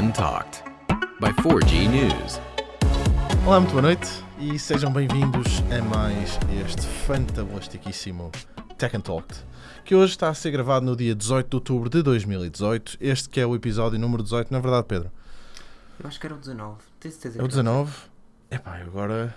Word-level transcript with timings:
Untalked 0.00 0.64
by 1.20 1.28
4G 1.42 1.86
News. 1.86 2.40
Olá, 3.46 3.60
muito 3.60 3.72
boa 3.72 3.82
noite 3.82 4.08
e 4.38 4.58
sejam 4.58 4.90
bem-vindos 4.90 5.62
a 5.70 5.82
mais 5.94 6.38
este 6.64 6.86
fantabulasticíssimo 7.06 8.32
Tech 8.78 8.96
and 8.96 9.02
Talk, 9.02 9.26
que 9.84 9.94
hoje 9.94 10.12
está 10.12 10.30
a 10.30 10.34
ser 10.34 10.52
gravado 10.52 10.86
no 10.86 10.96
dia 10.96 11.14
18 11.14 11.50
de 11.50 11.54
outubro 11.56 11.90
de 11.90 12.02
2018. 12.02 12.96
Este 12.98 13.28
que 13.28 13.40
é 13.40 13.46
o 13.46 13.54
episódio 13.54 13.98
número 13.98 14.22
18, 14.22 14.50
na 14.50 14.56
é 14.56 14.62
verdade, 14.62 14.86
Pedro? 14.88 15.10
Eu 16.02 16.08
acho 16.08 16.18
que 16.18 16.26
era 16.26 16.34
o 16.34 16.38
19. 16.38 16.78
Tenho 16.98 17.12
certeza 17.12 17.38
É 17.38 17.44
o 17.44 17.46
que 17.46 17.54
era 17.54 17.62
19? 17.62 17.92
Epá, 18.50 18.80
eu 18.80 18.86
agora 18.86 19.36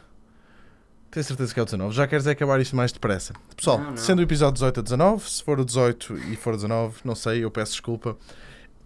tenho 1.11 1.25
certeza 1.25 1.53
que 1.53 1.59
é 1.59 1.63
o 1.63 1.65
19. 1.65 1.93
Já 1.93 2.07
queres 2.07 2.25
é 2.25 2.31
acabar 2.31 2.61
isto 2.61 2.73
mais 2.73 2.93
depressa. 2.93 3.33
Pessoal, 3.57 3.79
Não, 3.79 3.89
não. 3.89 3.97
sendo 3.97 4.19
o 4.19 4.21
episódio 4.21 4.53
18 4.53 4.79
a 4.79 4.83
19, 4.83 5.29
se 5.29 5.43
for 5.43 5.59
o 5.59 5.65
18 5.65 6.15
e 6.31 6.37
for 6.37 6.53
o 6.53 6.55
19, 6.55 7.01
não 7.03 7.15
sei, 7.15 7.43
eu 7.43 7.51
peço 7.51 7.73
desculpa. 7.73 8.15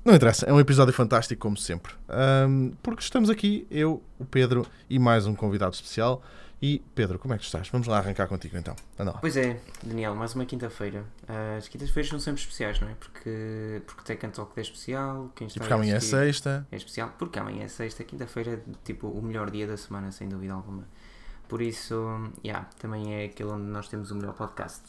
Não 0.08 0.16
interessa, 0.16 0.46
é 0.46 0.54
um 0.54 0.60
episódio 0.62 0.94
fantástico, 0.94 1.42
como 1.42 1.58
sempre. 1.58 1.94
Ahm, 2.08 2.72
porque 2.82 3.02
estamos 3.02 3.30
aqui, 3.30 3.68
eu, 3.70 4.02
o 4.18 4.24
Pedro 4.24 4.66
e 4.90 4.98
mais 4.98 5.26
um 5.26 5.36
convidado 5.36 5.74
especial. 5.76 6.24
E 6.62 6.82
Pedro, 6.96 7.20
como 7.20 7.34
é 7.34 7.38
que 7.38 7.44
estás? 7.44 7.68
Vamos 7.68 7.88
lá 7.88 7.98
arrancar 7.98 8.26
contigo 8.30 8.58
então. 8.58 8.74
Anda 8.98 9.12
lá. 9.12 9.18
Pois 9.18 9.36
é, 9.36 9.60
Daniel, 9.84 10.16
mais 10.16 10.34
uma 10.34 10.46
quinta-feira. 10.46 11.04
Ah, 11.28 11.58
As 11.58 11.68
quintas-feiras 11.68 12.10
são 12.10 12.22
sempre 12.22 12.40
especiais, 12.40 12.80
não 12.80 12.88
é? 12.88 12.94
Porque, 12.94 13.82
porque 13.86 14.02
Tech 14.06 14.26
and 14.26 14.30
Talk 14.30 14.54
é 14.56 14.62
especial. 14.62 15.30
Quem 15.36 15.46
E 15.46 15.50
está 15.50 15.60
porque 15.60 15.74
a 15.74 15.76
amanhã 15.76 15.98
é 15.98 16.00
sexta. 16.00 16.66
É 16.72 16.78
especial, 16.78 17.14
porque 17.20 17.38
amanhã 17.38 17.66
é 17.66 17.68
sexta, 17.68 18.02
quinta-feira 18.06 18.54
é 18.54 18.60
tipo 18.86 19.10
o 19.10 19.22
melhor 19.22 19.52
dia 19.52 19.68
da 19.68 19.76
semana, 19.76 20.10
sem 20.14 20.30
dúvida 20.30 20.54
alguma. 20.54 20.88
Por 21.50 21.62
isso, 21.62 22.32
yeah, 22.46 22.66
também 22.80 23.14
é 23.14 23.26
aquele 23.26 23.50
onde 23.50 23.66
nós 23.66 23.90
temos 23.90 24.10
o 24.12 24.16
melhor 24.16 24.36
podcast. 24.36 24.84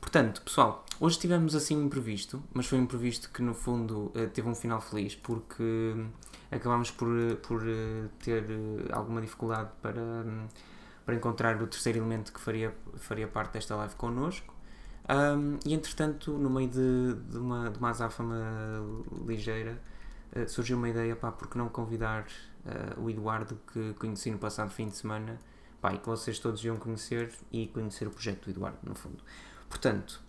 Portanto, 0.00 0.42
pessoal, 0.42 0.84
hoje 0.98 1.18
tivemos 1.18 1.54
assim 1.54 1.76
um 1.76 1.84
imprevisto, 1.84 2.42
mas 2.52 2.66
foi 2.66 2.78
um 2.78 2.82
imprevisto 2.82 3.30
que 3.30 3.42
no 3.42 3.54
fundo 3.54 4.10
eh, 4.14 4.26
teve 4.26 4.48
um 4.48 4.54
final 4.54 4.80
feliz 4.80 5.14
porque 5.14 5.94
acabámos 6.50 6.90
por, 6.90 7.08
eh, 7.08 7.34
por 7.36 7.62
eh, 7.66 8.08
ter 8.18 8.44
alguma 8.90 9.20
dificuldade 9.20 9.70
para, 9.82 10.00
hum, 10.00 10.46
para 11.04 11.14
encontrar 11.14 11.62
o 11.62 11.66
terceiro 11.66 11.98
elemento 11.98 12.32
que 12.32 12.40
faria, 12.40 12.74
faria 12.96 13.28
parte 13.28 13.52
desta 13.54 13.76
live 13.76 13.94
connosco. 13.94 14.54
Ahm, 15.08 15.58
e 15.66 15.74
entretanto, 15.74 16.32
no 16.32 16.48
meio 16.50 16.68
de, 16.68 17.14
de, 17.30 17.38
uma, 17.38 17.70
de 17.70 17.78
uma 17.78 17.90
azáfama 17.90 18.36
ligeira, 19.26 19.80
eh, 20.32 20.46
surgiu 20.46 20.76
uma 20.76 20.88
ideia, 20.88 21.16
pá, 21.16 21.32
porque 21.32 21.58
não 21.58 21.68
convidar 21.68 22.26
eh, 22.64 22.94
o 22.96 23.10
Eduardo 23.10 23.58
que 23.72 23.94
conheci 23.94 24.30
no 24.30 24.38
passado 24.38 24.70
fim 24.70 24.88
de 24.88 24.96
semana, 24.96 25.38
pá, 25.80 25.92
e 25.92 25.98
que 25.98 26.06
vocês 26.06 26.38
todos 26.38 26.62
iam 26.64 26.76
conhecer 26.76 27.32
e 27.50 27.66
conhecer 27.66 28.06
o 28.06 28.10
projeto 28.10 28.44
do 28.44 28.50
Eduardo, 28.50 28.78
no 28.84 28.94
fundo. 28.94 29.22
Portanto, 29.70 30.20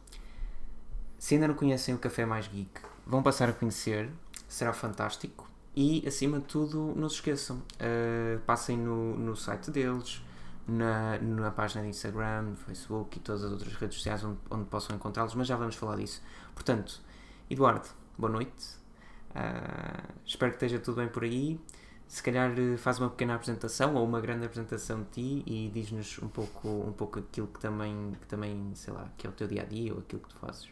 se 1.17 1.33
ainda 1.33 1.49
não 1.49 1.55
conhecem 1.55 1.93
o 1.93 1.97
Café 1.97 2.25
Mais 2.25 2.47
Geek, 2.47 2.79
vão 3.05 3.21
passar 3.21 3.49
a 3.49 3.53
conhecer, 3.53 4.09
será 4.47 4.71
fantástico. 4.71 5.49
E 5.75 6.07
acima 6.07 6.39
de 6.39 6.45
tudo, 6.45 6.93
não 6.95 7.09
se 7.09 7.15
esqueçam, 7.15 7.61
eh, 7.79 8.37
passem 8.45 8.77
no, 8.77 9.17
no 9.17 9.35
site 9.35 9.71
deles, 9.71 10.21
na, 10.67 11.17
na 11.19 11.51
página 11.51 11.83
de 11.83 11.89
Instagram, 11.89 12.55
Facebook 12.65 13.17
e 13.17 13.21
todas 13.21 13.43
as 13.43 13.51
outras 13.51 13.73
redes 13.73 13.97
sociais 13.97 14.23
onde, 14.23 14.37
onde 14.49 14.65
possam 14.65 14.95
encontrá-los, 14.95 15.33
mas 15.33 15.47
já 15.47 15.55
vamos 15.55 15.75
falar 15.75 15.97
disso. 15.97 16.21
Portanto, 16.53 17.01
Eduardo, 17.49 17.89
boa 18.17 18.31
noite. 18.31 18.79
Ah, 19.33 20.03
espero 20.25 20.51
que 20.51 20.57
esteja 20.57 20.79
tudo 20.79 20.97
bem 20.97 21.07
por 21.07 21.23
aí. 21.23 21.59
Se 22.15 22.21
calhar 22.25 22.51
eh, 22.59 22.77
faz 22.77 22.99
uma 22.99 23.09
pequena 23.09 23.35
apresentação 23.35 23.95
ou 23.95 24.03
uma 24.05 24.19
grande 24.25 24.45
apresentação 24.45 24.97
de 25.03 25.09
ti 25.15 25.43
e 25.47 25.69
diz-nos 25.73 26.19
um 26.21 26.27
pouco, 26.27 26.67
um 26.67 26.91
pouco 26.91 27.19
aquilo 27.19 27.47
que 27.47 27.59
também, 27.59 27.93
que 28.19 28.27
também, 28.27 28.71
sei 28.75 28.93
lá, 28.93 29.05
que 29.17 29.25
é 29.25 29.29
o 29.29 29.33
teu 29.33 29.47
dia 29.47 29.61
a 29.61 29.65
dia 29.65 29.93
ou 29.93 29.99
aquilo 29.99 30.21
que 30.21 30.29
tu 30.29 30.35
fazes. 30.37 30.67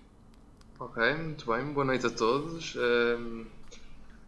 Ok, 0.80 0.98
muito 1.16 1.46
bem, 1.52 1.66
boa 1.74 1.86
noite 1.86 2.06
a 2.08 2.10
todos. 2.10 2.76
Ahm, 2.78 3.46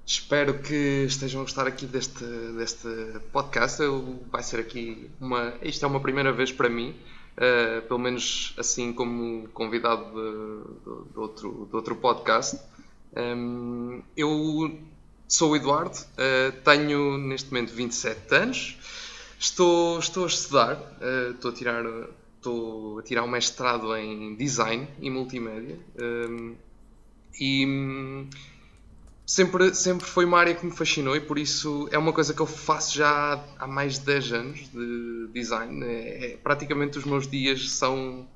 espero 0.05 0.59
que 0.61 1.05
estejam 1.05 1.41
a 1.41 1.43
gostar 1.43 1.67
aqui 1.67 1.85
deste, 1.85 2.23
deste 2.57 2.87
podcast. 3.31 3.81
Eu, 3.81 4.23
vai 4.31 4.43
ser 4.43 4.59
aqui 4.59 5.09
uma. 5.19 5.53
Isto 5.61 5.85
é 5.85 5.87
uma 5.87 5.99
primeira 6.01 6.31
vez 6.33 6.51
para 6.51 6.69
mim, 6.69 6.95
ah, 7.37 7.81
pelo 7.87 7.99
menos 7.99 8.53
assim 8.57 8.93
como 8.93 9.47
convidado 9.49 10.05
de, 10.13 10.79
de- 10.85 11.11
de 11.13 11.19
outro, 11.19 11.67
de 11.69 11.75
outro 11.75 11.95
podcast. 11.97 12.57
Ahm, 13.15 14.01
eu 14.15 14.79
sou 15.31 15.51
o 15.51 15.55
Eduardo, 15.55 15.97
ah, 16.17 16.51
tenho 16.63 17.17
neste 17.17 17.51
momento 17.51 17.73
27 17.73 18.35
anos, 18.35 18.77
estou, 19.39 19.99
estou 19.99 20.23
a 20.25 20.27
estudar, 20.27 20.97
ah, 21.01 21.31
estou 21.31 21.51
a 21.51 21.53
tirar 21.53 21.83
estou 22.37 22.99
a 22.99 23.03
tirar 23.03 23.23
um 23.23 23.27
mestrado 23.27 23.95
em 23.95 24.35
design 24.35 24.87
e 24.99 25.11
multimédia 25.11 25.77
hum, 25.99 26.55
e 27.39 27.65
hum, 27.67 28.29
sempre, 29.25 29.73
sempre 29.73 30.05
foi 30.05 30.25
uma 30.25 30.39
área 30.39 30.53
que 30.55 30.65
me 30.65 30.71
fascinou 30.71 31.15
e 31.15 31.21
por 31.21 31.37
isso 31.37 31.87
é 31.91 31.97
uma 31.97 32.13
coisa 32.13 32.33
que 32.33 32.41
eu 32.41 32.45
faço 32.47 32.95
já 32.95 33.43
há 33.57 33.67
mais 33.67 33.99
de 33.99 34.05
10 34.05 34.31
anos 34.33 34.69
de 34.71 35.27
design. 35.33 35.83
É, 35.85 36.33
é- 36.33 36.37
praticamente 36.37 36.97
os 36.97 37.05
meus 37.05 37.27
dias 37.27 37.71
são, 37.71 38.27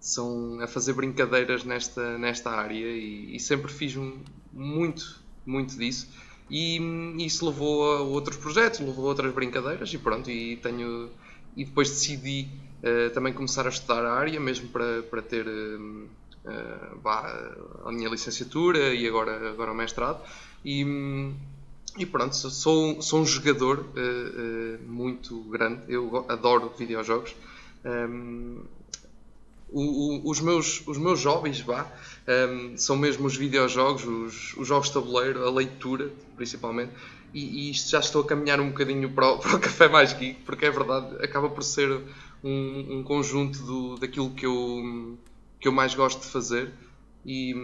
são 0.00 0.60
a 0.60 0.66
fazer 0.68 0.92
brincadeiras 0.94 1.64
nesta, 1.64 2.18
nesta 2.18 2.50
área 2.50 2.74
e, 2.76 3.36
e 3.36 3.40
sempre 3.40 3.72
fiz 3.72 3.96
um- 3.96 4.22
muito, 4.52 5.22
muito 5.46 5.76
disso. 5.78 6.08
E 6.50 6.78
hum, 6.80 7.16
isso 7.18 7.46
levou 7.46 7.92
a 7.96 8.00
outros 8.02 8.36
projetos, 8.36 8.80
levou 8.80 9.06
a 9.06 9.08
outras 9.08 9.32
brincadeiras 9.32 9.92
e 9.92 9.98
pronto, 9.98 10.30
e 10.30 10.56
tenho 10.58 11.10
e 11.56 11.64
depois 11.64 11.88
decidi 11.88 12.48
eh, 12.82 13.10
também 13.10 13.32
começar 13.32 13.64
a 13.66 13.68
estudar 13.70 14.04
a 14.04 14.12
área, 14.12 14.40
mesmo 14.40 14.68
para, 14.68 15.02
para 15.04 15.22
ter 15.22 15.46
vá, 17.02 17.20
a 17.84 17.92
minha 17.92 18.08
licenciatura 18.08 18.94
e 18.94 19.06
agora, 19.06 19.50
agora 19.50 19.72
o 19.72 19.74
mestrado. 19.74 20.20
E, 20.64 20.84
hum, 20.84 21.34
e 21.96 22.04
pronto, 22.06 22.34
sou- 22.34 23.00
sou, 23.02 23.20
um 23.20 23.26
jogador 23.26 23.86
eh, 23.96 24.78
muito 24.86 25.40
grande, 25.44 25.82
eu 25.88 26.24
adoro 26.28 26.72
videojogos. 26.76 27.34
Hum, 27.84 28.64
o- 29.68 30.28
o- 30.28 30.30
os, 30.30 30.40
meus, 30.40 30.86
os 30.86 30.98
meus 30.98 31.24
hobbies 31.24 31.60
vá, 31.60 31.90
hum, 32.28 32.76
são 32.76 32.96
mesmo 32.96 33.26
os 33.26 33.36
videojogos, 33.36 34.04
os, 34.04 34.56
os 34.56 34.66
jogos 34.66 34.88
de 34.88 34.94
tabuleiro, 34.94 35.46
a 35.46 35.50
leitura, 35.50 36.10
principalmente. 36.36 36.92
E, 37.32 37.68
e 37.68 37.70
isto 37.70 37.90
já 37.90 37.98
estou 37.98 38.22
a 38.22 38.26
caminhar 38.26 38.60
um 38.60 38.68
bocadinho 38.68 39.10
para 39.10 39.32
o, 39.32 39.38
para 39.40 39.56
o 39.56 39.60
Café 39.60 39.88
Mais 39.88 40.12
Geek, 40.12 40.42
porque 40.42 40.66
é 40.66 40.70
verdade, 40.70 41.22
acaba 41.24 41.48
por 41.50 41.62
ser 41.62 42.00
um, 42.42 42.98
um 42.98 43.02
conjunto 43.02 43.62
do, 43.62 43.96
daquilo 43.96 44.30
que 44.30 44.46
eu, 44.46 45.18
que 45.60 45.68
eu 45.68 45.72
mais 45.72 45.94
gosto 45.94 46.20
de 46.20 46.26
fazer. 46.26 46.72
E 47.26 47.54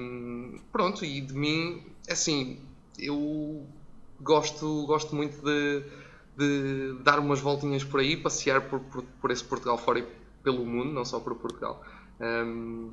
pronto, 0.72 1.04
e 1.04 1.20
de 1.20 1.34
mim, 1.34 1.82
é 2.08 2.14
assim, 2.14 2.58
eu 2.98 3.66
gosto, 4.20 4.86
gosto 4.86 5.14
muito 5.14 5.42
de, 5.42 5.82
de 6.36 7.02
dar 7.02 7.18
umas 7.18 7.40
voltinhas 7.40 7.84
por 7.84 8.00
aí, 8.00 8.16
passear 8.16 8.62
por, 8.62 8.80
por, 8.80 9.02
por 9.20 9.30
esse 9.30 9.44
Portugal 9.44 9.76
fora 9.78 10.00
e 10.00 10.06
pelo 10.42 10.64
mundo, 10.64 10.92
não 10.92 11.04
só 11.04 11.20
por 11.20 11.34
Portugal. 11.34 11.84
Hum, 12.20 12.90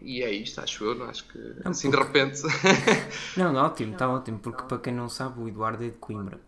e 0.00 0.22
é 0.22 0.30
isto, 0.30 0.60
acho 0.60 0.84
eu, 0.84 0.94
não 0.94 1.06
acho 1.06 1.26
que 1.28 1.38
Não, 1.62 1.70
assim 1.72 1.90
de 1.90 1.96
repente. 1.96 2.40
Não, 3.36 3.52
não, 3.52 3.64
ótimo, 3.66 3.92
está 3.92 4.08
ótimo, 4.08 4.38
porque 4.38 4.62
para 4.62 4.78
quem 4.78 4.94
não 4.94 5.08
sabe, 5.08 5.40
o 5.40 5.48
Eduardo 5.48 5.84
é 5.84 5.88
de 5.88 5.96
Coimbra. 5.98 6.40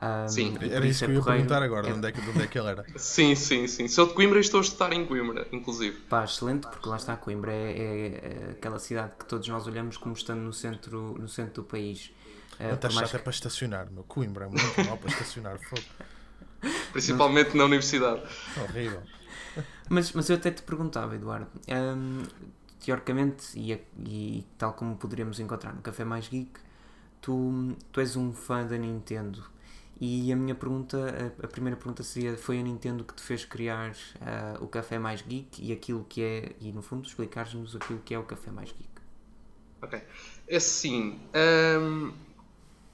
Ahm, 0.00 0.28
Sim. 0.28 0.54
Era 0.60 0.86
isso 0.86 1.04
é 1.04 1.06
que 1.06 1.12
eu 1.12 1.16
ia 1.16 1.20
porreiro. 1.22 1.42
perguntar 1.48 1.62
agora, 1.62 1.88
É, 1.88 1.92
de 1.92 1.98
onde 1.98 2.08
é 2.08 2.12
que, 2.12 2.20
de 2.20 2.28
onde 2.30 2.42
é 2.42 2.46
que 2.46 2.58
ele 2.58 2.68
era? 2.68 2.84
sim, 2.98 3.34
sim, 3.34 3.66
sim. 3.66 3.88
Sou 3.88 4.06
de 4.06 4.14
Coimbra 4.14 4.38
e 4.38 4.40
estou 4.40 4.60
a 4.60 4.62
estudar 4.62 4.92
em 4.92 5.06
Coimbra, 5.06 5.46
inclusive. 5.52 5.96
Pá, 6.08 6.24
excelente, 6.24 6.66
porque 6.66 6.88
lá 6.88 6.96
está, 6.96 7.16
Coimbra 7.16 7.52
é, 7.52 7.70
é- 7.78 8.46
é 8.48 8.50
aquela 8.52 8.78
cidade 8.78 9.12
que 9.18 9.24
todos 9.26 9.46
nós 9.48 9.66
olhamos 9.66 9.96
como 9.96 10.14
estando 10.14 10.40
no 10.40 10.52
centro, 10.52 11.16
no 11.18 11.28
centro 11.28 11.62
do 11.62 11.64
país. 11.64 12.12
Eh, 12.58 12.64
Não 12.68 12.76
por 12.76 12.76
estás 12.76 12.94
mais 12.94 13.08
chato 13.08 13.16
é 13.16 13.18
para 13.18 13.30
estacionar, 13.30 13.90
meu. 13.90 14.04
Coimbra 14.04 14.44
é 14.44 14.48
muito 14.48 14.82
mal 14.84 14.98
para 14.98 15.08
estacionar. 15.08 15.58
Fogo. 15.58 15.82
Principalmente 16.92 17.56
na 17.56 17.64
universidade. 17.64 18.22
Horrível. 18.56 19.06
Mas, 19.88 20.12
mas 20.12 20.28
eu 20.30 20.36
até 20.36 20.50
te 20.50 20.62
perguntava, 20.62 21.14
Eduardo, 21.14 21.46
hum, 21.68 22.22
teoricamente, 22.80 23.58
e, 23.58 23.72
e 24.06 24.46
tal 24.58 24.72
como 24.72 24.96
poderíamos 24.96 25.38
encontrar 25.40 25.74
no 25.74 25.82
Café 25.82 26.04
Mais 26.04 26.28
Geek, 26.28 26.52
tu, 27.20 27.76
tu 27.92 28.00
és 28.00 28.16
um 28.16 28.32
fã 28.32 28.66
da 28.66 28.76
Nintendo. 28.76 29.42
E 30.00 30.32
a 30.32 30.36
minha 30.36 30.54
pergunta, 30.54 30.98
a, 30.98 31.44
a 31.44 31.48
primeira 31.48 31.76
pergunta 31.76 32.02
seria: 32.02 32.36
foi 32.36 32.58
a 32.58 32.62
Nintendo 32.62 33.04
que 33.04 33.14
te 33.14 33.22
fez 33.22 33.44
criar 33.44 33.94
ah, 34.20 34.58
o 34.60 34.66
Café 34.66 34.98
Mais 34.98 35.22
Geek 35.22 35.64
e 35.64 35.72
aquilo 35.72 36.04
que 36.08 36.22
é, 36.22 36.56
e 36.60 36.72
no 36.72 36.82
fundo 36.82 37.06
explicares-nos 37.06 37.76
aquilo 37.76 38.00
que 38.04 38.12
é 38.12 38.18
o 38.18 38.24
Café 38.24 38.50
Mais 38.50 38.70
Geek? 38.72 38.90
Ok. 39.80 40.02
É 40.48 40.56
assim, 40.56 41.20
hum, 41.80 42.12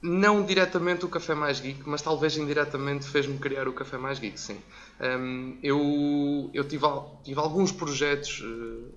não 0.01 0.43
diretamente 0.43 1.05
o 1.05 1.09
Café 1.09 1.35
Mais 1.35 1.59
Geek, 1.59 1.81
mas 1.85 2.01
talvez 2.01 2.35
indiretamente 2.35 3.05
fez-me 3.05 3.37
criar 3.37 3.67
o 3.67 3.73
Café 3.73 3.97
Mais 3.97 4.17
Geek, 4.17 4.39
sim. 4.39 4.57
Hum, 4.99 5.57
eu 5.61 6.49
eu 6.53 6.63
tive, 6.67 6.85
tive 7.23 7.39
alguns 7.39 7.71
projetos, 7.71 8.43
eh, 8.43 8.91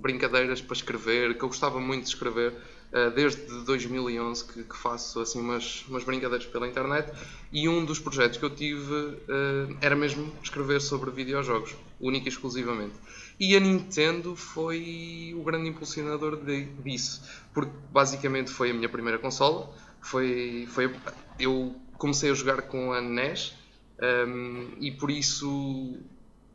brincadeiras 0.00 0.60
para 0.60 0.74
escrever, 0.74 1.36
que 1.36 1.44
eu 1.44 1.48
gostava 1.48 1.80
muito 1.80 2.02
de 2.04 2.08
escrever, 2.10 2.52
uh, 2.92 3.10
desde 3.14 3.42
2011 3.64 4.44
que, 4.44 4.62
que, 4.64 4.76
faço 4.76 5.20
assim 5.20 5.40
umas, 5.40 5.84
umas 5.88 6.04
brincadeiras 6.04 6.46
pela 6.46 6.66
internet 6.66 7.12
e 7.52 7.68
um 7.68 7.84
dos 7.84 7.98
projetos 7.98 8.38
que 8.38 8.44
eu 8.44 8.50
tive 8.50 8.92
uh, 8.92 9.76
era 9.80 9.94
mesmo 9.96 10.32
escrever 10.42 10.80
sobre 10.80 11.10
videojogos, 11.10 11.74
única 12.00 12.28
e 12.28 12.28
exclusivamente. 12.28 12.94
E 13.38 13.56
a 13.56 13.60
Nintendo 13.60 14.36
foi 14.36 15.34
o 15.36 15.42
grande 15.42 15.68
impulsionador 15.68 16.36
de, 16.36 16.64
disso, 16.82 17.22
porque 17.54 17.72
basicamente 17.90 18.50
foi 18.50 18.70
a 18.70 18.74
minha 18.74 18.88
primeira 18.88 19.18
consola, 19.18 19.72
foi, 20.00 20.66
foi 20.70 20.94
eu 21.38 21.74
comecei 21.98 22.30
a 22.30 22.34
jogar 22.34 22.62
com 22.62 22.92
a 22.92 23.00
NES 23.00 23.54
um, 24.00 24.68
e 24.80 24.90
por 24.90 25.10
isso 25.10 25.98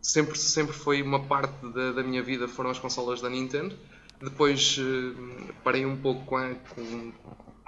sempre, 0.01 0.37
sempre 0.37 0.73
foi 0.73 1.01
uma 1.01 1.23
parte 1.23 1.67
da, 1.67 1.91
da, 1.91 2.03
minha 2.03 2.21
vida 2.21 2.47
foram 2.47 2.69
as 2.69 2.79
consolas 2.79 3.21
da 3.21 3.29
Nintendo. 3.29 3.75
Depois 4.21 4.77
uh, 4.77 5.53
parei 5.63 5.85
um 5.85 5.97
pouco 5.97 6.25
com, 6.25 6.55
com, 6.55 7.11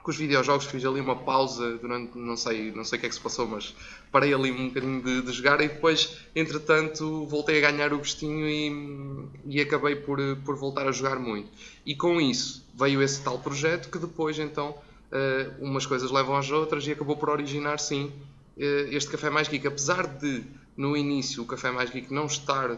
com, 0.01 0.09
os 0.09 0.17
videojogos, 0.17 0.65
fiz 0.65 0.85
ali 0.85 1.01
uma 1.01 1.15
pausa 1.15 1.77
durante, 1.77 2.17
não 2.17 2.37
sei, 2.37 2.71
não 2.71 2.83
sei 2.83 2.97
o 2.97 3.01
que 3.01 3.05
é 3.05 3.09
que 3.09 3.15
se 3.15 3.21
passou, 3.21 3.45
mas 3.47 3.75
parei 4.11 4.33
ali 4.33 4.51
um 4.51 4.69
bocadinho 4.69 5.03
de, 5.03 5.21
de 5.21 5.31
jogar 5.33 5.59
e 5.61 5.67
depois, 5.67 6.17
entretanto, 6.35 7.25
voltei 7.25 7.63
a 7.63 7.69
ganhar 7.69 7.91
o 7.91 7.97
gostinho 7.97 8.47
e, 8.47 9.29
e 9.45 9.61
acabei 9.61 9.97
por, 9.97 10.19
por 10.45 10.55
voltar 10.55 10.87
a 10.87 10.91
jogar 10.91 11.19
muito. 11.19 11.49
E 11.85 11.93
com 11.95 12.21
isso 12.21 12.65
veio 12.73 13.01
esse 13.01 13.21
tal 13.21 13.37
projeto 13.39 13.89
que 13.89 13.99
depois 13.99 14.39
então 14.39 14.75
uh, 15.11 15.63
umas 15.63 15.85
coisas 15.85 16.11
levam 16.11 16.35
às 16.35 16.49
outras 16.51 16.85
e 16.87 16.91
acabou 16.91 17.17
por 17.17 17.29
originar, 17.29 17.79
sim, 17.79 18.11
uh, 18.57 18.61
este 18.91 19.09
Café 19.11 19.29
Mais 19.29 19.47
Geek. 19.47 19.67
Apesar 19.67 20.07
de, 20.07 20.43
no 20.75 20.95
início, 20.95 21.43
o 21.43 21.45
Café 21.45 21.71
Mais 21.71 21.89
Geek 21.89 22.13
não 22.13 22.25
estar 22.25 22.77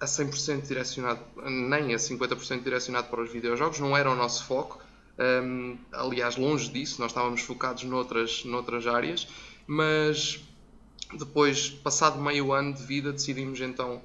a 0.00 0.04
100% 0.06 0.66
direcionado, 0.66 1.20
nem 1.48 1.94
a 1.94 1.98
50% 1.98 2.62
direcionado 2.62 3.08
para 3.08 3.22
os 3.22 3.30
videojogos, 3.30 3.78
não 3.78 3.96
era 3.96 4.10
o 4.10 4.14
nosso 4.14 4.44
foco. 4.44 4.82
Um, 5.16 5.22
ehm, 5.22 5.78
aliás, 5.92 6.36
longe 6.36 6.68
disso, 6.70 7.00
nós 7.00 7.12
estávamos 7.12 7.42
focados 7.42 7.84
noutras, 7.84 8.44
noutras 8.44 8.86
áreas, 8.86 9.28
mas 9.66 10.40
depois, 11.16 11.70
passado 11.70 12.20
meio 12.20 12.52
ano 12.52 12.74
de 12.74 12.82
vida, 12.82 13.12
decidimos 13.12 13.60
então 13.60 14.02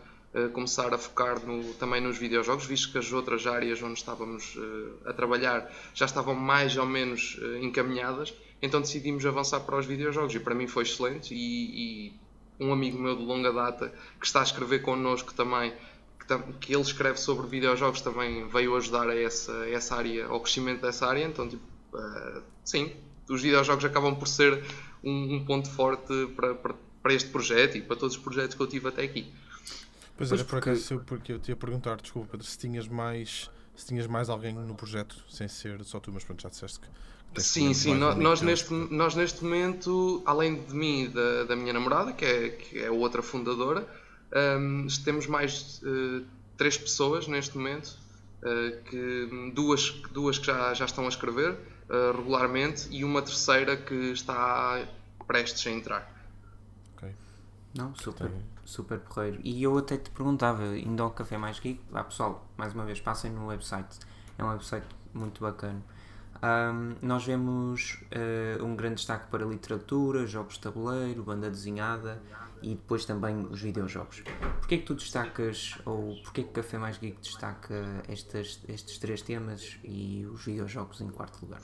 começar 0.53 0.93
a 0.93 0.97
focar 0.97 1.39
no, 1.43 1.73
também 1.73 1.99
nos 1.99 2.17
videojogos, 2.17 2.65
visto 2.65 2.91
que 2.91 2.99
as 2.99 3.11
outras 3.11 3.47
áreas 3.47 3.81
onde 3.81 3.97
estávamos 3.97 4.55
uh, 4.55 5.09
a 5.09 5.13
trabalhar 5.13 5.71
já 5.93 6.05
estavam 6.05 6.35
mais 6.35 6.77
ou 6.77 6.85
menos 6.85 7.35
uh, 7.41 7.57
encaminhadas, 7.57 8.33
então 8.61 8.79
decidimos 8.79 9.25
avançar 9.25 9.61
para 9.61 9.75
os 9.77 9.87
videojogos 9.87 10.35
e 10.35 10.39
para 10.39 10.53
mim 10.53 10.67
foi 10.67 10.83
excelente 10.83 11.33
e, 11.33 12.09
e 12.09 12.13
um 12.59 12.71
amigo 12.71 12.99
meu 12.99 13.15
de 13.15 13.23
longa 13.23 13.51
data 13.51 13.91
que 14.19 14.25
está 14.25 14.41
a 14.41 14.43
escrever 14.43 14.83
connosco 14.83 15.33
também 15.33 15.73
que, 16.19 16.37
que 16.59 16.73
ele 16.75 16.83
escreve 16.83 17.19
sobre 17.19 17.47
videojogos 17.47 18.01
também 18.01 18.47
veio 18.47 18.75
ajudar 18.75 19.09
a 19.09 19.19
essa, 19.19 19.67
essa 19.69 19.95
área, 19.95 20.27
ao 20.27 20.39
crescimento 20.41 20.81
dessa 20.81 21.07
área, 21.07 21.25
então 21.25 21.49
tipo, 21.49 21.63
uh, 21.93 22.43
sim, 22.63 22.91
os 23.27 23.41
videojogos 23.41 23.83
acabam 23.83 24.15
por 24.15 24.27
ser 24.27 24.63
um, 25.03 25.37
um 25.37 25.45
ponto 25.45 25.71
forte 25.71 26.27
para, 26.35 26.53
para, 26.53 26.75
para 27.01 27.13
este 27.15 27.29
projeto 27.29 27.77
e 27.77 27.81
para 27.81 27.95
todos 27.95 28.15
os 28.15 28.21
projetos 28.21 28.55
que 28.55 28.61
eu 28.61 28.67
tive 28.67 28.87
até 28.87 29.01
aqui. 29.01 29.31
Pois, 30.19 30.29
pois 30.29 30.31
era 30.33 30.43
porque... 30.43 30.65
por 30.65 30.69
acaso 30.71 30.99
porque 31.05 31.31
eu 31.31 31.39
te 31.39 31.49
ia 31.49 31.55
perguntar, 31.55 31.95
desculpa 31.95 32.27
Pedro, 32.31 32.45
se 32.45 32.57
tinhas 32.57 32.87
mais 32.87 33.49
se 33.73 33.85
tinhas 33.85 34.07
mais 34.07 34.29
alguém 34.29 34.53
no 34.53 34.75
projeto, 34.75 35.15
sem 35.29 35.47
ser 35.47 35.81
só 35.85 36.01
tu, 36.01 36.11
mas 36.11 36.25
pronto, 36.25 36.41
já 36.41 36.49
disseste 36.49 36.81
que. 36.81 37.41
Sim, 37.41 37.73
sim, 37.73 37.93
nós, 37.93 38.17
nós 38.17 38.41
neste, 38.41 38.73
nós 38.73 39.15
neste 39.15 39.43
momento, 39.43 40.21
além 40.25 40.61
de 40.63 40.73
mim 40.73 41.03
e 41.03 41.07
da, 41.07 41.43
da 41.45 41.55
minha 41.55 41.71
namorada, 41.71 42.11
que 42.11 42.25
é, 42.25 42.49
que 42.49 42.79
é 42.79 42.91
outra 42.91 43.21
fundadora, 43.21 43.87
um, 44.59 44.87
temos 45.05 45.27
mais 45.27 45.81
uh, 45.83 46.25
três 46.57 46.77
pessoas 46.77 47.27
neste 47.27 47.55
momento, 47.55 47.97
uh, 48.43 48.83
que, 48.83 49.51
duas, 49.53 49.91
duas 50.11 50.37
que 50.39 50.47
já, 50.47 50.73
já 50.73 50.85
estão 50.85 51.05
a 51.05 51.07
escrever 51.07 51.51
uh, 51.53 52.17
regularmente 52.17 52.89
e 52.91 53.05
uma 53.05 53.21
terceira 53.21 53.77
que 53.77 54.11
está 54.11 54.85
prestes 55.25 55.65
a 55.67 55.69
entrar. 55.69 56.27
Ok. 56.97 57.13
Não, 57.75 57.95
super 57.95 58.29
super 58.69 58.99
porreiro. 58.99 59.39
E 59.43 59.61
eu 59.63 59.77
até 59.77 59.97
te 59.97 60.09
perguntava, 60.11 60.77
indo 60.77 61.01
ao 61.01 61.11
Café 61.11 61.37
Mais 61.37 61.59
Geek, 61.59 61.81
lá 61.91 62.03
pessoal, 62.03 62.47
mais 62.57 62.73
uma 62.73 62.85
vez, 62.85 62.99
passem 62.99 63.31
no 63.31 63.47
website, 63.47 63.99
é 64.37 64.43
um 64.43 64.49
website 64.49 64.85
muito 65.13 65.41
bacana. 65.41 65.83
Um, 66.41 66.95
nós 67.05 67.25
vemos 67.25 68.01
uh, 68.15 68.63
um 68.63 68.75
grande 68.75 68.95
destaque 68.95 69.27
para 69.27 69.45
literatura, 69.45 70.25
jogos 70.25 70.53
de 70.53 70.61
tabuleiro, 70.61 71.23
banda 71.23 71.49
desenhada 71.49 72.21
e 72.61 72.69
depois 72.69 73.03
também 73.03 73.45
os 73.49 73.61
videojogos. 73.61 74.23
Porquê 74.59 74.75
é 74.75 74.77
que 74.77 74.85
tu 74.85 74.95
destacas, 74.95 75.77
ou 75.85 76.15
porquê 76.23 76.41
é 76.41 76.43
que 76.45 76.51
Café 76.51 76.77
Mais 76.77 76.97
Geek 76.97 77.19
destaca 77.19 78.03
estas, 78.07 78.61
estes 78.67 78.97
três 78.99 79.21
temas 79.21 79.77
e 79.83 80.25
os 80.31 80.45
videojogos 80.45 81.01
em 81.01 81.09
quarto 81.09 81.41
lugar? 81.41 81.61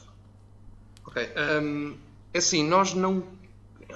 Ok, 1.06 1.24
um, 1.62 1.98
é 2.34 2.38
assim, 2.38 2.68
nós 2.68 2.94
não 2.94 3.24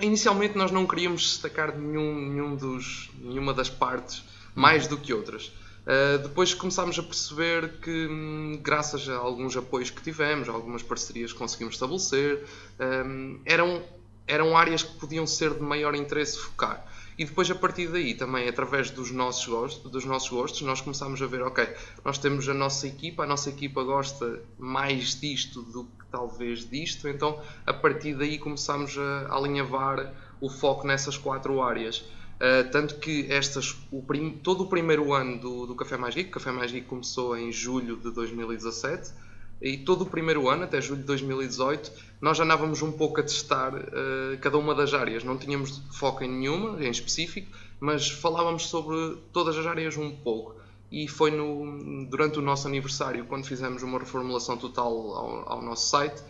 inicialmente 0.02 0.58
nós 0.58 0.72
não 0.72 0.86
queríamos 0.86 1.22
destacar 1.24 1.78
nenhum, 1.78 2.16
nenhum 2.16 2.56
dos, 2.56 3.10
nenhuma 3.20 3.54
das 3.54 3.70
partes 3.70 4.24
mais 4.56 4.88
do 4.88 4.98
que 4.98 5.14
outras. 5.14 5.52
Uh, 5.86 6.20
depois 6.22 6.54
começámos 6.54 7.00
a 7.00 7.04
perceber 7.04 7.80
que, 7.82 8.08
hum, 8.08 8.60
graças 8.62 9.08
a 9.10 9.16
alguns 9.16 9.56
apoios 9.58 9.90
que 9.90 10.02
tivemos, 10.02 10.48
algumas 10.48 10.84
parcerias 10.84 11.34
que 11.34 11.40
conseguimos 11.40 11.76
estabelecer, 11.76 12.46
um, 12.80 13.40
eram, 13.46 13.82
eram 14.28 14.56
áreas 14.56 14.84
que 14.84 14.94
podiam 15.00 15.26
ser 15.26 15.54
de 15.54 15.62
maior 15.62 15.96
interesse 15.96 16.38
focar. 16.38 16.86
E 17.20 17.26
depois, 17.26 17.52
a 17.52 17.56
partir 17.56 17.88
daí, 17.90 18.14
também 18.14 18.48
através 18.48 18.90
dos 18.92 19.12
nossos 19.12 19.46
gostos, 19.46 19.92
dos 19.92 20.06
nossos 20.06 20.30
gostos 20.30 20.62
nós 20.62 20.80
começámos 20.80 21.22
a 21.22 21.28
ver, 21.28 21.42
ok, 21.42 21.68
nós 22.06 22.18
temos 22.18 22.48
a 22.48 22.54
nossa 22.54 22.88
equipa, 22.88 23.24
a 23.24 23.26
nossa 23.26 23.50
equipa 23.50 23.84
gosta 23.84 24.42
mais 24.58 25.20
disto 25.20 25.62
do 25.62 25.84
que 25.84 26.06
talvez 26.10 26.70
disto, 26.70 27.10
então 27.10 27.42
a 27.66 27.74
partir 27.74 28.14
daí 28.14 28.40
começámos 28.40 28.98
a, 28.98 29.36
alinhavar 29.36 30.14
o 30.40 30.50
foco 30.50 30.88
nessas 30.88 31.18
quatro 31.18 31.62
áreas. 31.62 31.98
Uh, 32.38 32.72
tanto 32.72 32.96
que 33.00 33.30
estas, 33.30 33.76
o 33.92 34.02
prim, 34.02 34.40
todo 34.42 34.64
o 34.64 34.68
primeiro 34.68 35.14
ano 35.14 35.38
do, 35.38 35.68
do 35.68 35.76
Café 35.76 35.98
Mais 35.98 36.16
Geek, 36.16 36.30
Café 36.30 36.54
Mais 36.54 36.72
começou 36.88 37.38
em 37.38 37.52
julho 37.52 37.98
de 37.98 38.12
2017, 38.12 39.12
e 39.62 39.78
todo 39.78 40.04
o 40.04 40.06
primeiro 40.06 40.48
ano, 40.48 40.64
até 40.64 40.80
julho 40.80 41.02
de 41.02 41.08
2018, 41.08 41.92
nós 42.22 42.38
já 42.38 42.44
andávamos 42.44 42.82
um 42.82 42.92
pouco 42.92 43.20
a 43.20 43.24
testar 43.24 43.74
uh, 43.76 44.38
cada 44.40 44.58
uma 44.58 44.74
das 44.74 44.94
áreas. 44.94 45.24
Não 45.24 45.38
tínhamos 45.38 45.82
foco 45.92 46.24
em 46.24 46.30
nenhuma, 46.30 46.84
em 46.84 46.90
específico, 46.90 47.52
mas 47.80 48.10
falávamos 48.10 48.68
sobre 48.68 49.18
todas 49.34 49.58
as 49.58 49.66
áreas 49.66 49.98
um 49.98 50.12
pouco. 50.12 50.56
E 50.92 51.08
foi 51.08 51.32
no, 51.32 52.06
durante 52.08 52.40
o 52.40 52.42
nosso 52.42 52.68
aniversário, 52.68 53.26
quando 53.26 53.46
fizemos 53.46 53.84
uma 53.84 54.00
reformulação 54.00 54.58
total 54.58 54.88
ao, 54.88 55.54
ao 55.54 55.62
nosso 55.62 55.90
site, 55.90 56.22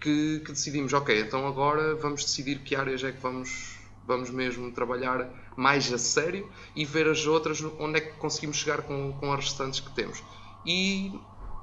que, 0.00 0.40
que, 0.40 0.52
decidimos, 0.52 0.92
ok, 0.92 1.20
então 1.20 1.46
agora 1.46 1.94
vamos 1.96 2.24
decidir 2.24 2.60
que 2.60 2.74
áreas 2.74 3.02
é 3.04 3.12
que 3.12 3.20
vamos, 3.20 3.76
vamos 4.06 4.30
mesmo 4.30 4.70
trabalhar 4.72 5.28
mais 5.56 5.92
a 5.92 5.98
sério 5.98 6.48
e 6.74 6.84
ver 6.84 7.08
as 7.08 7.26
outras, 7.26 7.62
onde 7.78 7.98
é 7.98 8.00
que 8.00 8.12
conseguimos 8.16 8.56
chegar 8.56 8.82
com, 8.82 9.12
com 9.12 9.32
as 9.32 9.44
restantes 9.44 9.80
que 9.80 9.90
temos. 9.94 10.22
E 10.64 11.12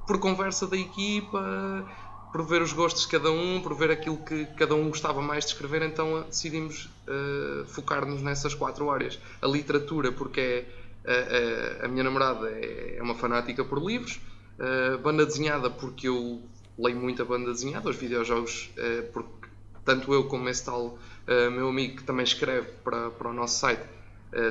por 0.06 0.20
conversa 0.20 0.68
da 0.68 0.78
equipa, 0.78 1.86
por 2.36 2.46
ver 2.46 2.62
os 2.62 2.74
gostos 2.74 3.04
de 3.04 3.08
cada 3.08 3.32
um, 3.32 3.62
por 3.62 3.74
ver 3.76 3.92
aquilo 3.92 4.18
que 4.18 4.46
cada 4.58 4.76
um 4.76 4.90
gostava 4.90 5.22
mais 5.22 5.46
de 5.46 5.52
escrever, 5.52 5.82
então 5.84 6.22
decidimos 6.24 6.90
uh, 7.08 7.66
focar-nos 7.66 8.22
nessas 8.22 8.54
quatro 8.54 8.92
áreas. 8.92 9.18
A 9.42 9.48
literatura, 9.48 10.12
porque 10.12 10.66
é, 11.06 11.80
a, 11.80 11.84
a, 11.84 11.86
a 11.86 11.88
minha 11.88 12.04
namorada 12.04 12.50
é, 12.50 12.98
é, 12.98 13.02
uma 13.02 13.16
fanática 13.16 13.64
por 13.64 13.82
livros, 13.82 14.20
uh, 14.60 14.98
banda 14.98 15.26
desenhada, 15.26 15.70
porque 15.70 16.10
eu 16.10 16.42
leio 16.78 16.98
muito 16.98 17.22
a 17.22 17.26
banda 17.26 17.52
desenhada, 17.54 17.90
os 17.90 17.96
videojogos, 17.96 18.70
uh, 18.78 19.12
porque 19.14 19.48
tanto 19.86 20.14
eu 20.14 20.26
como 20.26 20.50
esse 20.50 20.66
tal 20.66 20.98
meu 21.28 21.70
amigo 21.70 21.98
que 21.98 22.04
também 22.04 22.24
escreve 22.24 22.68
para, 22.84 23.10
para 23.10 23.30
o 23.30 23.34
nosso 23.34 23.60
site, 23.60 23.82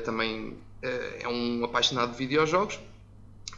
também 0.05 0.57
é 0.83 1.28
um 1.28 1.64
apaixonado 1.64 2.11
de 2.12 2.19
videojogos 2.19 2.81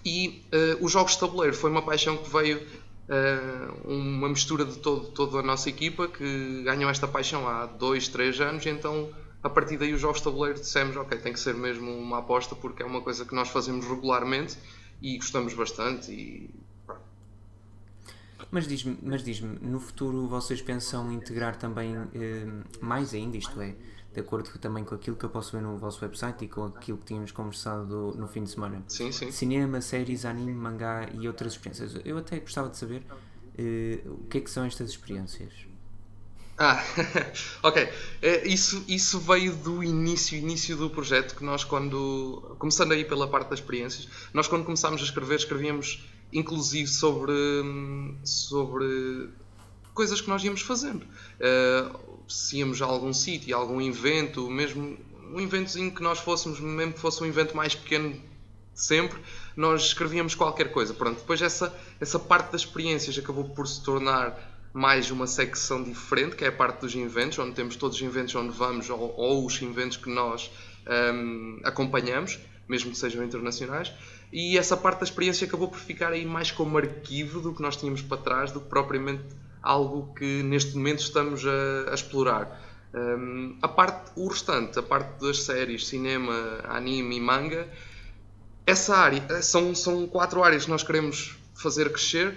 e 0.07 0.47
uh, 0.55 0.85
os 0.85 0.93
jogos 0.93 1.15
de 1.15 1.19
tabuleiro 1.19 1.57
foi 1.57 1.69
uma 1.69 1.83
paixão 1.83 2.17
que 2.17 2.31
veio 2.31 2.59
uh, 2.59 3.91
uma 3.93 4.29
mistura 4.29 4.65
de 4.65 4.79
todo, 4.79 5.09
toda 5.09 5.41
a 5.41 5.43
nossa 5.43 5.69
equipa 5.69 6.07
que 6.07 6.63
ganhou 6.63 6.89
esta 6.89 7.09
paixão 7.09 7.49
há 7.49 7.67
dois, 7.67 8.07
três 8.07 8.41
anos. 8.41 8.65
Então, 8.67 9.11
a 9.43 9.51
partir 9.51 9.77
daí, 9.77 9.93
os 9.93 10.01
jogos 10.01 10.19
de 10.19 10.25
tabuleiro 10.25 10.61
dissemos: 10.61 10.97
Ok, 10.97 11.19
tem 11.19 11.33
que 11.33 11.41
ser 11.41 11.55
mesmo 11.55 11.91
uma 11.91 12.19
aposta 12.19 12.55
porque 12.55 12.85
é 12.85 12.87
uma 12.87 13.01
coisa 13.01 13.25
que 13.25 13.35
nós 13.35 13.49
fazemos 13.49 13.85
regularmente 13.85 14.57
e 15.03 15.17
gostamos 15.17 15.53
bastante. 15.55 16.13
E... 16.13 16.51
Mas 18.53 18.69
diz-me, 18.69 18.97
mas 19.03 19.25
diz-me, 19.25 19.59
no 19.59 19.81
futuro 19.81 20.29
vocês 20.29 20.63
pensam 20.63 21.11
integrar 21.11 21.57
também 21.57 21.97
eh, 22.15 22.47
mais 22.81 23.13
ainda, 23.13 23.37
isto 23.37 23.61
é, 23.61 23.75
de 24.17 24.21
acordo 24.21 24.49
também 24.59 24.83
com 24.83 24.95
aquilo 24.95 25.15
que 25.15 25.25
eu 25.27 25.29
posso 25.29 25.53
ver 25.53 25.61
no 25.61 25.77
vosso 25.77 26.03
website 26.03 26.47
e 26.47 26.49
com 26.49 26.65
aquilo 26.65 26.97
que 26.97 27.05
tínhamos 27.05 27.33
conversado 27.33 28.15
no 28.17 28.27
fim 28.27 28.45
de 28.45 28.51
semana. 28.51 28.83
Sim, 28.89 29.13
sim. 29.13 29.31
Cinema, 29.31 29.83
séries, 29.83 30.25
anime, 30.25 30.55
mangá 30.55 31.07
e 31.13 31.29
outras 31.29 31.53
experiências. 31.53 32.01
Eu 32.03 32.17
até 32.17 32.39
gostava 32.39 32.71
de 32.71 32.79
saber 32.79 33.03
uh, 33.03 34.11
o 34.11 34.27
que 34.27 34.39
é 34.39 34.41
que 34.41 34.51
são 34.51 34.65
estas 34.65 34.89
experiências. 34.89 35.53
Ah, 36.57 36.83
ok. 37.63 37.87
É, 38.23 38.49
isso, 38.49 38.83
isso 38.89 39.21
veio 39.21 39.55
do 39.55 39.85
início, 39.85 40.39
início 40.39 40.75
do 40.79 40.89
projeto 40.89 41.37
que 41.37 41.45
nós 41.45 41.63
quando, 41.63 42.57
começando 42.59 42.93
aí 42.93 43.05
pela 43.05 43.29
parte 43.29 43.51
das 43.51 43.59
experiências, 43.59 44.09
nós 44.33 44.49
quando 44.49 44.65
começámos 44.65 45.03
a 45.03 45.05
escrever, 45.05 45.37
escrevíamos 45.37 46.07
inclusive 46.33 46.89
sobre, 46.89 47.35
sobre 48.25 49.29
coisas 49.93 50.23
que 50.23 50.29
nós 50.31 50.43
íamos 50.43 50.63
fazendo. 50.63 51.03
Uh, 51.05 51.99
se 52.29 52.59
íamos 52.59 52.81
a 52.83 52.87
algum 52.87 53.13
sítio, 53.13 53.57
a 53.57 53.59
algum 53.59 53.81
evento, 53.81 54.51
mesmo 54.51 54.97
um 55.33 55.41
eventozinho 55.41 55.93
que 55.93 56.03
nós 56.03 56.19
fôssemos, 56.19 56.61
mesmo 56.61 56.93
que 56.95 57.01
fosse 57.01 57.23
um 57.23 57.27
evento 57.27 57.57
mais 57.57 57.75
pequeno 57.75 58.21
sempre, 58.75 59.19
nós 59.57 59.87
escrevíamos 59.87 60.35
qualquer 60.35 60.71
coisa. 60.71 60.95
Pronto, 60.95 61.19
depois 61.19 61.41
essa, 61.41 61.75
essa 62.01 62.19
parte 62.19 62.53
das 62.53 62.61
experiências 62.61 63.19
acabou 63.19 63.45
por 63.45 63.67
se 63.67 63.83
tornar 63.83 64.55
mais 64.73 65.11
uma 65.11 65.27
secção 65.27 65.83
diferente, 65.83 66.37
que 66.37 66.45
é 66.45 66.49
a 66.49 66.53
parte 66.53 66.81
dos 66.81 66.95
eventos, 66.95 67.39
onde 67.39 67.55
temos 67.55 67.77
todos 67.77 67.97
os 67.97 68.03
eventos 68.03 68.35
onde 68.35 68.55
vamos 68.55 68.91
ou, 68.91 69.15
ou 69.17 69.47
os 69.47 69.61
eventos 69.63 69.97
que 69.97 70.11
nós 70.11 70.51
um, 71.15 71.61
acompanhamos, 71.65 72.39
mesmo 72.69 72.91
que 72.91 72.99
sejam 72.99 73.25
internacionais. 73.25 73.91
E 74.31 74.59
essa 74.59 74.77
parte 74.77 74.99
da 74.99 75.05
experiência 75.05 75.47
acabou 75.47 75.69
por 75.69 75.79
ficar 75.79 76.13
aí 76.13 76.27
mais 76.27 76.51
como 76.51 76.77
arquivo 76.77 77.41
do 77.41 77.55
que 77.55 77.63
nós 77.63 77.77
tínhamos 77.77 78.03
para 78.03 78.19
trás, 78.19 78.53
do 78.53 78.61
que 78.61 78.69
propriamente 78.69 79.23
algo 79.67 80.15
que 80.15 80.43
neste 80.43 80.77
momento 80.77 81.01
estamos 81.01 81.45
a, 81.45 81.91
a 81.91 81.95
explorar. 81.95 82.63
Um, 82.95 83.59
a 83.61 83.69
parte, 83.69 84.13
o 84.17 84.29
restante, 84.29 84.79
a 84.79 84.83
parte 84.83 85.21
das 85.21 85.43
séries, 85.43 85.87
cinema, 85.87 86.61
anime 86.69 87.17
e 87.17 87.21
manga, 87.21 87.69
essa 88.67 88.97
área, 88.97 89.43
são, 89.43 89.75
são 89.75 90.07
quatro 90.07 90.43
áreas 90.43 90.65
que 90.65 90.71
nós 90.71 90.83
queremos 90.83 91.37
fazer 91.55 91.91
crescer. 91.91 92.37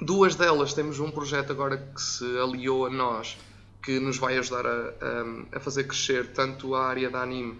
Duas 0.00 0.34
delas 0.34 0.74
temos 0.74 0.98
um 1.00 1.10
projeto 1.10 1.52
agora 1.52 1.76
que 1.76 2.00
se 2.00 2.24
aliou 2.38 2.86
a 2.86 2.90
nós, 2.90 3.38
que 3.82 3.98
nos 3.98 4.18
vai 4.18 4.36
ajudar 4.38 4.66
a, 4.66 4.70
a, 4.70 5.56
a 5.56 5.60
fazer 5.60 5.84
crescer 5.84 6.32
tanto 6.32 6.74
a 6.74 6.86
área 6.86 7.10
da 7.10 7.22
anime 7.22 7.58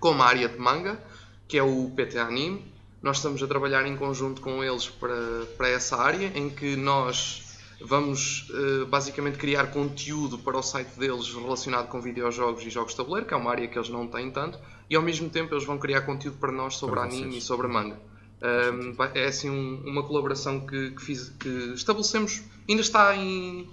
como 0.00 0.22
a 0.22 0.26
área 0.26 0.48
de 0.48 0.58
manga, 0.58 1.00
que 1.48 1.58
é 1.58 1.62
o 1.62 1.90
PT 1.94 2.18
Anime. 2.18 2.64
Nós 3.02 3.18
estamos 3.18 3.42
a 3.42 3.46
trabalhar 3.46 3.86
em 3.86 3.96
conjunto 3.96 4.40
com 4.40 4.62
eles 4.64 4.88
para, 4.88 5.46
para 5.56 5.68
essa 5.68 5.96
área, 5.96 6.32
em 6.34 6.50
que 6.50 6.76
nós 6.76 7.42
Vamos 7.80 8.48
uh, 8.50 8.86
basicamente 8.86 9.36
criar 9.36 9.66
conteúdo 9.66 10.38
para 10.38 10.56
o 10.56 10.62
site 10.62 10.98
deles 10.98 11.28
relacionado 11.34 11.88
com 11.88 12.00
videojogos 12.00 12.64
e 12.64 12.70
jogos 12.70 12.92
de 12.92 12.96
tabuleiro, 12.96 13.26
que 13.26 13.34
é 13.34 13.36
uma 13.36 13.50
área 13.50 13.68
que 13.68 13.78
eles 13.78 13.90
não 13.90 14.06
têm 14.06 14.30
tanto, 14.30 14.58
e 14.88 14.96
ao 14.96 15.02
mesmo 15.02 15.28
tempo 15.28 15.52
eles 15.52 15.64
vão 15.64 15.78
criar 15.78 16.02
conteúdo 16.02 16.38
para 16.38 16.50
nós 16.50 16.76
sobre 16.76 16.96
para 16.96 17.04
anime 17.04 17.38
e 17.38 17.40
sobre 17.40 17.68
manga. 17.68 18.00
Um, 18.42 18.94
é 19.14 19.26
assim 19.26 19.50
um, 19.50 19.82
uma 19.86 20.02
colaboração 20.02 20.60
que, 20.66 20.90
que, 20.90 21.02
fiz, 21.02 21.28
que, 21.38 21.48
estabelecemos, 21.74 22.42
ainda 22.68 22.80
está 22.80 23.14
em, 23.14 23.68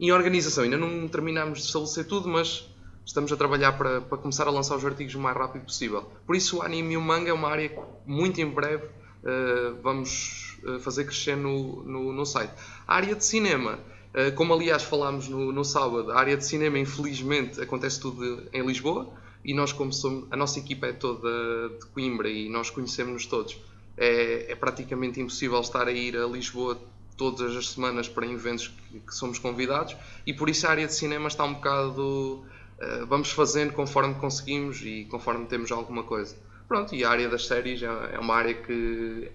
em 0.00 0.12
organização, 0.12 0.64
ainda 0.64 0.76
não 0.76 1.06
terminamos 1.08 1.60
de 1.60 1.66
estabelecer 1.66 2.06
tudo, 2.06 2.28
mas 2.28 2.68
estamos 3.04 3.30
a 3.30 3.36
trabalhar 3.36 3.72
para, 3.72 4.00
para 4.00 4.18
começar 4.18 4.46
a 4.46 4.50
lançar 4.50 4.76
os 4.76 4.84
artigos 4.84 5.14
o 5.14 5.20
mais 5.20 5.36
rápido 5.36 5.64
possível. 5.64 6.10
Por 6.26 6.34
isso, 6.34 6.58
o 6.58 6.62
anime 6.62 6.94
e 6.94 6.96
o 6.96 7.02
manga 7.02 7.30
é 7.30 7.32
uma 7.32 7.48
área 7.48 7.68
que 7.68 7.80
muito 8.06 8.40
em 8.40 8.48
breve 8.48 8.86
uh, 8.86 9.80
vamos 9.82 10.53
fazer 10.80 11.04
crescer 11.04 11.36
no, 11.36 11.82
no, 11.84 12.12
no 12.12 12.24
site. 12.24 12.52
A 12.86 12.96
área 12.96 13.14
de 13.14 13.24
cinema, 13.24 13.78
eh, 14.14 14.30
como 14.30 14.54
aliás 14.54 14.82
falámos 14.82 15.28
no, 15.28 15.52
no 15.52 15.64
sábado, 15.64 16.12
a 16.12 16.18
área 16.18 16.36
de 16.36 16.44
cinema 16.44 16.78
infelizmente 16.78 17.60
acontece 17.60 18.00
tudo 18.00 18.44
em 18.52 18.64
Lisboa 18.64 19.12
e 19.44 19.52
nós 19.52 19.72
como 19.72 19.92
somos, 19.92 20.26
a 20.30 20.36
nossa 20.36 20.58
equipa 20.58 20.86
é 20.86 20.92
toda 20.92 21.28
de 21.68 21.86
Coimbra 21.92 22.28
e 22.28 22.48
nós 22.48 22.70
conhecemos-nos 22.70 23.26
todos. 23.26 23.58
É, 23.96 24.52
é, 24.52 24.54
praticamente 24.56 25.20
impossível 25.20 25.60
estar 25.60 25.86
a 25.86 25.92
ir 25.92 26.16
a 26.16 26.26
Lisboa 26.26 26.80
todas 27.16 27.54
as 27.56 27.68
semanas 27.70 28.08
para 28.08 28.26
eventos 28.26 28.68
que, 28.68 29.00
que 29.00 29.14
somos 29.14 29.38
convidados 29.38 29.96
e 30.26 30.32
por 30.32 30.48
isso 30.48 30.66
a 30.66 30.70
área 30.70 30.86
de 30.86 30.92
cinema 30.92 31.28
está 31.28 31.44
um 31.44 31.54
bocado 31.54 32.44
uh, 32.80 33.06
vamos 33.06 33.30
fazendo 33.30 33.72
conforme 33.72 34.14
conseguimos 34.14 34.80
e 34.82 35.06
conforme 35.10 35.46
temos 35.46 35.70
alguma 35.70 36.02
coisa. 36.02 36.36
Pronto, 36.66 36.94
e 36.94 37.04
a 37.04 37.10
área 37.10 37.28
das 37.28 37.46
séries 37.46 37.82
é, 37.82 37.86
é 38.14 38.18
uma 38.18 38.34
área 38.34 38.54
que 38.54 39.30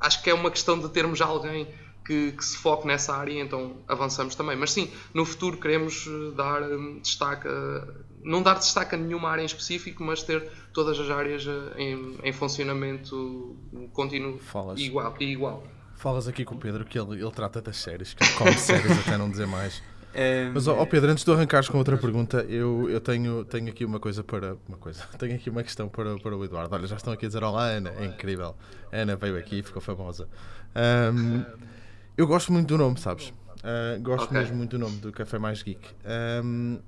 acho 0.00 0.22
que 0.22 0.30
é 0.30 0.34
uma 0.34 0.50
questão 0.50 0.78
de 0.78 0.88
termos 0.88 1.20
alguém 1.20 1.68
que, 2.04 2.32
que, 2.32 2.44
se 2.44 2.56
foque 2.58 2.86
nessa 2.86 3.16
área, 3.16 3.40
então 3.40 3.82
avançamos 3.88 4.34
também. 4.34 4.56
Mas 4.56 4.72
sim, 4.72 4.90
no 5.14 5.24
futuro 5.24 5.56
queremos 5.56 6.06
eh, 6.06 6.36
dar 6.36 6.62
hum, 6.62 7.00
destaque, 7.00 7.48
não 8.22 8.42
dar 8.42 8.54
destaque 8.54 8.94
a 8.94 8.98
nenhuma 8.98 9.30
área 9.30 9.42
em 9.42 9.46
específico, 9.46 10.04
mas 10.04 10.22
ter 10.22 10.50
todas 10.72 10.98
as 11.00 11.10
áreas 11.10 11.46
eh, 11.46 11.82
em, 11.82 12.18
em 12.22 12.32
funcionamento 12.32 13.56
contínuo 13.92 14.38
Falas. 14.38 14.78
igual, 14.80 15.14
igual. 15.20 15.64
Falas 15.96 16.28
aqui 16.28 16.44
com 16.44 16.56
o 16.56 16.58
Pedro 16.58 16.84
que 16.84 16.98
ele, 16.98 17.22
ele 17.22 17.30
trata 17.30 17.62
das 17.62 17.76
séries, 17.76 18.12
que 18.12 18.22
ele 18.22 18.32
come 18.34 18.52
séries 18.54 18.98
até 19.06 19.16
não 19.16 19.30
dizer 19.30 19.46
mais. 19.46 19.82
Mas, 20.52 20.68
ó 20.68 20.80
oh 20.80 20.86
Pedro, 20.86 21.10
antes 21.10 21.24
de 21.24 21.32
arrancares 21.32 21.68
com 21.68 21.78
outra 21.78 21.96
pergunta, 21.96 22.44
eu, 22.48 22.88
eu 22.88 23.00
tenho, 23.00 23.44
tenho 23.44 23.68
aqui 23.68 23.84
uma 23.84 23.98
coisa 23.98 24.22
para. 24.22 24.56
Uma 24.68 24.78
coisa. 24.78 25.02
Tenho 25.18 25.34
aqui 25.34 25.50
uma 25.50 25.62
questão 25.62 25.88
para, 25.88 26.18
para 26.18 26.36
o 26.36 26.44
Eduardo. 26.44 26.74
Olha, 26.74 26.86
já 26.86 26.96
estão 26.96 27.12
aqui 27.12 27.26
a 27.26 27.28
dizer 27.28 27.42
olá, 27.42 27.66
Ana. 27.66 27.92
É 27.98 28.04
incrível. 28.04 28.54
A 28.92 28.96
Ana 28.96 29.16
veio 29.16 29.36
aqui 29.36 29.58
e 29.58 29.62
ficou 29.62 29.82
famosa. 29.82 30.28
Um, 30.76 31.44
eu 32.16 32.26
gosto 32.26 32.52
muito 32.52 32.68
do 32.68 32.78
nome, 32.78 32.98
sabes? 32.98 33.28
Uh, 33.28 34.00
gosto 34.00 34.26
okay. 34.26 34.38
mesmo 34.38 34.56
muito 34.56 34.72
do 34.72 34.78
nome 34.78 34.96
do 34.98 35.10
Café 35.10 35.38
Mais 35.38 35.62
Geek. 35.62 35.80
Um, 36.44 36.78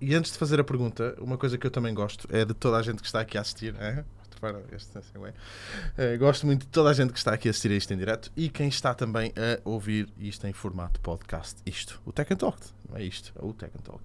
e 0.00 0.14
antes 0.14 0.32
de 0.32 0.38
fazer 0.38 0.60
a 0.60 0.64
pergunta, 0.64 1.14
uma 1.20 1.36
coisa 1.36 1.58
que 1.58 1.66
eu 1.66 1.70
também 1.70 1.92
gosto 1.92 2.26
é 2.30 2.44
de 2.44 2.54
toda 2.54 2.76
a 2.76 2.82
gente 2.82 3.00
que 3.00 3.06
está 3.06 3.20
aqui 3.20 3.36
a 3.36 3.40
assistir. 3.40 3.74
Este, 4.72 4.96
uh, 4.96 6.18
gosto 6.18 6.46
muito 6.46 6.62
de 6.62 6.68
toda 6.68 6.88
a 6.88 6.94
gente 6.94 7.12
que 7.12 7.18
está 7.18 7.34
aqui 7.34 7.48
a 7.48 7.50
assistir 7.50 7.70
a 7.70 7.74
isto 7.74 7.92
em 7.92 7.98
direto 7.98 8.32
e 8.34 8.48
quem 8.48 8.68
está 8.68 8.94
também 8.94 9.34
a 9.36 9.60
ouvir 9.68 10.08
isto 10.18 10.46
em 10.46 10.52
formato 10.52 10.98
podcast. 11.00 11.60
Isto, 11.66 12.00
o 12.06 12.12
Tech 12.12 12.32
and 12.32 12.38
Talk, 12.38 12.58
não 12.88 12.96
é 12.96 13.02
isto, 13.02 13.32
é 13.36 13.44
o 13.44 13.52
Tech 13.52 13.70
and 13.76 13.82
Talk. 13.82 14.02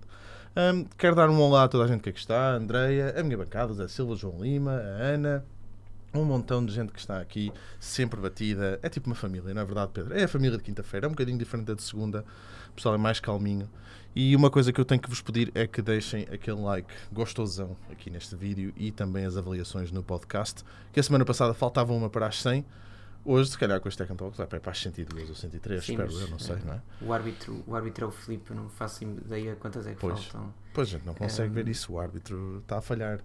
Um, 0.58 0.86
quero 0.98 1.16
dar 1.16 1.30
um 1.30 1.40
olá 1.40 1.64
a 1.64 1.68
toda 1.68 1.86
a 1.86 1.88
gente 1.88 2.02
que 2.02 2.10
aqui 2.10 2.20
está: 2.20 2.52
a 2.52 2.56
Andreia, 2.56 3.14
a 3.18 3.24
minha 3.24 3.38
bancada, 3.38 3.74
Zé 3.74 3.88
Silva, 3.88 4.16
João 4.16 4.42
Lima, 4.42 4.72
a 4.72 5.04
Ana, 5.04 5.46
um 6.14 6.26
montão 6.26 6.66
de 6.66 6.74
gente 6.74 6.92
que 6.92 7.00
está 7.00 7.20
aqui, 7.20 7.52
sempre 7.80 8.20
batida. 8.20 8.80
É 8.82 8.90
tipo 8.90 9.08
uma 9.08 9.16
família, 9.16 9.54
não 9.54 9.62
é 9.62 9.66
verdade, 9.66 9.92
Pedro? 9.94 10.18
É 10.18 10.24
a 10.24 10.28
família 10.28 10.58
de 10.58 10.64
quinta-feira, 10.64 11.06
é 11.06 11.08
um 11.08 11.12
bocadinho 11.12 11.38
diferente 11.38 11.68
da 11.68 11.74
de 11.74 11.84
segunda. 11.84 12.26
O 12.70 12.74
pessoal 12.74 12.96
é 12.96 12.98
mais 12.98 13.20
calminho. 13.20 13.70
E 14.16 14.34
uma 14.34 14.50
coisa 14.50 14.72
que 14.72 14.80
eu 14.80 14.86
tenho 14.86 15.02
que 15.02 15.10
vos 15.10 15.22
pedir 15.22 15.52
é 15.54 15.68
que 15.68 15.82
deixem 15.82 16.26
aquele 16.32 16.62
like 16.62 16.88
gostosão 17.12 17.76
aqui 17.92 18.10
neste 18.10 18.34
vídeo 18.34 18.72
e 18.78 18.90
também 18.90 19.26
as 19.26 19.36
avaliações 19.36 19.92
no 19.92 20.02
podcast. 20.02 20.64
Que 20.94 21.02
a 21.02 21.04
semana 21.04 21.26
passada 21.26 21.54
faltava 21.54 21.92
uma 21.92 22.10
para 22.10 22.28
as 22.28 22.42
100. 22.42 22.66
Hoje, 23.26 23.50
se 23.50 23.58
calhar, 23.58 23.78
com 23.82 23.90
este 23.90 23.98
Tech 23.98 24.16
Talks 24.16 24.38
vai 24.38 24.48
para 24.48 24.72
as 24.72 24.80
102 24.80 25.30
ou 25.30 25.36
103, 25.36 25.84
Sim, 25.84 25.92
espero 25.94 26.14
eu, 26.14 26.28
não 26.30 26.40
sei, 26.40 26.56
é. 26.56 26.60
não 26.64 26.74
é? 26.76 26.82
O 27.02 27.12
árbitro, 27.12 27.62
o 27.68 27.76
árbitro 27.76 28.06
é 28.06 28.08
o 28.08 28.12
Filipe, 28.12 28.52
eu 28.52 28.56
não 28.56 28.70
faço 28.70 29.04
ideia 29.04 29.56
quantas 29.58 29.86
é 29.86 29.96
que 29.96 30.00
pois, 30.00 30.24
faltam. 30.26 30.54
Pois, 30.74 30.88
gente, 30.88 31.06
não 31.06 31.14
consegue 31.14 31.50
ver 31.50 31.68
isso, 31.68 31.92
o 31.92 32.00
árbitro 32.00 32.60
está 32.60 32.78
a 32.78 32.82
falhar. 32.82 33.20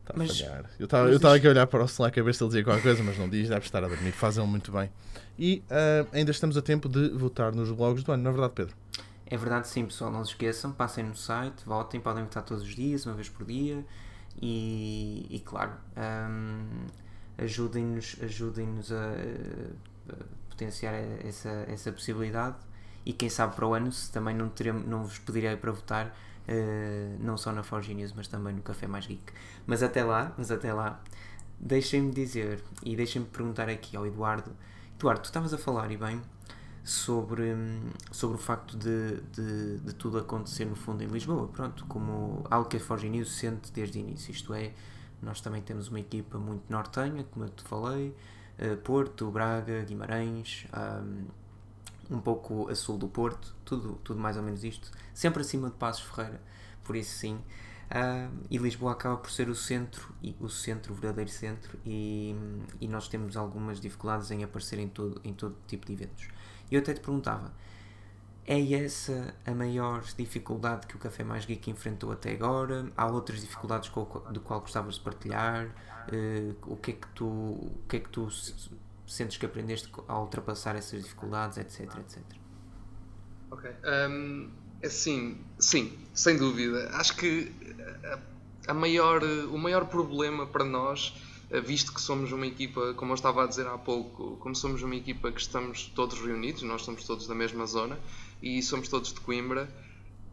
Está 0.00 0.14
a 0.14 0.16
mas, 0.16 0.40
falhar. 0.40 0.70
Eu 0.78 0.84
estava 0.86 1.10
isto... 1.10 1.26
aqui 1.26 1.46
a 1.46 1.50
olhar 1.50 1.66
para 1.66 1.82
o 1.82 1.86
Slack 1.86 2.18
a 2.18 2.22
ver 2.22 2.34
se 2.34 2.42
ele 2.42 2.48
dizia 2.48 2.64
qualquer 2.64 2.82
coisa, 2.82 3.02
mas 3.02 3.18
não 3.18 3.28
diz, 3.28 3.50
deve 3.50 3.66
estar 3.66 3.84
a 3.84 3.88
dormir, 3.88 4.12
fazem 4.12 4.46
muito 4.46 4.72
bem. 4.72 4.90
E 5.38 5.62
uh, 5.66 6.08
ainda 6.12 6.30
estamos 6.30 6.56
a 6.56 6.62
tempo 6.62 6.88
de 6.88 7.10
votar 7.10 7.52
nos 7.52 7.70
blogs 7.70 8.02
do 8.02 8.12
ano, 8.12 8.22
não 8.22 8.30
é 8.30 8.32
verdade, 8.32 8.54
Pedro? 8.54 8.76
É 9.28 9.36
verdade, 9.36 9.66
sim, 9.66 9.84
pessoal, 9.84 10.10
não 10.10 10.24
se 10.24 10.30
esqueçam, 10.30 10.70
passem 10.72 11.02
no 11.04 11.16
site, 11.16 11.64
votem, 11.66 12.00
podem 12.00 12.22
votar 12.22 12.44
todos 12.44 12.62
os 12.62 12.74
dias, 12.74 13.06
uma 13.06 13.14
vez 13.14 13.28
por 13.28 13.44
dia, 13.44 13.84
e, 14.40 15.26
e 15.28 15.40
claro, 15.40 15.72
um, 16.30 16.86
ajudem-nos 17.36 18.16
ajudem 18.22 18.68
a, 18.68 20.12
a, 20.12 20.16
potenciar 20.48 20.94
essa, 20.94 21.48
essa 21.68 21.90
possibilidade, 21.90 22.56
e 23.04 23.12
quem 23.12 23.28
sabe 23.28 23.56
para 23.56 23.66
o 23.66 23.74
ano, 23.74 23.90
se 23.90 24.12
também 24.12 24.34
não, 24.34 24.48
teremos, 24.48 24.86
não 24.86 25.02
vos 25.02 25.18
pedirei 25.18 25.56
para 25.56 25.72
votar, 25.72 26.06
uh, 26.06 27.16
não 27.18 27.36
só 27.36 27.50
na 27.50 27.64
Forge 27.64 27.94
News, 27.94 28.12
mas 28.12 28.28
também 28.28 28.54
no 28.54 28.62
Café 28.62 28.86
Mais 28.86 29.06
Geek. 29.06 29.32
Mas 29.66 29.82
até 29.82 30.04
lá, 30.04 30.32
mas 30.38 30.52
até 30.52 30.72
lá, 30.72 31.00
deixem-me 31.58 32.12
dizer, 32.12 32.62
e 32.84 32.94
deixem-me 32.94 33.26
perguntar 33.26 33.68
aqui 33.68 33.96
ao 33.96 34.06
Eduardo, 34.06 34.52
Eduardo, 34.96 35.22
tu 35.22 35.26
estavas 35.26 35.52
a 35.52 35.58
falar, 35.58 35.90
e 35.90 35.96
bem, 35.96 36.22
sobre, 36.86 37.52
sobre 38.12 38.36
o 38.36 38.38
facto 38.38 38.78
de, 38.78 39.20
de, 39.32 39.78
de, 39.80 39.92
tudo 39.92 40.18
acontecer 40.18 40.64
no 40.64 40.76
fundo 40.76 41.02
em 41.02 41.08
Lisboa, 41.08 41.48
pronto, 41.48 41.84
como 41.86 42.44
algo 42.48 42.68
que 42.68 42.76
a 42.76 42.80
Forge 42.80 43.08
News 43.08 43.32
sente 43.32 43.72
desde 43.72 43.98
o 43.98 44.00
início, 44.00 44.30
isto 44.30 44.54
é, 44.54 44.72
nós 45.20 45.40
também 45.40 45.60
temos 45.60 45.88
uma 45.88 45.98
equipa 45.98 46.38
muito 46.38 46.62
nortenha, 46.70 47.24
como 47.24 47.44
eu 47.44 47.48
te 47.48 47.64
falei, 47.64 48.14
uh, 48.60 48.76
Porto, 48.84 49.28
Braga, 49.32 49.82
Guimarães, 49.82 50.68
um 52.08 52.20
pouco 52.20 52.68
a 52.68 52.74
sul 52.76 52.96
do 52.96 53.08
Porto, 53.08 53.52
tudo, 53.64 53.98
tudo 54.04 54.20
mais 54.20 54.36
ou 54.36 54.42
menos 54.44 54.62
isto, 54.62 54.88
sempre 55.12 55.40
acima 55.40 55.68
de 55.68 55.74
Passos 55.74 56.04
Ferreira, 56.04 56.40
por 56.84 56.94
isso 56.94 57.18
sim, 57.18 57.40
Uh, 57.86 58.44
e 58.50 58.58
Lisboa 58.58 58.92
acaba 58.92 59.16
por 59.16 59.30
ser 59.30 59.48
o 59.48 59.54
centro, 59.54 60.12
o 60.40 60.48
centro, 60.48 60.92
o 60.92 60.96
verdadeiro 60.96 61.30
centro, 61.30 61.78
e, 61.86 62.34
e 62.80 62.88
nós 62.88 63.06
temos 63.06 63.36
algumas 63.36 63.80
dificuldades 63.80 64.30
em 64.32 64.42
aparecer 64.42 64.78
em 64.80 64.88
todo, 64.88 65.20
em 65.22 65.32
todo 65.32 65.56
tipo 65.68 65.86
de 65.86 65.92
eventos. 65.92 66.28
E 66.70 66.74
eu 66.74 66.80
até 66.80 66.92
te 66.94 67.00
perguntava: 67.00 67.52
é 68.44 68.72
essa 68.74 69.34
a 69.44 69.52
maior 69.52 70.02
dificuldade 70.16 70.86
que 70.86 70.96
o 70.96 70.98
Café 70.98 71.24
Mais 71.24 71.44
Geek 71.44 71.70
enfrentou 71.70 72.12
até 72.12 72.32
agora? 72.32 72.90
Há 72.96 73.06
outras 73.06 73.40
dificuldades 73.40 73.88
do 73.88 74.40
qual 74.40 74.60
gostavas 74.60 74.94
de 74.96 75.00
partilhar? 75.00 75.66
Uh, 76.12 76.54
o, 76.66 76.76
que 76.76 76.92
é 76.92 76.94
que 76.94 77.08
tu, 77.08 77.26
o 77.26 77.80
que 77.88 77.96
é 77.96 78.00
que 78.00 78.08
tu 78.08 78.28
sentes 79.06 79.36
que 79.36 79.46
aprendeste 79.46 79.90
a 80.06 80.20
ultrapassar 80.20 80.76
essas 80.76 81.02
dificuldades, 81.02 81.58
etc, 81.58 81.98
etc? 81.98 82.22
Ok. 83.50 83.70
Um, 83.84 84.50
assim, 84.84 85.44
sim, 85.58 85.98
sem 86.14 86.36
dúvida. 86.36 86.88
Acho 86.92 87.16
que 87.16 87.52
a, 88.68 88.74
maior, 88.74 89.22
o 89.22 89.58
maior 89.58 89.86
problema 89.86 90.46
para 90.46 90.64
nós 90.64 91.14
eh, 91.50 91.60
visto 91.60 91.92
que 91.92 92.00
somos 92.00 92.32
uma 92.32 92.46
equipa, 92.46 92.92
como 92.94 93.12
eu 93.12 93.14
estava 93.14 93.44
a 93.44 93.46
dizer 93.46 93.66
há 93.66 93.78
pouco, 93.78 94.36
como 94.38 94.54
somos 94.54 94.82
uma 94.82 94.96
equipa 94.96 95.30
que 95.30 95.40
estamos 95.40 95.86
todos 95.94 96.20
reunidos, 96.20 96.62
nós 96.62 96.82
somos 96.82 97.04
todos 97.04 97.26
da 97.26 97.34
mesma 97.34 97.66
zona 97.66 97.98
e 98.42 98.62
somos 98.62 98.88
todos 98.88 99.12
de 99.12 99.20
Coimbra, 99.20 99.68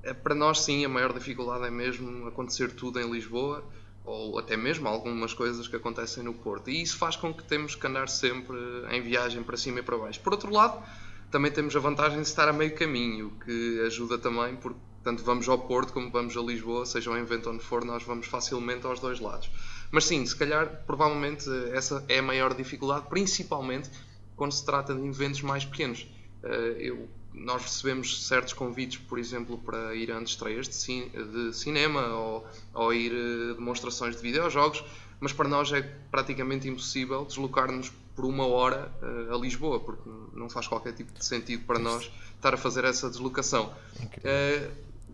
eh, 0.01 0.13
para 0.13 0.33
nós 0.33 0.61
sim 0.61 0.83
a 0.83 0.89
maior 0.89 1.13
dificuldade 1.13 1.65
é 1.65 1.69
mesmo 1.69 2.27
acontecer 2.27 2.71
tudo 2.71 2.99
em 2.99 3.11
Lisboa 3.11 3.63
ou 4.05 4.37
até 4.39 4.57
mesmo 4.57 4.87
algumas 4.87 5.33
coisas 5.33 5.67
que 5.67 5.75
acontecem 5.75 6.23
no 6.23 6.33
Porto 6.33 6.69
e 6.69 6.81
isso 6.81 6.97
faz 6.97 7.15
com 7.15 7.33
que 7.33 7.43
temos 7.43 7.75
que 7.75 7.87
andar 7.87 8.09
sempre 8.09 8.57
em 8.91 9.01
viagem 9.01 9.43
para 9.43 9.55
cima 9.55 9.79
e 9.79 9.83
para 9.83 9.97
baixo. 9.97 10.19
Por 10.19 10.33
outro 10.33 10.51
lado, 10.51 10.83
também 11.31 11.51
temos 11.51 11.75
a 11.75 11.79
vantagem 11.79 12.21
de 12.21 12.27
estar 12.27 12.49
a 12.49 12.53
meio 12.53 12.75
caminho, 12.75 13.31
que 13.45 13.81
ajuda 13.85 14.17
também 14.17 14.55
porque 14.55 14.79
tanto 15.03 15.23
vamos 15.23 15.47
ao 15.49 15.57
Porto 15.57 15.93
como 15.93 16.09
vamos 16.09 16.35
a 16.37 16.41
Lisboa, 16.41 16.85
seja 16.85 17.11
um 17.11 17.17
evento 17.17 17.49
onde 17.49 17.63
for, 17.63 17.83
nós 17.83 18.03
vamos 18.03 18.27
facilmente 18.27 18.85
aos 18.85 18.99
dois 18.99 19.19
lados. 19.19 19.49
Mas 19.91 20.05
sim, 20.05 20.25
se 20.25 20.35
calhar, 20.35 20.83
provavelmente, 20.87 21.47
essa 21.71 22.03
é 22.07 22.19
a 22.19 22.23
maior 22.23 22.53
dificuldade, 22.53 23.07
principalmente 23.09 23.89
quando 24.35 24.51
se 24.51 24.65
trata 24.65 24.95
de 24.95 25.05
eventos 25.05 25.41
mais 25.41 25.65
pequenos. 25.65 26.07
Eh, 26.43 26.75
eu, 26.79 27.07
nós 27.33 27.63
recebemos 27.63 28.27
certos 28.27 28.53
convites, 28.53 28.97
por 28.97 29.19
exemplo, 29.19 29.57
para 29.57 29.93
ir 29.95 30.11
a 30.11 30.21
estreias 30.21 30.67
de, 30.67 30.75
cin 30.75 31.09
de 31.09 31.53
cinema 31.53 32.07
ou, 32.07 32.47
ou 32.73 32.93
ir 32.93 33.11
a 33.11 33.51
eh, 33.51 33.53
demonstrações 33.53 34.15
de 34.15 34.21
videojogos, 34.21 34.83
mas 35.19 35.31
para 35.31 35.47
nós 35.47 35.71
é 35.71 35.81
praticamente 36.11 36.67
impossível 36.67 37.25
deslocar-nos 37.25 37.91
por 38.15 38.25
uma 38.25 38.45
hora 38.45 38.91
uh, 39.01 39.33
a 39.33 39.37
Lisboa, 39.37 39.79
porque 39.79 40.09
não 40.33 40.49
faz 40.49 40.67
qualquer 40.67 40.93
tipo 40.93 41.11
de 41.13 41.25
sentido 41.25 41.63
para 41.65 41.79
nós 41.79 42.11
estar 42.35 42.53
a 42.53 42.57
fazer 42.57 42.83
essa 42.83 43.09
deslocação. 43.09 43.73
Uh, 44.17 44.71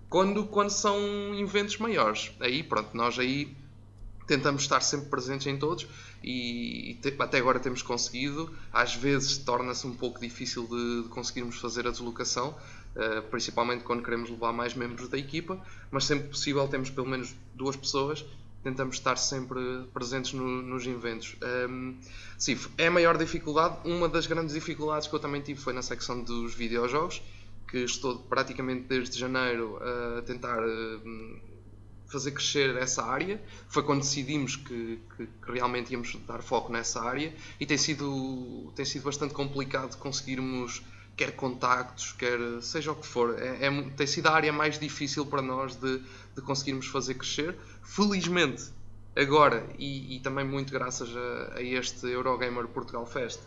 quando, 0.09 0.45
quando 0.45 0.71
são 0.71 0.97
eventos 1.35 1.77
maiores, 1.77 2.31
aí 2.39 2.63
pronto, 2.63 2.95
nós 2.95 3.17
aí 3.19 3.55
tentamos 4.25 4.61
estar 4.61 4.81
sempre 4.81 5.09
presentes 5.09 5.47
em 5.47 5.57
todos 5.57 5.87
e, 6.23 6.91
e 6.91 6.93
te, 6.95 7.15
até 7.17 7.37
agora 7.39 7.59
temos 7.59 7.81
conseguido. 7.81 8.51
Às 8.71 8.95
vezes 8.95 9.37
torna-se 9.37 9.87
um 9.87 9.93
pouco 9.95 10.19
difícil 10.19 10.67
de, 10.67 11.03
de, 11.03 11.09
conseguirmos 11.09 11.57
fazer 11.57 11.87
a 11.87 11.91
deslocação, 11.91 12.55
uh, 12.95 13.21
principalmente 13.29 13.83
quando 13.83 14.03
queremos 14.03 14.29
levar 14.29 14.53
mais 14.53 14.75
membros 14.75 15.09
da 15.09 15.17
equipa, 15.17 15.59
mas 15.89 16.05
sempre 16.05 16.27
possível 16.27 16.67
temos 16.67 16.89
pelo 16.89 17.07
menos 17.07 17.35
duas 17.55 17.75
pessoas 17.75 18.23
tentamos 18.63 18.97
estar 18.97 19.17
sempre 19.17 19.59
presentes 19.93 20.33
no, 20.33 20.61
nos 20.61 20.85
eventos. 20.85 21.35
Um, 21.69 21.95
sim, 22.37 22.57
é 22.77 22.87
a 22.87 22.91
maior 22.91 23.17
dificuldade. 23.17 23.77
Uma 23.85 24.09
das 24.09 24.27
grandes 24.27 24.53
dificuldades 24.53 25.07
que 25.07 25.15
eu 25.15 25.19
também 25.19 25.41
tive 25.41 25.59
foi 25.59 25.73
na 25.73 25.81
secção 25.81 26.21
dos 26.21 26.53
videojogos, 26.53 27.21
que 27.69 27.77
estou 27.77 28.19
praticamente 28.23 28.87
desde 28.87 29.17
janeiro 29.17 29.79
a 30.17 30.21
tentar 30.23 30.59
uh, 30.59 31.39
fazer 32.07 32.31
crescer 32.31 32.75
essa 32.77 33.03
área. 33.03 33.41
Foi 33.67 33.83
quando 33.83 34.01
decidimos 34.01 34.55
que, 34.55 34.99
que, 35.15 35.27
que, 35.27 35.51
realmente 35.51 35.91
íamos 35.91 36.15
dar 36.27 36.41
foco 36.41 36.71
nessa 36.71 37.01
área 37.01 37.33
e 37.59 37.65
tem 37.65 37.77
sido, 37.77 38.71
tem 38.75 38.85
sido 38.85 39.03
bastante 39.03 39.33
complicado 39.33 39.95
conseguirmos 39.97 40.81
quer 41.15 41.35
contactos, 41.35 42.13
quer 42.13 42.39
seja 42.61 42.91
o 42.91 42.95
que 42.95 43.05
for. 43.05 43.37
É, 43.37 43.65
é, 43.65 43.81
tem 43.95 44.07
sido 44.07 44.27
a 44.27 44.31
área 44.31 44.53
mais 44.53 44.79
difícil 44.79 45.25
para 45.25 45.41
nós 45.41 45.75
de, 45.75 45.99
de 46.35 46.41
conseguirmos 46.41 46.87
fazer 46.87 47.15
crescer. 47.15 47.55
Felizmente, 47.83 48.63
agora, 49.15 49.67
e, 49.77 50.15
e 50.15 50.19
também 50.21 50.45
muito 50.45 50.71
graças 50.71 51.09
a, 51.15 51.57
a, 51.57 51.61
este 51.61 52.07
Eurogamer 52.07 52.67
Portugal 52.67 53.05
Fest, 53.05 53.41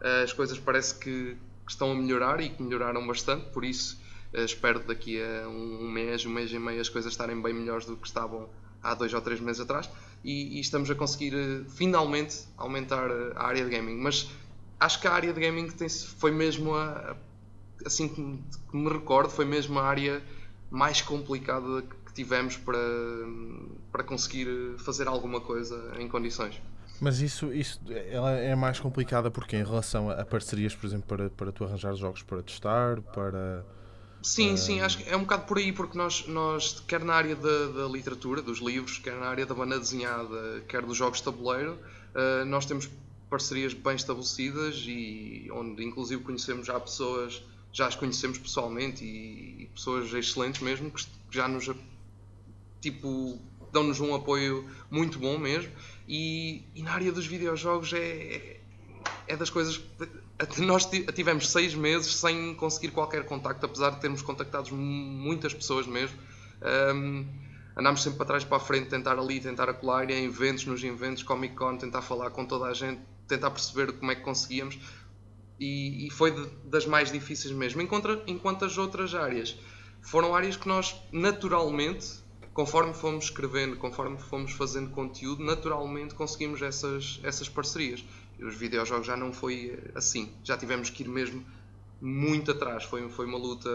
as 0.00 0.32
coisas 0.32 0.58
parece 0.58 0.94
que, 0.94 1.36
que, 1.68 1.72
estão 1.72 1.92
a 1.92 1.94
melhorar 1.94 2.40
e 2.40 2.48
que 2.48 2.62
melhoraram 2.62 3.06
bastante, 3.06 3.50
por 3.50 3.62
isso 3.62 4.00
eh, 4.32 4.44
espero 4.44 4.80
daqui 4.80 5.20
a 5.22 5.46
um 5.48 5.90
mês, 5.90 6.24
um 6.24 6.30
mês 6.30 6.50
e 6.50 6.58
meio 6.58 6.80
as 6.80 6.88
coisas 6.88 7.12
estarem 7.12 7.40
bem 7.40 7.52
melhores 7.52 7.84
do 7.84 7.96
que 7.96 8.06
estavam 8.06 8.48
há 8.82 8.94
dois 8.94 9.12
ou 9.12 9.20
três 9.20 9.40
meses 9.40 9.60
atrás 9.60 9.90
e, 10.24 10.56
e 10.56 10.60
estamos 10.60 10.90
a 10.90 10.94
conseguir 10.94 11.34
eh, 11.34 11.64
finalmente 11.68 12.44
aumentar 12.56 13.10
eh, 13.10 13.32
a 13.36 13.46
área 13.46 13.64
de 13.64 13.70
gaming. 13.70 13.96
Mas 13.96 14.30
acho 14.80 15.00
que 15.00 15.06
a 15.06 15.12
área 15.12 15.32
de 15.32 15.40
gaming 15.40 15.68
tem, 15.68 15.88
foi 15.88 16.30
mesmo 16.30 16.74
a, 16.74 17.16
assim 17.84 18.08
que 18.08 18.20
me, 18.76 18.88
recordo, 18.90 19.30
foi 19.30 19.44
mesmo 19.44 19.78
a 19.78 19.84
área 19.84 20.22
mais 20.70 21.02
complicada 21.02 21.82
que 22.06 22.12
tivemos 22.14 22.56
para, 22.56 22.78
para 23.92 24.04
conseguir 24.04 24.48
fazer 24.78 25.06
alguma 25.06 25.40
coisa 25.40 25.94
em 25.98 26.08
condições. 26.08 26.60
Mas 27.00 27.20
isso, 27.20 27.52
isso 27.52 27.80
ela 28.10 28.32
é 28.32 28.54
mais 28.54 28.80
complicada 28.80 29.30
porque 29.30 29.56
em 29.56 29.64
relação 29.64 30.10
a 30.10 30.24
parcerias, 30.24 30.74
por 30.74 30.86
exemplo, 30.86 31.06
para, 31.06 31.30
para 31.30 31.52
tu 31.52 31.64
arranjar 31.64 31.94
jogos 31.94 32.22
para 32.22 32.42
testar, 32.42 33.00
para. 33.00 33.64
Sim, 34.20 34.56
sim, 34.56 34.80
acho 34.80 34.98
que 34.98 35.08
é 35.08 35.16
um 35.16 35.20
bocado 35.20 35.44
por 35.44 35.58
aí, 35.58 35.72
porque 35.72 35.96
nós, 35.96 36.26
nós 36.26 36.82
quer 36.88 37.04
na 37.04 37.14
área 37.14 37.36
da, 37.36 37.66
da 37.68 37.86
literatura, 37.86 38.42
dos 38.42 38.58
livros, 38.58 38.98
quer 38.98 39.14
na 39.14 39.26
área 39.26 39.46
da 39.46 39.54
banda 39.54 39.78
desenhada, 39.78 40.64
quer 40.66 40.82
dos 40.82 40.96
jogos 40.96 41.18
de 41.18 41.24
tabuleiro, 41.24 41.78
uh, 42.14 42.44
nós 42.44 42.66
temos 42.66 42.90
parcerias 43.30 43.74
bem 43.74 43.94
estabelecidas 43.94 44.84
e 44.86 45.48
onde 45.52 45.84
inclusive 45.84 46.22
conhecemos 46.22 46.66
já 46.66 46.80
pessoas, 46.80 47.42
já 47.72 47.86
as 47.86 47.94
conhecemos 47.94 48.38
pessoalmente 48.38 49.04
e, 49.04 49.62
e 49.62 49.66
pessoas 49.66 50.12
excelentes 50.12 50.62
mesmo, 50.62 50.90
que 50.90 51.06
já 51.30 51.46
nos 51.46 51.70
tipo 52.80 53.38
dão-nos 53.72 54.00
um 54.00 54.14
apoio 54.14 54.68
muito 54.90 55.18
bom 55.18 55.38
mesmo. 55.38 55.70
E, 56.08 56.64
e, 56.74 56.82
na 56.82 56.92
área 56.92 57.12
dos 57.12 57.26
videojogos 57.26 57.92
é, 57.92 58.60
é 59.26 59.36
das 59.36 59.50
coisas. 59.50 59.78
Nós 60.58 60.88
tivemos 61.14 61.50
seis 61.50 61.74
meses 61.74 62.14
sem 62.14 62.54
conseguir 62.54 62.92
qualquer 62.92 63.26
contacto, 63.26 63.66
apesar 63.66 63.90
de 63.90 64.00
termos 64.00 64.22
contactado 64.22 64.74
muitas 64.74 65.52
pessoas 65.52 65.86
mesmo. 65.86 66.16
Um, 66.94 67.26
andámos 67.76 68.02
sempre 68.02 68.16
para 68.16 68.26
trás 68.26 68.44
para 68.44 68.56
a 68.56 68.60
frente, 68.60 68.88
tentar 68.88 69.18
ali, 69.18 69.38
tentar 69.38 69.68
acolher 69.68 70.10
em 70.10 70.24
eventos, 70.24 70.64
nos 70.64 70.82
eventos, 70.82 71.22
Comic 71.22 71.54
Con, 71.54 71.76
tentar 71.76 72.00
falar 72.00 72.30
com 72.30 72.44
toda 72.46 72.66
a 72.66 72.72
gente, 72.72 73.02
tentar 73.26 73.50
perceber 73.50 73.92
como 73.92 74.10
é 74.10 74.14
que 74.14 74.22
conseguíamos. 74.22 74.78
E, 75.60 76.06
e 76.06 76.10
foi 76.10 76.30
de, 76.30 76.46
das 76.64 76.86
mais 76.86 77.12
difíceis 77.12 77.52
mesmo. 77.52 77.82
Enquanto, 77.82 78.22
enquanto 78.26 78.64
as 78.64 78.78
outras 78.78 79.14
áreas 79.14 79.58
foram 80.00 80.34
áreas 80.34 80.56
que 80.56 80.66
nós 80.68 80.96
naturalmente 81.12 82.22
conforme 82.58 82.92
fomos 82.92 83.26
escrevendo, 83.26 83.76
conforme 83.76 84.18
fomos 84.18 84.50
fazendo 84.50 84.90
conteúdo, 84.90 85.44
naturalmente 85.44 86.12
conseguimos 86.16 86.60
essas, 86.60 87.20
essas 87.22 87.48
parcerias. 87.48 88.04
E 88.36 88.44
os 88.44 88.56
videojogos 88.56 89.06
já 89.06 89.16
não 89.16 89.32
foi 89.32 89.78
assim, 89.94 90.28
já 90.42 90.56
tivemos 90.56 90.90
que 90.90 91.04
ir 91.04 91.08
mesmo 91.08 91.46
muito 92.00 92.50
atrás. 92.50 92.82
Foi, 92.82 93.08
foi 93.10 93.26
uma 93.26 93.38
luta 93.38 93.70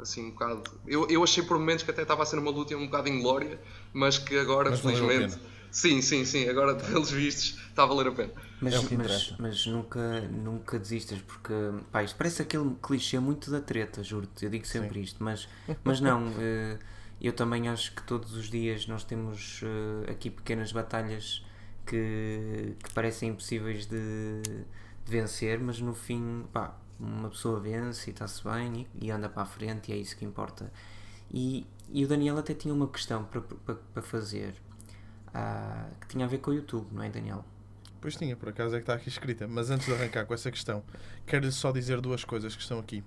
assim 0.00 0.26
um 0.26 0.30
bocado. 0.30 0.62
Eu, 0.86 1.08
eu 1.10 1.24
achei 1.24 1.42
por 1.42 1.58
momentos 1.58 1.82
que 1.82 1.90
até 1.90 2.02
estava 2.02 2.22
a 2.22 2.26
ser 2.26 2.38
uma 2.38 2.52
luta 2.52 2.76
um 2.76 2.84
bocado 2.86 3.08
inglória, 3.08 3.60
mas 3.92 4.16
que 4.16 4.38
agora, 4.38 4.70
mas 4.70 4.78
felizmente. 4.78 5.36
Sim, 5.72 6.00
sim, 6.00 6.24
sim. 6.24 6.48
Agora, 6.48 6.76
pelos 6.76 7.10
vistos, 7.10 7.58
está 7.68 7.82
a 7.82 7.86
valer 7.86 8.06
a 8.06 8.12
pena. 8.12 8.32
Mas, 8.60 8.74
é 8.74 8.96
mas, 8.96 9.34
mas, 9.40 9.66
nunca, 9.66 10.20
nunca 10.20 10.78
desistas, 10.78 11.18
porque 11.20 11.52
pá, 11.90 12.04
isto 12.04 12.16
parece 12.16 12.42
aquele 12.42 12.76
clichê 12.80 13.18
muito 13.18 13.50
da 13.50 13.60
treta, 13.60 14.04
juro-te. 14.04 14.44
Eu 14.44 14.52
digo 14.52 14.68
sempre 14.68 14.94
sim. 14.94 15.00
isto, 15.00 15.16
mas, 15.20 15.48
mas 15.82 16.00
não. 16.00 16.30
Eu 17.20 17.32
também 17.32 17.68
acho 17.68 17.94
que 17.94 18.02
todos 18.02 18.34
os 18.34 18.48
dias 18.48 18.86
nós 18.86 19.04
temos 19.04 19.62
uh, 19.62 20.10
aqui 20.10 20.30
pequenas 20.30 20.72
batalhas 20.72 21.44
que, 21.84 22.76
que 22.82 22.94
parecem 22.94 23.30
impossíveis 23.30 23.84
de, 23.84 24.40
de, 24.42 24.64
vencer, 25.10 25.58
mas 25.58 25.80
no 25.80 25.94
fim, 25.94 26.44
pá, 26.52 26.74
uma 26.98 27.28
pessoa 27.28 27.60
vence 27.60 28.08
e 28.08 28.12
está-se 28.12 28.42
bem 28.44 28.86
e, 28.94 29.06
e, 29.06 29.10
anda 29.10 29.28
para 29.28 29.42
a 29.42 29.46
frente 29.46 29.90
e 29.90 29.94
é 29.94 29.96
isso 29.96 30.16
que 30.16 30.24
importa. 30.24 30.72
E, 31.30 31.66
e 31.92 32.04
o 32.04 32.08
Daniel 32.08 32.38
até 32.38 32.54
tinha 32.54 32.72
uma 32.72 32.88
questão 32.88 33.24
para, 33.24 34.02
fazer 34.02 34.54
uh, 35.28 35.94
que 36.00 36.08
tinha 36.08 36.24
a 36.24 36.28
ver 36.28 36.38
com 36.38 36.52
o 36.52 36.54
YouTube, 36.54 36.86
não 36.92 37.02
é, 37.02 37.10
Daniel? 37.10 37.44
Pois 38.00 38.16
tinha, 38.16 38.34
por 38.34 38.48
acaso 38.48 38.74
é 38.74 38.78
que 38.78 38.84
está 38.84 38.94
aqui 38.94 39.10
escrita. 39.10 39.46
Mas 39.46 39.70
antes 39.70 39.86
de 39.86 39.92
arrancar 39.92 40.24
com 40.24 40.32
essa 40.32 40.50
questão, 40.50 40.82
quero 41.26 41.50
só 41.52 41.70
dizer 41.70 42.00
duas 42.00 42.24
coisas 42.24 42.56
que 42.56 42.62
estão 42.62 42.78
aqui. 42.78 43.04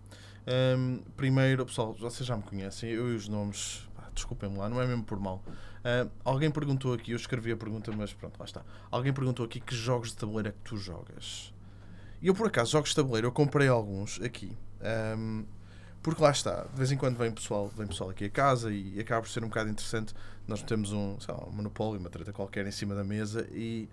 Um, 0.78 1.00
primeiro, 1.16 1.66
pessoal, 1.66 1.94
vocês 1.94 2.28
já 2.28 2.38
me 2.38 2.44
conhecem, 2.44 2.92
eu 2.92 3.12
e 3.12 3.16
os 3.16 3.28
nomes 3.28 3.88
desculpem-me 4.14 4.58
lá, 4.58 4.70
não 4.70 4.82
é 4.82 4.88
mesmo 4.88 5.04
por 5.04 5.20
mal. 5.20 5.44
Uh, 5.48 6.10
alguém 6.24 6.50
perguntou 6.50 6.94
aqui, 6.94 7.12
eu 7.12 7.18
escrevi 7.18 7.52
a 7.52 7.58
pergunta, 7.58 7.92
mas 7.92 8.14
pronto, 8.14 8.38
lá 8.40 8.46
está. 8.46 8.62
Alguém 8.90 9.12
perguntou 9.12 9.46
aqui 9.46 9.60
que 9.60 9.76
jogos 9.76 10.10
de 10.10 10.18
tabuleiro 10.18 10.50
é 10.50 10.52
que 10.52 10.60
tu 10.64 10.78
jogas. 10.78 11.54
E 12.22 12.28
eu, 12.28 12.34
por 12.34 12.48
acaso, 12.48 12.72
jogos 12.72 12.92
de 12.92 12.96
tabuleiro, 12.96 13.28
eu 13.28 13.32
comprei 13.32 13.68
alguns 13.68 14.22
aqui. 14.22 14.56
Um, 15.18 15.46
porque 16.04 16.22
lá 16.22 16.32
está, 16.32 16.64
de 16.66 16.76
vez 16.76 16.92
em 16.92 16.98
quando 16.98 17.18
vem 17.18 17.32
pessoal, 17.32 17.70
vem 17.70 17.88
pessoal 17.88 18.10
aqui 18.10 18.26
a 18.26 18.30
casa 18.30 18.72
e 18.72 19.00
acaba 19.00 19.22
por 19.22 19.30
ser 19.30 19.42
um 19.42 19.48
bocado 19.48 19.70
interessante. 19.70 20.14
Nós 20.46 20.62
temos 20.62 20.92
um, 20.92 21.18
sei 21.20 21.34
lá, 21.34 21.46
um 21.46 21.52
monopólio, 21.52 22.00
uma 22.00 22.10
treta 22.10 22.34
qualquer 22.34 22.68
em 22.68 22.72
cima 22.72 22.94
da 22.94 23.06
mesa 23.06 23.48
e 23.52 23.88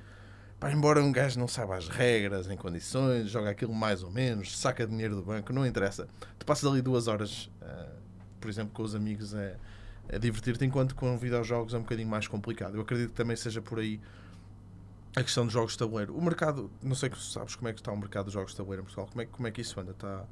pá, 0.59 0.73
embora 0.73 1.03
um 1.03 1.13
gajo 1.13 1.39
não 1.39 1.47
saiba 1.47 1.77
as 1.77 1.89
regras, 1.89 2.51
em 2.51 2.57
condições, 2.57 3.31
joga 3.31 3.51
aquilo 3.51 3.73
mais 3.73 4.03
ou 4.03 4.11
menos, 4.11 4.59
saca 4.59 4.85
dinheiro 4.87 5.15
do 5.15 5.23
banco, 5.23 5.53
não 5.53 5.65
interessa. 5.65 6.09
Tu 6.37 6.45
passas 6.45 6.69
ali 6.69 6.83
duas 6.83 7.07
horas, 7.07 7.49
uh, 7.63 7.95
por 8.41 8.51
exemplo, 8.51 8.73
com 8.75 8.83
os 8.83 8.95
amigos, 8.95 9.33
é, 9.33 9.57
a 10.13 10.19
divertir-te, 10.19 10.65
enquanto 10.65 10.95
com 10.95 11.17
videojogos 11.17 11.75
é 11.75 11.79
um 11.79 11.83
bocadinho 11.83 12.09
mais 12.09 12.27
complicado. 12.27 12.77
Eu 12.77 12.83
acredito 12.83 13.11
que 13.11 13.17
também 13.17 13.37
seja 13.37 13.63
por 13.63 13.79
aí 13.79 14.01
a 15.17 15.23
questão 15.23 15.45
dos 15.45 15.53
jogos 15.53 15.73
de 15.73 15.79
tabuleiro. 15.79 16.17
O 16.17 16.23
mercado, 16.23 16.71
não 16.83 16.95
sei 16.95 17.11
se 17.11 17.33
sabes 17.33 17.55
como 17.57 17.69
é 17.69 17.73
que 17.73 17.81
está 17.81 17.93
o 17.93 17.97
mercado 17.97 18.27
dos 18.27 18.35
jogos 18.35 18.53
de 18.53 18.57
tabuleiro 18.57 18.83
em 18.83 18.85
Portugal, 18.85 19.09
como 19.11 19.23
é, 19.23 19.27
como 19.27 19.49
é 19.49 19.51
que 19.51 19.61
isso 19.61 19.79
anda? 19.81 19.93
Está... 19.93 20.25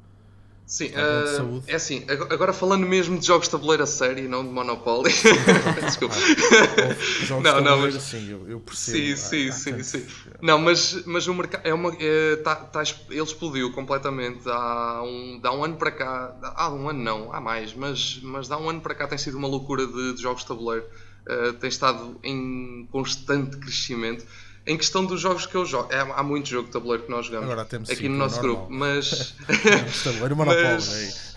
Sim, 0.69 0.91
ah, 0.95 1.25
saúde. 1.35 1.63
é 1.67 1.73
assim, 1.75 2.05
ag- 2.07 2.31
agora 2.31 2.53
falando 2.53 2.85
mesmo 2.85 3.17
de 3.17 3.25
jogos 3.25 3.47
de 3.47 3.51
tabuleiro 3.53 3.81
a 3.81 3.87
sério 3.87 4.23
e 4.23 4.27
não 4.27 4.43
de 4.45 4.51
Monopoly. 4.51 5.09
Desculpa. 5.83 6.13
Houve 6.15 7.25
jogos 7.25 7.43
Não, 7.43 7.57
de 7.57 7.61
não, 7.63 7.79
mas- 7.81 7.95
sim, 8.03 8.29
eu, 8.29 8.47
eu 8.47 8.59
percebo. 8.59 8.97
Sim, 8.97 9.15
sim, 9.15 9.49
há 9.49 9.51
sim, 9.51 9.71
tantos- 9.71 9.87
sim. 9.87 10.05
Não, 10.39 10.59
mas, 10.59 11.03
mas 11.07 11.27
o 11.27 11.33
mercado 11.33 11.65
é 11.65 11.73
uma. 11.73 11.91
é, 11.99 12.35
tá, 12.35 12.55
tá, 12.55 12.83
ele 13.09 13.19
explodiu 13.21 13.71
completamente. 13.71 14.47
Há 14.47 15.01
um, 15.03 15.41
há 15.43 15.51
um 15.55 15.63
ano 15.63 15.75
para 15.75 15.89
cá. 15.89 16.35
Há 16.55 16.69
um 16.69 16.87
ano 16.87 17.01
não, 17.03 17.33
há 17.33 17.41
mais, 17.41 17.73
mas, 17.73 18.19
mas 18.21 18.51
há 18.51 18.57
um 18.59 18.69
ano 18.69 18.79
para 18.79 18.93
cá 18.93 19.07
tem 19.07 19.17
sido 19.17 19.39
uma 19.39 19.47
loucura 19.47 19.87
de, 19.87 20.13
de 20.13 20.21
jogos 20.21 20.43
de 20.43 20.49
tabuleiro. 20.49 20.85
Uh, 21.27 21.53
tem 21.53 21.67
estado 21.67 22.19
em 22.23 22.87
constante 22.91 23.57
crescimento. 23.57 24.23
Em 24.69 24.77
questão 24.77 25.03
dos 25.03 25.19
jogos 25.19 25.47
que 25.47 25.55
eu 25.55 25.65
jogo, 25.65 25.91
é, 25.91 25.99
há 25.99 26.21
muito 26.21 26.47
jogo 26.47 26.67
de 26.67 26.73
tabuleiro 26.73 27.03
que 27.03 27.09
nós 27.09 27.25
jogamos 27.25 27.67
temos 27.67 27.89
aqui 27.89 28.07
no 28.07 28.15
é 28.15 28.17
nosso 28.19 28.35
normal. 28.35 28.55
grupo, 28.67 28.73
mas. 28.73 29.33
De 29.49 30.03
tabuleiro, 30.03 30.35
Monopólio, 30.37 30.63
Mas- 30.73 31.25
é. 31.25 31.29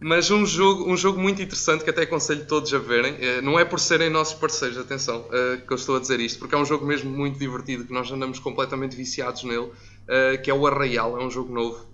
Mas 0.00 0.30
um 0.30 0.44
jogo, 0.44 0.90
um 0.90 0.96
jogo 0.96 1.18
muito 1.20 1.40
interessante 1.40 1.82
que 1.84 1.88
até 1.88 2.02
aconselho 2.02 2.44
todos 2.46 2.74
a 2.74 2.78
verem, 2.78 3.16
eh, 3.20 3.40
não 3.40 3.58
é 3.58 3.64
por 3.64 3.78
serem 3.80 4.10
nossos 4.10 4.34
parceiros, 4.34 4.76
atenção, 4.76 5.24
eh, 5.32 5.58
que 5.66 5.72
eu 5.72 5.76
estou 5.76 5.96
a 5.96 6.00
dizer 6.00 6.18
isto, 6.20 6.40
porque 6.40 6.54
é 6.54 6.58
um 6.58 6.64
jogo 6.64 6.84
mesmo 6.84 7.08
muito 7.10 7.38
divertido, 7.38 7.84
que 7.86 7.92
nós 7.92 8.10
andamos 8.10 8.38
completamente 8.38 8.94
viciados 8.96 9.44
nele, 9.44 9.70
eh, 10.08 10.36
que 10.38 10.50
é 10.50 10.54
o 10.54 10.66
Arraial, 10.66 11.18
é 11.18 11.24
um 11.24 11.30
jogo 11.30 11.54
novo. 11.54 11.86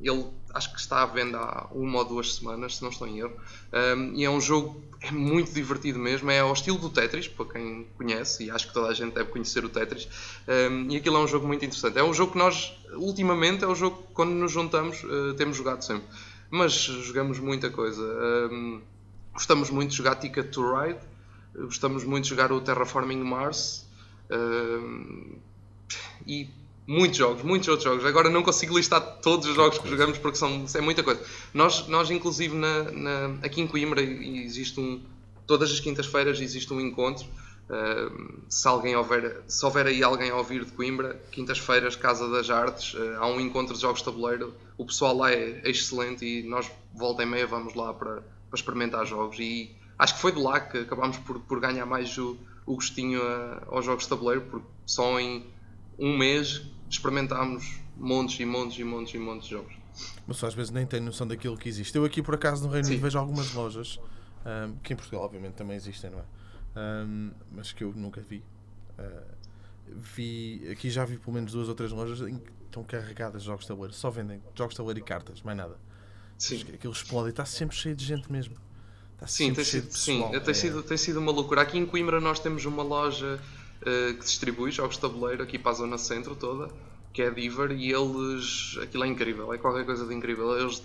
Ele 0.00 0.24
acho 0.54 0.72
que 0.72 0.80
está 0.80 1.02
à 1.02 1.06
venda 1.06 1.38
há 1.38 1.66
uma 1.72 1.98
ou 1.98 2.04
duas 2.04 2.34
semanas, 2.34 2.76
se 2.76 2.82
não 2.82 2.90
estou 2.90 3.06
em 3.06 3.18
erro. 3.18 3.32
Um, 3.72 4.14
e 4.14 4.24
é 4.24 4.30
um 4.30 4.40
jogo 4.40 4.82
é 5.00 5.10
muito 5.10 5.52
divertido 5.52 5.98
mesmo, 5.98 6.30
é 6.30 6.40
ao 6.40 6.52
estilo 6.52 6.78
do 6.78 6.90
Tetris, 6.90 7.26
para 7.26 7.46
quem 7.46 7.86
conhece, 7.96 8.44
e 8.44 8.50
acho 8.50 8.68
que 8.68 8.74
toda 8.74 8.88
a 8.88 8.94
gente 8.94 9.14
deve 9.14 9.30
conhecer 9.30 9.64
o 9.64 9.68
Tetris. 9.68 10.08
Um, 10.46 10.90
e 10.90 10.96
aquilo 10.96 11.16
é 11.16 11.20
um 11.20 11.28
jogo 11.28 11.46
muito 11.46 11.64
interessante. 11.64 11.98
É 11.98 12.04
um 12.04 12.12
jogo 12.12 12.32
que 12.32 12.38
nós, 12.38 12.72
ultimamente, 12.94 13.64
é 13.64 13.66
o 13.66 13.74
jogo 13.74 14.02
que 14.02 14.12
quando 14.12 14.32
nos 14.32 14.52
juntamos 14.52 15.02
uh, 15.04 15.34
temos 15.34 15.56
jogado 15.56 15.82
sempre. 15.82 16.06
Mas 16.50 16.72
jogamos 16.72 17.38
muita 17.38 17.70
coisa. 17.70 18.02
Um, 18.52 18.82
gostamos 19.32 19.70
muito 19.70 19.90
de 19.90 19.96
jogar 19.96 20.16
Ticket 20.16 20.50
to 20.50 20.74
Ride, 20.74 20.98
gostamos 21.54 22.04
muito 22.04 22.24
de 22.24 22.30
jogar 22.30 22.52
o 22.52 22.60
Terraforming 22.60 23.22
Mars. 23.22 23.88
Um, 24.30 25.38
e 26.26 26.50
muitos 26.90 27.18
jogos, 27.18 27.42
muitos 27.44 27.68
outros 27.68 27.84
jogos. 27.84 28.04
Agora 28.04 28.28
não 28.28 28.42
consigo 28.42 28.76
listar 28.76 29.00
todos 29.22 29.46
os 29.46 29.54
jogos 29.54 29.78
que 29.78 29.88
jogamos 29.88 30.18
porque 30.18 30.36
são, 30.36 30.64
é 30.74 30.80
muita 30.80 31.02
coisa. 31.04 31.20
Nós, 31.54 31.86
nós 31.86 32.10
inclusive, 32.10 32.54
na, 32.56 32.82
na- 32.90 33.38
aqui 33.42 33.60
em 33.60 33.66
Coimbra 33.66 34.02
existe 34.02 34.80
um. 34.80 35.00
Todas 35.46 35.70
as 35.70 35.78
quintas-feiras 35.78 36.40
existe 36.40 36.72
um 36.72 36.80
encontro. 36.80 37.24
Uh, 37.70 38.42
se, 38.48 38.66
alguém 38.66 38.96
houver, 38.96 39.42
se 39.46 39.64
houver 39.64 39.86
aí 39.86 40.02
alguém 40.02 40.30
a 40.30 40.36
ouvir 40.36 40.64
de 40.64 40.72
Coimbra, 40.72 41.20
quintas-feiras, 41.30 41.94
Casa 41.94 42.28
das 42.28 42.50
Artes, 42.50 42.94
uh, 42.94 43.16
há 43.20 43.26
um 43.28 43.40
encontro 43.40 43.72
de 43.74 43.80
jogos 43.80 44.00
de 44.00 44.06
tabuleiro. 44.06 44.52
O 44.76 44.84
pessoal 44.84 45.16
lá 45.16 45.30
é 45.32 45.60
excelente 45.64 46.24
e 46.24 46.42
nós, 46.42 46.68
volta 46.92 47.22
e 47.22 47.26
meia, 47.26 47.46
vamos 47.46 47.74
lá 47.74 47.94
para, 47.94 48.14
para 48.16 48.54
experimentar 48.56 49.06
jogos. 49.06 49.38
E 49.38 49.70
acho 49.96 50.14
que 50.16 50.20
foi 50.20 50.32
de 50.32 50.40
lá 50.40 50.58
que 50.58 50.78
acabámos 50.78 51.18
por, 51.18 51.38
por 51.38 51.60
ganhar 51.60 51.86
mais 51.86 52.18
o, 52.18 52.36
o 52.66 52.74
gostinho 52.74 53.22
a- 53.22 53.62
aos 53.68 53.84
jogos 53.84 54.02
de 54.02 54.08
tabuleiro, 54.10 54.40
porque 54.50 54.66
só 54.84 55.20
em 55.20 55.46
um 55.96 56.18
mês 56.18 56.62
experimentámos 56.90 57.78
montes 57.96 58.38
e 58.40 58.44
montes 58.44 58.78
e 58.78 58.84
montes 58.84 59.14
e 59.14 59.18
montes 59.18 59.44
de 59.48 59.54
jogos. 59.54 59.74
Mas 60.26 60.36
só 60.36 60.46
às 60.46 60.54
vezes 60.54 60.70
nem 60.70 60.86
tenho 60.86 61.04
noção 61.04 61.26
daquilo 61.26 61.56
que 61.56 61.68
existe. 61.68 61.96
Eu 61.96 62.04
aqui 62.04 62.22
por 62.22 62.34
acaso 62.34 62.64
no 62.66 62.70
Reino 62.72 62.86
Unido 62.88 63.00
vejo 63.02 63.18
algumas 63.18 63.52
lojas, 63.54 63.98
ahm, 64.44 64.74
que 64.82 64.92
em 64.92 64.96
Portugal 64.96 65.22
obviamente 65.24 65.54
também 65.54 65.76
existem, 65.76 66.10
não 66.10 66.18
é? 66.20 66.24
Ahm, 66.76 67.30
mas 67.52 67.72
que 67.72 67.84
eu 67.84 67.92
nunca 67.94 68.20
vi. 68.20 68.42
Ah, 68.98 69.22
vi. 69.88 70.66
Aqui 70.70 70.90
já 70.90 71.04
vi 71.04 71.18
pelo 71.18 71.32
menos 71.34 71.52
duas 71.52 71.68
ou 71.68 71.74
três 71.74 71.92
lojas 71.92 72.20
em 72.28 72.38
que 72.38 72.50
estão 72.66 72.84
carregadas 72.84 73.42
de 73.42 73.46
jogos 73.46 73.64
de 73.64 73.68
tabuleiro. 73.68 73.94
Só 73.94 74.10
vendem 74.10 74.40
jogos 74.54 74.74
de 74.74 74.76
tabuleiro 74.76 75.00
e 75.00 75.02
cartas, 75.02 75.42
mais 75.42 75.56
nada. 75.58 75.76
Sim. 76.38 76.64
Aquilo 76.72 76.92
explode 76.92 77.28
e 77.28 77.30
está 77.30 77.44
sempre 77.44 77.76
cheio 77.76 77.94
de 77.94 78.04
gente 78.04 78.30
mesmo. 78.30 78.54
Está 79.14 79.26
Sim, 79.26 79.52
tem 79.52 79.64
sido, 79.64 79.92
sim, 79.92 80.14
pessoal. 80.22 80.30
tem, 80.40 80.50
É- 80.50 80.54
sido, 80.54 80.82
tem 80.82 80.96
sido 80.96 81.18
uma 81.20 81.30
loucura. 81.32 81.60
Aqui 81.60 81.76
em 81.76 81.84
Coimbra 81.84 82.20
nós 82.20 82.38
temos 82.40 82.64
uma 82.64 82.82
loja 82.82 83.38
eh, 83.84 84.12
que 84.14 84.24
distribui 84.24 84.70
jogos 84.70 84.96
de 84.96 85.00
tabuleiro 85.00 85.42
aqui 85.42 85.58
para 85.58 85.72
a 85.72 85.74
zona 85.74 85.98
centro 85.98 86.34
toda, 86.34 86.72
que 87.12 87.22
é 87.22 87.28
a 87.28 87.30
Diver, 87.30 87.72
e 87.72 87.92
eles. 87.92 88.78
aquilo 88.82 89.04
é 89.04 89.08
incrível, 89.08 89.52
é 89.52 89.58
qualquer 89.58 89.84
coisa 89.84 90.06
de 90.06 90.14
incrível. 90.14 90.58
Eles, 90.58 90.82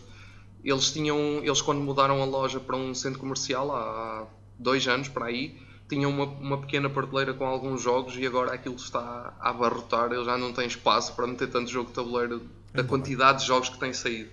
eles 0.63 0.91
tinham. 0.91 1.17
Eles 1.43 1.61
quando 1.61 1.81
mudaram 1.81 2.21
a 2.21 2.25
loja 2.25 2.59
para 2.59 2.75
um 2.75 2.93
centro 2.93 3.19
comercial 3.19 3.75
há 3.75 4.27
dois 4.57 4.87
anos 4.87 5.07
para 5.07 5.25
aí, 5.25 5.59
tinham 5.87 6.09
uma, 6.09 6.25
uma 6.25 6.57
pequena 6.61 6.89
prateleira 6.89 7.33
com 7.33 7.45
alguns 7.45 7.81
jogos 7.81 8.15
e 8.17 8.25
agora 8.25 8.53
aquilo 8.53 8.75
está 8.75 9.35
a 9.39 9.49
abarrotar, 9.49 10.11
eles 10.11 10.25
já 10.25 10.37
não 10.37 10.53
têm 10.53 10.67
espaço 10.67 11.15
para 11.15 11.27
meter 11.27 11.49
tanto 11.49 11.69
jogo 11.69 11.89
de 11.89 11.95
tabuleiro 11.95 12.41
da 12.73 12.83
quantidade 12.83 13.41
de 13.41 13.47
jogos 13.47 13.69
que 13.69 13.77
têm 13.77 13.93
saído. 13.93 14.29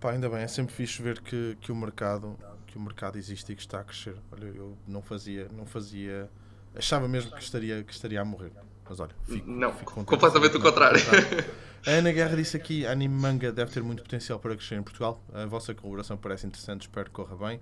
Pá, 0.00 0.12
ainda 0.12 0.28
bem, 0.28 0.40
é 0.40 0.48
sempre 0.48 0.72
fixe 0.74 1.02
ver 1.02 1.20
que, 1.20 1.56
que 1.60 1.72
o 1.72 1.76
mercado 1.76 2.36
que 2.68 2.76
o 2.76 2.80
mercado 2.80 3.18
existe 3.18 3.52
e 3.52 3.56
que 3.56 3.62
está 3.62 3.80
a 3.80 3.84
crescer. 3.84 4.14
Olha, 4.30 4.44
eu 4.44 4.76
não 4.86 5.02
fazia, 5.02 5.48
não 5.52 5.66
fazia, 5.66 6.30
achava 6.78 7.08
mesmo 7.08 7.32
que 7.32 7.42
estaria, 7.42 7.84
que 7.84 7.92
estaria 7.92 8.20
a 8.20 8.24
morrer. 8.24 8.52
Mas 8.88 9.00
olha, 9.00 9.14
fico, 9.24 9.46
Não, 9.46 9.72
fico 9.72 9.92
contente 9.92 10.06
completamente 10.06 10.56
o 10.56 10.60
é 10.60 10.60
contrário. 10.60 11.00
A 11.86 11.90
Ana 11.92 12.12
Guerra 12.12 12.36
disse 12.36 12.56
aqui: 12.56 12.86
anime 12.86 13.14
manga 13.14 13.52
deve 13.52 13.72
ter 13.72 13.82
muito 13.82 14.02
potencial 14.02 14.38
para 14.38 14.54
crescer 14.56 14.76
em 14.76 14.82
Portugal. 14.82 15.20
A 15.32 15.46
vossa 15.46 15.74
colaboração 15.74 16.16
parece 16.16 16.46
interessante, 16.46 16.82
espero 16.82 17.06
que 17.06 17.12
corra 17.12 17.36
bem. 17.36 17.60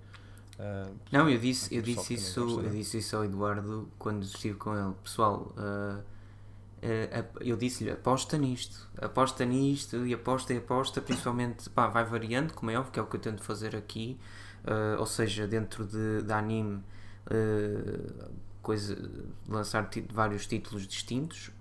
Ah, 0.59 0.91
Não, 1.11 1.29
eu 1.29 1.37
disse, 1.39 1.73
eu 1.73 1.81
disse, 1.81 2.13
isso, 2.15 2.39
gosta, 2.39 2.61
eu 2.61 2.69
é? 2.69 2.69
disse 2.69 2.97
isso 2.97 3.15
ao 3.15 3.23
Eduardo 3.23 3.89
quando 3.97 4.23
estive 4.23 4.57
com 4.57 4.75
ele. 4.75 4.93
Pessoal, 5.03 5.53
ah, 5.57 6.01
ap- 7.19 7.37
eu 7.41 7.57
disse-lhe, 7.57 7.91
aposta 7.91 8.37
nisto, 8.37 8.87
aposta 9.01 9.45
nisto 9.45 10.05
e 10.05 10.13
aposta 10.13 10.53
e 10.53 10.57
aposta, 10.57 11.01
principalmente, 11.01 11.69
pá, 11.69 11.87
vai 11.87 12.05
variando, 12.05 12.53
como 12.53 12.71
é 12.71 12.77
óbvio, 12.77 12.91
que 12.93 12.99
é 12.99 13.01
o 13.01 13.07
que 13.07 13.15
eu 13.15 13.21
tento 13.21 13.43
fazer 13.43 13.75
aqui, 13.75 14.17
ou 14.99 15.05
seja, 15.05 15.47
dentro 15.47 15.85
de, 15.85 16.21
de 16.23 16.33
anime, 16.33 16.83
coisa, 18.67 18.97
lançar 19.47 19.89
vários 20.11 20.45
títulos 20.45 20.85
distintos, 20.85 21.51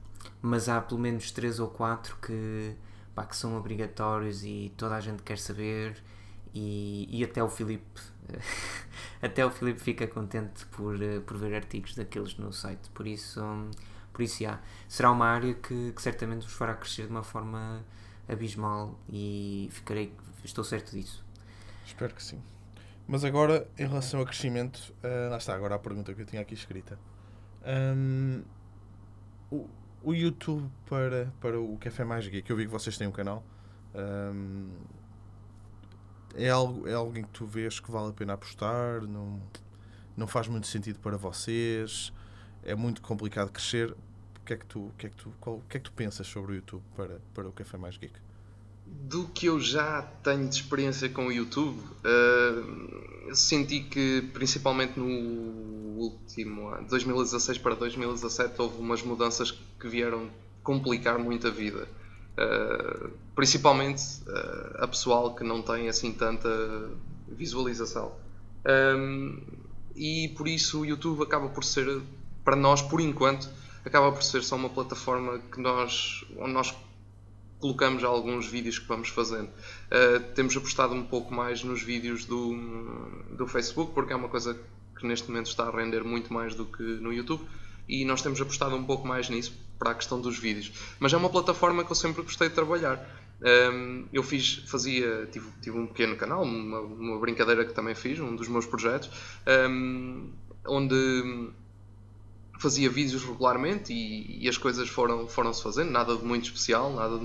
mas 0.43 0.69
há 0.69 0.81
pelo 0.81 0.99
menos 0.99 1.31
três 1.31 1.61
ou 1.61 1.69
quatro 1.69 2.17
que, 2.21 2.75
pá, 3.15 3.25
que 3.25 3.37
são 3.37 3.57
obrigatórios 3.57 4.43
e 4.43 4.73
toda 4.77 4.97
a 4.97 5.01
gente 5.01 5.23
quer 5.23 5.39
saber 5.39 6.03
e, 6.53 7.07
e 7.09 7.23
até 7.23 7.41
o 7.45 7.49
Filipe 7.49 8.01
até 9.23 9.47
o 9.47 9.51
Filipe 9.53 9.79
fica 9.79 10.05
contente 10.09 10.67
por, 10.67 11.01
eh, 11.01 11.21
por 11.21 11.37
ver 11.37 11.55
artigos 11.55 11.95
daqueles 11.95 12.37
no 12.39 12.53
site 12.53 12.91
por 12.91 13.07
isso 13.07 13.41
por 14.13 14.23
isso 14.23 14.43
já, 14.43 14.59
será 14.89 15.13
uma 15.13 15.27
área 15.27 15.55
que, 15.55 15.93
que 15.93 16.03
certamente 16.03 16.43
vos 16.43 16.55
fará 16.55 16.75
crescer 16.75 17.05
de 17.05 17.13
uma 17.13 17.23
forma 17.23 17.85
abismal 18.29 18.99
e 19.09 19.69
ficarei 19.71 20.13
estou 20.43 20.65
certo 20.65 20.91
disso 20.91 21.25
espero 21.87 22.13
que 22.13 22.23
sim. 22.23 22.43
Mas 23.09 23.25
agora, 23.25 23.69
em 23.79 23.87
relação 23.87 24.21
a 24.21 24.25
crescimento, 24.25 24.93
ah, 25.03 25.29
lá 25.31 25.37
está, 25.37 25.55
agora 25.55 25.77
a 25.77 25.79
pergunta 25.79 26.13
que 26.13 26.23
eu 26.23 26.27
tinha 26.27 26.43
aqui 26.43 26.55
escrita. 26.55 26.99
Ahm, 27.65 28.43
o, 29.51 29.69
o 30.03 30.13
YouTube 30.15 30.69
para, 30.89 31.33
para 31.41 31.61
o 31.61 31.77
Café 31.79 32.05
Mais 32.05 32.27
Geek, 32.27 32.51
eu 32.51 32.57
vi 32.57 32.65
que 32.65 32.71
vocês 32.71 32.97
têm 32.99 33.07
um 33.07 33.13
canal. 33.13 33.45
ahm, 33.95 34.71
é, 36.35 36.51
algo, 36.51 36.87
é 36.87 36.95
alguém 36.95 37.25
que 37.25 37.31
tu 37.31 37.47
vês 37.47 37.81
que 37.81 37.91
vale 37.91 38.11
a 38.11 38.13
pena 38.13 38.35
apostar? 38.35 39.03
Não, 39.03 39.41
não 40.17 40.27
faz 40.27 40.49
muito 40.49 40.67
sentido 40.67 40.99
para 40.99 41.17
vocês? 41.17 42.13
É 42.63 42.75
muito 42.75 43.01
complicado 43.01 43.51
crescer? 43.51 43.93
O 43.93 44.45
que 44.45 44.53
é 44.55 44.57
que 44.57 44.67
tu, 44.67 44.93
que 44.99 45.07
é 45.07 45.11
que 45.11 45.17
tu, 45.17 45.33
qual, 45.41 45.63
que 45.69 45.77
é 45.77 45.81
que 45.81 45.85
tu 45.85 45.93
pensas 45.93 46.27
sobre 46.27 46.53
o 46.53 46.55
YouTube 46.57 46.83
para, 46.97 47.21
para 47.35 47.49
o 47.49 47.53
Café 47.53 47.79
Mais 47.79 47.97
Geek? 47.97 48.26
Do 48.87 49.29
que 49.29 49.47
eu 49.47 49.61
já 49.61 50.03
tenho 50.23 50.49
de 50.49 50.57
experiência 50.57 51.09
com 51.09 51.27
o 51.27 51.33
YouTube, 51.33 51.81
eh, 52.05 53.35
senti 53.35 53.81
que 53.81 54.23
principalmente 54.33 54.99
no 54.99 55.07
último 55.99 56.69
ano, 56.69 56.89
2016 56.89 57.59
para 57.59 57.75
2017, 57.75 58.61
houve 58.61 58.79
umas 58.79 59.03
mudanças 59.03 59.53
que 59.79 59.89
vieram 59.89 60.29
complicar 60.63 61.19
muito 61.19 61.47
a 61.47 61.51
vida. 61.51 61.89
Eh, 62.37 63.11
principalmente 63.35 64.03
eh, 64.29 64.77
a 64.81 64.87
pessoal 64.87 65.35
que 65.35 65.43
não 65.43 65.63
tem 65.63 65.89
assim 65.89 66.13
tanta 66.13 66.49
visualização. 67.29 68.13
Um, 68.67 69.41
e 69.95 70.29
por 70.37 70.47
isso 70.49 70.81
o 70.81 70.87
YouTube 70.87 71.23
acaba 71.23 71.49
por 71.49 71.65
ser, 71.65 72.03
para 72.45 72.57
nós, 72.57 72.83
por 72.83 73.01
enquanto, 73.01 73.49
acaba 73.85 74.13
por 74.13 74.23
ser 74.23 74.43
só 74.43 74.57
uma 74.57 74.69
plataforma 74.69 75.39
que 75.51 75.61
nós, 75.61 76.25
onde 76.37 76.53
nós 76.53 76.75
colocamos 77.61 78.05
alguns 78.05 78.47
vídeos 78.47 78.79
que 78.79 78.87
vamos 78.87 79.09
fazendo. 79.09 79.49
Uh, 79.49 80.21
temos 80.35 80.57
apostado 80.57 80.95
um 80.95 81.03
pouco 81.03 81.33
mais 81.35 81.63
nos 81.63 81.83
vídeos 81.83 82.25
do, 82.25 82.55
do 83.37 83.47
Facebook, 83.47 83.93
porque 83.95 84.13
é 84.13 84.17
uma 84.17 84.29
coisa 84.29 84.59
que 84.99 85.07
neste 85.07 85.29
momento 85.29 85.47
está 85.47 85.65
a 85.69 85.71
render 85.71 86.03
muito 86.05 86.33
mais 86.33 86.55
do 86.55 86.65
que 86.65 86.83
no 86.83 87.13
YouTube, 87.13 87.45
e 87.89 88.05
nós 88.05 88.23
temos 88.23 88.41
apostado 88.41 88.75
um 88.75 88.85
pouco 88.85 89.07
mais 89.07 89.29
nisso 89.29 89.57
para 89.79 89.91
a 89.91 89.95
questão 89.95 90.21
dos 90.21 90.39
vídeos. 90.39 90.73
Mas 90.99 91.13
é 91.13 91.17
uma 91.17 91.31
plataforma 91.31 91.85
que 91.85 91.93
eu 91.93 91.97
sempre 91.97 92.23
gostei 92.23 92.49
de 92.49 92.55
trabalhar. 92.55 93.05
Um, 93.41 94.07
eu 94.13 94.23
fiz, 94.23 94.65
fazia, 94.67 95.29
tive, 95.31 95.47
tive 95.61 95.79
um 95.79 95.87
pequeno 95.87 96.17
canal, 96.17 96.43
uma, 96.43 96.81
uma 96.81 97.19
brincadeira 97.19 97.65
que 97.65 97.75
também 97.75 97.95
fiz, 97.95 98.19
um 98.19 98.35
dos 98.35 98.49
meus 98.49 98.65
projetos, 98.65 99.11
um, 99.69 100.31
onde 100.67 101.51
fazia 102.59 102.89
vídeos 102.89 103.23
regularmente 103.23 103.93
e, 103.93 104.45
e 104.45 104.49
as 104.49 104.57
coisas 104.57 104.89
foram, 104.89 105.29
foram-se 105.29 105.63
fazendo, 105.63 105.91
nada 105.91 106.17
de 106.17 106.25
muito 106.25 106.45
especial, 106.45 106.93
nada, 106.93 107.21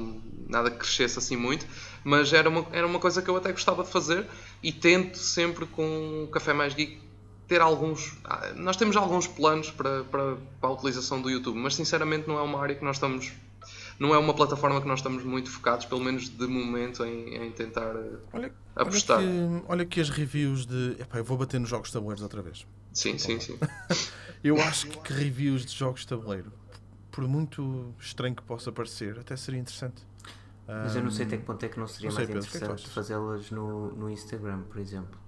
nada 0.47 0.71
que 0.71 0.77
crescesse 0.77 1.17
assim 1.19 1.35
muito, 1.35 1.65
mas 2.03 2.33
era 2.33 2.49
uma, 2.49 2.65
era 2.71 2.85
uma 2.85 2.99
coisa 2.99 3.21
que 3.21 3.29
eu 3.29 3.37
até 3.37 3.51
gostava 3.51 3.83
de 3.83 3.89
fazer 3.89 4.27
e 4.61 4.71
tento 4.71 5.17
sempre 5.17 5.65
com 5.65 6.25
o 6.25 6.27
Café 6.27 6.53
Mais 6.53 6.73
Geek 6.73 6.99
ter 7.47 7.59
alguns. 7.59 8.13
ah, 8.23 8.53
Nós 8.55 8.77
temos 8.77 8.95
alguns 8.95 9.27
planos 9.27 9.69
para, 9.69 10.03
para, 10.05 10.37
para 10.59 10.69
a 10.69 10.73
utilização 10.73 11.21
do 11.21 11.29
YouTube, 11.29 11.57
mas 11.57 11.75
sinceramente 11.75 12.27
não 12.27 12.37
é 12.39 12.41
uma 12.41 12.61
área 12.61 12.75
que 12.75 12.83
nós 12.83 12.95
estamos. 12.95 13.33
Não 13.99 14.13
é 14.13 14.17
uma 14.17 14.33
plataforma 14.33 14.81
que 14.81 14.87
nós 14.87 14.99
estamos 14.99 15.23
muito 15.23 15.49
focados, 15.49 15.85
pelo 15.85 16.01
menos 16.01 16.29
de 16.29 16.47
momento, 16.47 17.03
em, 17.03 17.35
em 17.35 17.51
tentar 17.51 17.95
eh, 17.95 18.17
Olha, 18.33 18.53
apostar. 18.75 19.19
olha, 19.19 19.27
que, 19.59 19.65
olha 19.67 19.85
que 19.85 20.01
as 20.01 20.09
reviews 20.09 20.65
de. 20.65 20.97
Epá, 20.99 21.19
eu 21.19 21.23
vou 21.23 21.37
bater 21.37 21.59
nos 21.59 21.69
jogos 21.69 21.89
de 21.89 21.93
tabuleiros 21.93 22.23
outra 22.23 22.41
vez. 22.41 22.65
Sim, 22.93 23.17
sim, 23.17 23.39
sim. 23.39 23.57
Eu 24.43 24.59
acho 24.59 24.87
que, 24.87 24.97
que 24.97 25.13
reviews 25.13 25.63
de 25.65 25.71
jogos 25.71 26.01
de 26.01 26.07
tabuleiro, 26.07 26.51
por 27.11 27.27
muito 27.27 27.93
estranho 27.99 28.35
que 28.35 28.41
possa 28.41 28.71
parecer, 28.71 29.19
até 29.19 29.35
seria 29.35 29.59
interessante. 29.59 30.03
Mas 30.67 30.95
eu 30.95 31.03
não 31.03 31.11
sei 31.11 31.25
até 31.25 31.37
que 31.37 31.43
ponto 31.43 31.63
é 31.63 31.69
que 31.69 31.79
não 31.79 31.87
seria 31.87 32.09
não 32.09 32.15
sei, 32.15 32.25
mais 32.25 32.45
Pedro, 32.45 32.63
é 32.63 32.65
interessante 32.65 32.89
fazê-las 32.89 33.51
no, 33.51 33.91
no 33.91 34.09
Instagram, 34.09 34.61
por 34.63 34.79
exemplo. 34.79 35.19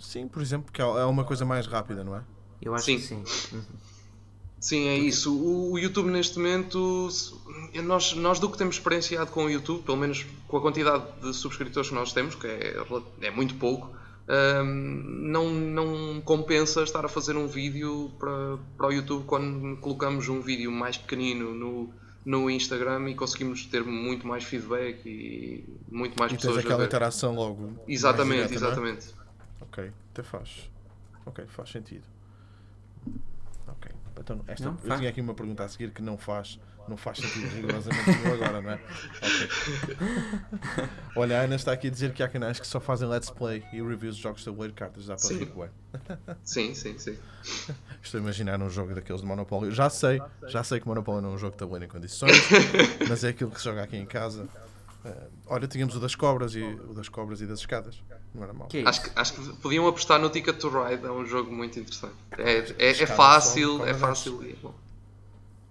Sim, 0.00 0.26
por 0.26 0.42
exemplo, 0.42 0.72
que 0.72 0.82
é 0.82 0.84
é 0.84 1.04
uma 1.04 1.24
coisa 1.24 1.44
mais 1.44 1.66
rápida, 1.66 2.02
não 2.02 2.16
é? 2.16 2.22
Eu 2.60 2.74
acho 2.74 2.86
Sim. 2.86 2.96
que 2.96 3.02
sim. 3.02 3.24
Sim, 4.60 4.88
é 4.88 4.96
isso. 4.98 5.34
O, 5.34 5.78
YouTube 5.78 6.10
neste 6.10 6.36
momento, 6.38 7.08
nós, 7.82 8.12
nós 8.12 8.38
do 8.38 8.50
que 8.50 8.58
temos 8.58 8.76
experienciado 8.76 9.30
com 9.30 9.46
o 9.46 9.50
YouTube, 9.50 9.82
pelo 9.82 9.96
menos 9.96 10.26
com 10.46 10.58
a 10.58 10.60
quantidade 10.60 11.04
de 11.22 11.32
subscritores 11.32 11.88
que 11.88 11.94
nós 11.94 12.12
temos, 12.12 12.34
que 12.34 12.46
é, 12.46 12.76
é 13.22 13.30
muito 13.30 13.54
pouco, 13.54 13.90
hum, 14.28 15.02
não, 15.22 15.50
não 15.50 16.20
compensa 16.20 16.82
estar 16.82 17.06
a 17.06 17.08
fazer 17.08 17.36
um 17.36 17.46
vídeo 17.46 18.12
para, 18.18 18.58
para 18.76 18.86
o 18.88 18.92
YouTube 18.92 19.24
quando 19.24 19.78
colocamos 19.78 20.28
um 20.28 20.42
vídeo 20.42 20.70
mais 20.70 20.98
pequenino 20.98 21.54
no, 21.54 21.90
no 22.22 22.50
Instagram 22.50 23.08
e 23.08 23.14
conseguimos 23.14 23.64
ter 23.64 23.82
muito 23.82 24.26
mais 24.26 24.44
feedback 24.44 25.06
e 25.06 25.64
muito 25.90 26.18
mais 26.18 26.32
E 26.32 26.34
tens 26.34 26.42
pessoas 26.42 26.58
a 26.58 26.60
aquela 26.60 26.84
interação 26.84 27.34
logo. 27.34 27.72
Exatamente, 27.88 28.48
direta, 28.48 28.52
é? 28.52 28.56
exatamente. 28.56 29.14
Ok, 29.62 29.90
até 30.12 30.22
faz. 30.22 30.70
Ok, 31.24 31.46
faz 31.48 31.70
sentido. 31.70 32.09
Então, 34.20 34.38
esta, 34.46 34.64
Não, 34.64 34.78
eu 34.84 34.96
tinha 34.98 35.08
aqui 35.08 35.20
uma 35.20 35.32
pergunta 35.32 35.64
a 35.64 35.68
seguir 35.68 35.90
que 35.90 36.02
não 36.02 36.18
faz, 36.18 36.60
não 36.86 36.96
faz 36.96 37.18
sentido 37.18 37.48
rigorosamente 37.54 38.10
agora, 38.28 38.60
não 38.60 38.70
é? 38.70 38.74
Ok. 38.74 39.96
Olha, 41.16 41.40
a 41.40 41.44
Ana 41.44 41.56
está 41.56 41.72
aqui 41.72 41.86
a 41.88 41.90
dizer 41.90 42.12
que 42.12 42.22
há 42.22 42.28
canais 42.28 42.60
que 42.60 42.66
só 42.66 42.78
fazem 42.78 43.08
let's 43.08 43.30
play 43.30 43.64
e 43.72 43.80
reviews 43.80 44.16
de 44.16 44.22
jogos 44.22 44.40
de 44.40 44.44
tabuleiro 44.44 44.74
cartas. 44.74 45.06
Dá 45.06 45.16
para 45.16 45.24
Sim. 45.24 45.38
rir, 45.38 45.46
bué. 45.46 45.70
Sim, 46.44 46.74
sim, 46.74 46.98
sim. 46.98 47.16
Estou 48.02 48.18
a 48.18 48.22
imaginar 48.22 48.60
um 48.60 48.68
jogo 48.68 48.94
daqueles 48.94 49.22
de 49.22 49.26
Monopólio. 49.26 49.72
Já 49.72 49.88
sei, 49.88 50.20
já 50.46 50.62
sei 50.62 50.80
que 50.80 50.86
Monopólio 50.86 51.22
não 51.22 51.30
é 51.30 51.34
um 51.34 51.38
jogo 51.38 51.52
de 51.52 51.58
tabuleiro 51.58 51.86
em 51.86 51.88
condições, 51.88 52.36
mas 53.08 53.24
é 53.24 53.28
aquilo 53.28 53.50
que 53.50 53.58
se 53.58 53.64
joga 53.64 53.82
aqui 53.82 53.96
em 53.96 54.06
casa. 54.06 54.46
Eh, 55.04 55.28
olha, 55.46 55.66
tínhamos 55.66 55.96
o 55.96 56.00
das 56.00 56.14
cobras 56.14 56.54
e 56.54 56.62
o 56.62 56.94
das 56.94 57.08
cobras 57.08 57.40
e 57.40 57.46
das 57.46 57.60
escadas. 57.60 58.02
Não 58.34 58.42
era. 58.44 58.52
Que 58.68 58.78
é 58.78 58.88
Acho 58.88 59.02
que, 59.02 59.10
acho 59.18 59.32
que 59.34 59.52
podiam 59.56 59.86
apostar 59.86 60.20
no 60.20 60.28
Ticket 60.30 60.56
to 60.58 60.68
Ride, 60.68 61.04
é 61.04 61.10
um 61.10 61.24
jogo 61.26 61.50
muito 61.52 61.78
interessante. 61.78 62.14
É, 62.36 62.58
é, 62.78 62.90
é 62.90 63.06
fácil, 63.06 63.84
é 63.84 63.94
fácil 63.94 64.42
e 64.44 64.52
é 64.52 64.56
bom. 64.62 64.74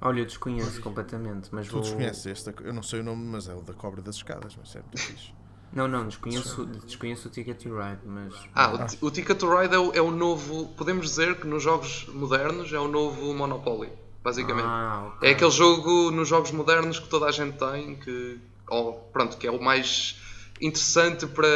Olha, 0.01 0.21
eu 0.21 0.25
desconheço 0.25 0.81
completamente, 0.81 1.49
mas 1.51 1.67
Tu 1.67 1.73
vou. 1.73 1.81
desconheces 1.81 2.25
este, 2.25 2.53
eu 2.63 2.73
não 2.73 2.81
sei 2.81 3.01
o 3.01 3.03
nome, 3.03 3.23
mas 3.25 3.49
é 3.49 3.53
o 3.53 3.61
da 3.61 3.73
cobra 3.73 4.01
das 4.01 4.15
escadas, 4.15 4.55
mas 4.57 4.75
é 4.75 4.79
muito 4.79 4.97
fixe. 4.99 5.33
Não, 5.71 5.87
não, 5.87 6.07
desconheço, 6.07 6.65
desconheço 6.65 7.27
o 7.27 7.31
Ticket 7.31 7.61
to 7.61 7.69
Ride, 7.69 7.99
mas. 8.03 8.33
Ah, 8.55 8.87
o, 9.03 9.05
o 9.05 9.11
Ticket 9.11 9.37
to 9.37 9.55
Ride 9.55 9.75
é 9.75 9.77
o, 9.77 9.93
é 9.93 10.01
o 10.01 10.09
novo. 10.09 10.65
Podemos 10.75 11.05
dizer 11.05 11.39
que 11.39 11.45
nos 11.45 11.61
jogos 11.61 12.07
modernos 12.11 12.73
é 12.73 12.79
o 12.79 12.87
novo 12.87 13.35
Monopoly, 13.35 13.91
basicamente. 14.23 14.65
Ah, 14.65 15.13
ok. 15.15 15.29
É 15.29 15.33
aquele 15.33 15.51
jogo 15.51 16.09
nos 16.09 16.27
jogos 16.27 16.49
modernos 16.49 16.97
que 16.97 17.07
toda 17.07 17.27
a 17.27 17.31
gente 17.31 17.55
tem, 17.59 17.95
que, 17.97 18.39
ou, 18.69 18.93
pronto, 19.11 19.37
que 19.37 19.47
é 19.47 19.51
o 19.51 19.61
mais 19.61 20.19
interessante 20.61 21.25
para, 21.25 21.47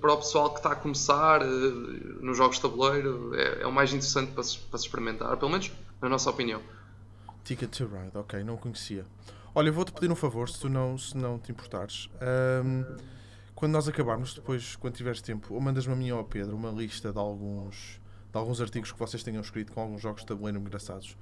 para 0.00 0.12
o 0.12 0.16
pessoal 0.18 0.50
que 0.50 0.58
está 0.58 0.72
a 0.72 0.76
começar 0.76 1.42
eh, 1.42 1.46
nos 2.20 2.36
jogos 2.36 2.56
de 2.56 2.62
tabuleiro. 2.62 3.34
É, 3.34 3.62
é 3.62 3.66
o 3.66 3.72
mais 3.72 3.90
interessante 3.90 4.32
para 4.32 4.42
se, 4.42 4.58
para 4.58 4.78
se 4.78 4.86
experimentar, 4.86 5.36
pelo 5.36 5.50
menos 5.50 5.72
na 6.00 6.08
nossa 6.08 6.28
opinião. 6.30 6.60
Ticket 7.44 7.76
to 7.76 7.86
Ride, 7.86 8.16
ok, 8.16 8.42
não 8.44 8.56
conhecia. 8.56 9.04
Olha, 9.54 9.68
eu 9.68 9.72
vou-te 9.72 9.92
pedir 9.92 10.10
um 10.10 10.16
favor, 10.16 10.48
se 10.48 10.58
tu 10.60 10.68
não, 10.68 10.96
se 10.96 11.16
não 11.16 11.38
te 11.38 11.50
importares. 11.52 12.08
Ahm, 12.20 12.84
quando 13.54 13.72
nós 13.72 13.86
acabarmos, 13.86 14.34
depois, 14.34 14.76
quando 14.76 14.94
tiveres 14.94 15.20
tempo, 15.20 15.54
ou 15.54 15.60
mandas-me 15.60 15.92
a 15.92 15.96
mim 15.96 16.10
ou 16.10 16.18
ao 16.18 16.24
Pedro 16.24 16.56
uma 16.56 16.70
lista 16.70 17.12
de 17.12 17.18
alguns, 17.18 18.00
de 18.30 18.38
alguns 18.38 18.60
artigos 18.60 18.90
que 18.92 18.98
vocês 18.98 19.22
tenham 19.22 19.42
escrito 19.42 19.72
com 19.72 19.80
alguns 19.80 20.00
jogos 20.00 20.22
de 20.22 20.26
tabuleiro 20.26 20.58
engraçados. 20.58 21.16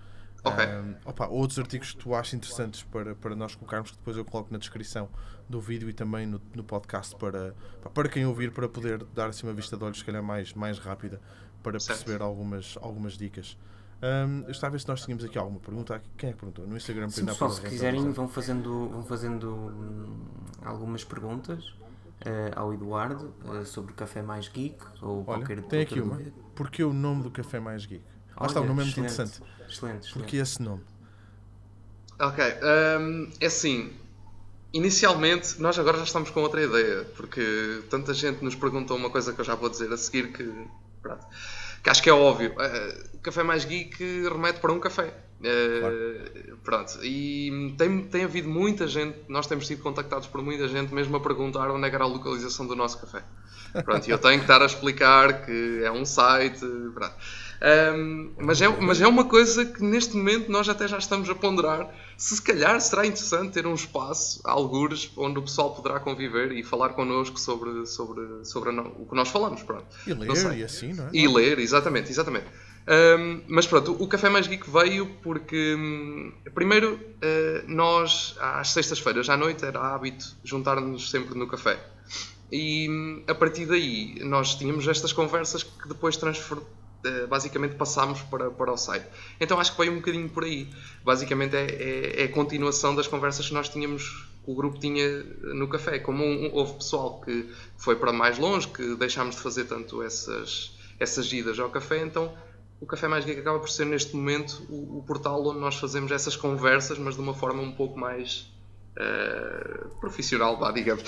Ok. 0.45 0.65
Ahm, 0.65 0.95
opa, 1.05 1.27
outros 1.29 1.59
artigos 1.59 1.93
que 1.93 1.99
tu 1.99 2.15
achas 2.15 2.35
interessantes 2.35 2.83
para, 2.83 3.15
para 3.15 3.35
nós 3.35 3.55
colocarmos, 3.55 3.91
que 3.91 3.99
depois 3.99 4.17
eu 4.17 4.25
coloco 4.25 4.53
na 4.53 4.59
descrição 4.59 5.09
do 5.49 5.61
vídeo 5.61 5.89
e 5.89 5.93
também 5.93 6.27
no, 6.27 6.41
no 6.55 6.65
podcast 6.65 7.15
para, 7.17 7.55
para 7.93 8.09
quem 8.09 8.25
ouvir, 8.25 8.53
para 8.53 8.69
poder 8.69 9.05
dar 9.15 9.29
assim 9.29 9.47
uma 9.47 9.53
vista 9.53 9.77
de 9.77 9.85
olhos, 9.85 9.99
se 9.99 10.05
calhar 10.05 10.23
mais, 10.23 10.55
mais 10.55 10.79
rápida, 10.79 11.21
para 11.63 11.79
Certo. 11.79 11.99
perceber 11.99 12.23
algumas, 12.23 12.79
algumas 12.81 13.19
dicas. 13.19 13.57
Ahm, 14.03 14.45
eu 14.45 14.51
estava 14.51 14.69
a 14.69 14.73
ver 14.73 14.81
se 14.81 14.89
nós 14.89 15.03
tínhamos 15.03 15.25
aqui 15.25 15.37
alguma 15.37 15.61
pergunta. 15.61 16.03
Quem 16.17 16.31
é 16.31 16.33
que 16.33 16.39
perguntou? 16.39 16.67
No 16.67 16.77
Instagram 16.77 17.11
Sim, 17.11 17.27
pessoal, 17.27 17.51
se 17.51 17.61
quiserem, 17.61 18.11
vão 18.13 18.29
fazendo, 18.29 18.89
vão 18.89 19.05
fazendo 19.05 19.51
hum, 19.51 20.25
algumas 20.65 21.05
perguntas 21.05 21.75
eh, 22.25 22.51
ao 22.57 22.73
Eduardo 22.73 23.35
eh, 23.45 23.65
sobre 23.65 23.93
o 23.93 23.95
Café 23.95 24.23
Mais 24.23 24.49
Geek 24.49 24.79
ou 25.03 25.19
Olha, 25.19 25.25
qualquer 25.25 25.63
tem 25.63 25.83
aqui 25.83 26.01
uma. 26.01 26.19
Porque 26.55 26.83
o 26.83 26.93
nome 26.93 27.23
do 27.23 27.31
café 27.31 27.61
mais 27.61 27.87
geek? 27.87 28.05
Lá 28.41 28.47
está, 28.47 28.61
o 28.61 28.65
nome 28.65 28.81
é 28.81 28.85
muito 28.85 28.99
interessante. 28.99 29.43
Excelente, 29.69 30.07
excelente. 30.07 30.13
Porque 30.15 30.37
esse 30.37 30.63
nome? 30.63 30.83
Ok, 32.19 32.45
hum, 33.01 33.31
é 33.39 33.47
assim. 33.47 33.93
Inicialmente, 34.73 35.61
nós 35.61 35.79
agora 35.79 35.99
já 35.99 36.05
estamos 36.05 36.31
com 36.31 36.41
outra 36.41 36.63
ideia, 36.63 37.05
porque 37.17 37.83
tanta 37.91 38.15
gente 38.15 38.43
nos 38.43 38.55
perguntou 38.55 38.97
uma 38.97 39.11
coisa 39.11 39.33
que 39.33 39.41
eu 39.41 39.45
já 39.45 39.55
vou 39.55 39.69
dizer 39.69 39.93
a 39.93 39.97
seguir 39.97 40.33
que, 40.33 40.49
pronto, 41.03 41.27
que 41.83 41.91
acho 41.91 42.03
que 42.03 42.09
é 42.09 42.13
óbvio. 42.13 42.55
O 43.15 43.19
café 43.19 43.43
mais 43.43 43.65
geek 43.65 44.29
remete 44.29 44.61
para 44.61 44.73
um 44.73 44.79
café. 44.79 45.13
Eh, 45.43 46.53
Pronto, 46.63 46.99
e 47.03 47.75
tem, 47.79 48.05
tem 48.05 48.25
havido 48.25 48.49
muita 48.49 48.87
gente, 48.87 49.19
nós 49.29 49.47
temos 49.47 49.67
sido 49.67 49.83
contactados 49.83 50.29
por 50.29 50.43
muita 50.43 50.69
gente 50.69 50.93
mesmo 50.95 51.17
a 51.17 51.21
perguntar 51.21 51.71
onde 51.71 51.87
é 51.87 51.89
que 51.89 51.97
era 51.97 52.05
a 52.05 52.09
localização 52.09 52.67
do 52.67 52.77
nosso 52.77 53.01
café. 53.01 53.23
Pronto, 53.83 54.07
e 54.07 54.11
eu 54.11 54.19
tenho 54.19 54.37
que 54.37 54.45
estar 54.45 54.61
a 54.61 54.67
explicar 54.67 55.45
que 55.47 55.83
é 55.83 55.91
um 55.91 56.05
site. 56.05 56.61
Pronto. 56.95 57.15
Ahm, 57.63 58.31
mas, 58.39 58.61
é, 58.63 58.69
mas 58.69 59.01
é 59.01 59.07
uma 59.07 59.25
coisa 59.25 59.67
que 59.67 59.83
neste 59.83 60.17
momento 60.17 60.51
nós 60.51 60.69
até 60.69 60.89
já 60.89 60.97
estamos 60.97 61.29
a 61.29 61.35
ponderar 61.35 61.95
se 62.17 62.37
se 62.37 62.43
calhar 62.43 62.81
será 62.81 63.07
interessante 63.07 63.53
ter 63.53 63.67
um 63.67 63.75
espaço, 63.75 64.41
algures, 64.45 65.11
onde 65.17 65.39
o 65.39 65.43
pessoal 65.43 65.75
poderá 65.75 66.01
conviver 66.01 66.53
e 66.53 66.63
falar 66.63 66.91
connosco 66.91 67.39
sobre, 67.39 67.87
sobre, 67.87 68.45
sobre 68.45 68.71
a 68.71 68.83
o 68.83 69.07
que 69.07 69.15
nós 69.15 69.29
falamos. 69.29 69.63
Pronto. 69.63 69.87
E 70.07 70.13
ler 70.13 70.59
e 70.59 70.65
assim, 70.65 70.93
não 70.93 71.07
é? 71.07 71.11
E 71.13 71.29
ler, 71.29 71.59
exatamente, 71.59 72.11
exatamente. 72.11 72.47
Ahm, 72.87 73.43
mas 73.47 73.67
pronto, 73.67 73.97
o 73.99 74.07
Café 74.09 74.29
Mais 74.29 74.47
Geek 74.47 74.69
veio 74.71 75.07
porque, 75.23 75.75
hum, 75.79 76.33
primeiro, 76.55 76.99
eh, 77.23 77.65
nós, 77.69 78.37
às 78.41 78.71
sextas-feiras 78.71 79.29
à 79.29 79.37
noite, 79.37 79.65
era 79.65 79.81
hábito 79.95 80.25
juntar-nos 80.43 81.11
sempre 81.11 81.39
no 81.39 81.47
café. 81.47 81.79
E 82.51 82.89
hum, 82.89 83.23
a 83.29 83.35
partir 83.35 83.67
daí, 83.67 84.19
nós 84.25 84.55
tínhamos 84.55 84.87
estas 84.89 85.13
conversas 85.13 85.63
que 85.63 85.89
depois 85.89 86.17
transfer, 86.17 86.59
eh, 86.59 86.63
basicamente 87.29 87.75
passámos 87.77 88.21
para, 88.23 88.51
para 88.51 88.73
o 88.73 88.77
site. 88.77 89.07
Então 89.41 89.59
acho 89.61 89.73
que 89.73 89.79
veio 89.79 89.93
um 89.93 89.97
bocadinho 89.97 90.29
por 90.29 90.45
aí. 90.45 90.69
Basicamente 91.05 91.57
é, 91.57 91.65
é, 91.65 92.23
é 92.23 92.25
a 92.25 92.29
continuação 92.29 92.95
das 92.95 93.07
conversas 93.07 93.47
que 93.49 93.55
nós 93.55 93.69
tínhamos, 93.69 94.27
que 94.45 94.51
o 94.51 94.55
grupo 94.55 94.79
tinha 94.79 95.23
no 95.55 95.69
café. 95.69 95.99
Como 95.99 96.25
um- 96.25 96.47
um- 96.47 96.55
houve 96.55 96.75
pessoal 96.75 97.21
que 97.25 97.49
foi 97.79 97.97
para 97.97 98.13
mais 98.13 98.39
longe, 98.39 98.69
que 98.69 98.95
deixámos 98.97 99.37
de 99.37 99.41
fazer 99.43 99.65
tanto 99.65 100.03
essas, 100.03 100.73
essas 100.99 101.33
idas 101.33 101.59
ao 101.59 101.71
café, 101.71 102.03
então 102.03 102.33
o 102.81 102.87
Café 102.87 103.09
Mais 103.09 103.27
Geek 103.27 103.41
acaba 103.41 103.59
por 103.59 103.69
ser 103.69 103.85
neste 103.85 104.17
momento 104.17 104.63
o, 104.71 104.99
o 105.01 105.05
portal 105.07 105.47
onde 105.47 105.61
nós 105.61 105.75
fazemos 105.77 106.11
essas 106.13 106.35
conversas, 106.35 106.97
mas 106.99 107.15
de 107.15 107.21
uma 107.21 107.35
forma 107.35 107.61
um 107.63 107.73
pouco 107.73 107.99
mais 107.99 108.47
eh, 108.97 109.81
profissional, 110.01 110.59
vá, 110.59 110.71
digamos. 110.73 111.05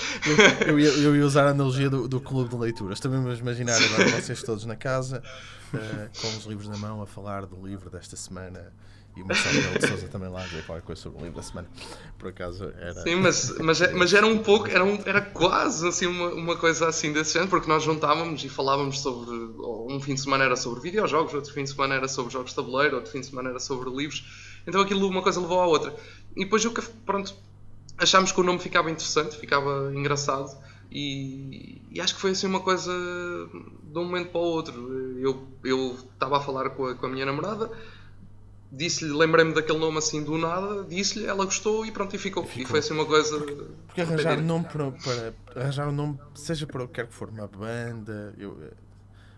Eu 0.67 0.79
ia, 0.79 0.89
eu 0.89 1.15
ia 1.15 1.25
usar 1.25 1.47
a 1.47 1.49
analogia 1.49 1.89
do, 1.89 2.07
do 2.07 2.19
clube 2.21 2.49
de 2.51 2.55
leituras. 2.57 2.99
Também 2.99 3.19
me 3.19 3.35
imaginar 3.35 3.75
agora 3.75 4.07
vocês 4.21 4.41
todos 4.43 4.65
na 4.65 4.75
casa, 4.75 5.23
com 6.21 6.27
os 6.37 6.45
livros 6.45 6.67
na 6.67 6.77
mão, 6.77 7.01
a 7.01 7.05
falar 7.07 7.45
do 7.45 7.65
livro 7.65 7.89
desta 7.89 8.15
semana. 8.15 8.73
E 9.15 9.21
o 9.21 9.27
Marcelo 9.27 9.77
de 9.77 9.87
Sousa 9.87 10.07
também 10.07 10.27
lá 10.27 10.41
a 10.41 10.47
dizer 10.47 10.65
qualquer 10.65 10.83
coisa 10.83 10.99
sobre 10.99 11.19
o 11.19 11.23
livro 11.25 11.37
da 11.37 11.43
semana. 11.43 11.69
Por 12.17 12.29
acaso 12.29 12.63
era. 12.79 12.95
Sim, 13.03 13.17
mas, 13.17 13.55
mas, 13.59 13.93
mas 13.93 14.11
era 14.11 14.25
um 14.25 14.39
pouco, 14.39 14.67
era, 14.67 14.83
um, 14.83 14.99
era 15.05 15.21
quase 15.21 15.87
assim 15.87 16.07
uma, 16.07 16.29
uma 16.33 16.57
coisa 16.57 16.87
assim 16.87 17.13
desse 17.13 17.33
género, 17.33 17.51
porque 17.51 17.67
nós 17.69 17.83
juntávamos 17.83 18.43
e 18.43 18.49
falávamos 18.49 18.99
sobre. 19.01 19.29
Um 19.31 19.99
fim 20.01 20.15
de 20.15 20.21
semana 20.21 20.45
era 20.45 20.55
sobre 20.55 20.81
videojogos, 20.81 21.31
outro 21.35 21.53
fim 21.53 21.63
de 21.63 21.69
semana 21.69 21.93
era 21.93 22.07
sobre 22.07 22.33
jogos 22.33 22.49
de 22.49 22.55
tabuleiro, 22.55 22.95
outro 22.95 23.11
fim 23.11 23.19
de 23.19 23.27
semana 23.27 23.49
era 23.51 23.59
sobre 23.59 23.87
livros. 23.91 24.25
Então 24.65 24.81
aquilo, 24.81 25.07
uma 25.07 25.21
coisa 25.21 25.39
levou 25.39 25.59
à 25.59 25.67
outra. 25.67 25.95
E 26.35 26.43
depois, 26.45 26.65
café- 26.65 26.91
pronto, 27.05 27.35
achámos 27.99 28.31
que 28.31 28.41
o 28.41 28.43
nome 28.43 28.57
ficava 28.57 28.89
interessante, 28.89 29.37
ficava 29.37 29.91
engraçado. 29.93 30.49
E, 30.95 31.81
e 31.89 31.99
acho 31.99 32.13
que 32.13 32.21
foi 32.21 32.31
assim 32.31 32.45
uma 32.45 32.59
coisa 32.59 32.93
de 32.93 33.97
um 33.97 34.05
momento 34.05 34.29
para 34.29 34.39
o 34.39 34.43
outro. 34.43 35.19
Eu 35.19 35.47
eu 35.63 35.97
estava 36.13 36.37
a 36.37 36.39
falar 36.39 36.69
com 36.69 36.85
a, 36.85 36.93
com 36.95 37.07
a 37.07 37.09
minha 37.09 37.25
namorada, 37.25 37.71
disse-lhe, 38.71 39.11
lembrei-me 39.11 39.55
daquele 39.55 39.79
nome 39.79 39.97
assim 39.97 40.23
do 40.23 40.37
nada, 40.37 40.83
disse-lhe, 40.83 41.25
ela 41.25 41.45
gostou 41.45 41.83
e 41.83 41.91
pronto, 41.91 42.15
e 42.15 42.19
ficou. 42.19 42.47
E 42.55 42.63
foi 42.63 42.79
assim 42.79 42.93
uma 42.93 43.07
coisa. 43.07 43.39
Porque 43.87 44.01
arranjar 44.01 44.37
um 44.37 44.43
nome 44.43 44.65
para, 44.65 44.91
para 44.91 45.61
arranjar 45.63 45.87
um 45.87 45.91
nome, 45.91 46.19
seja 46.35 46.67
para 46.67 46.83
o 46.83 46.87
que 46.87 46.93
quer 46.93 47.07
que 47.07 47.13
for, 47.13 47.29
uma 47.29 47.47
banda, 47.47 48.35
eu, 48.37 48.55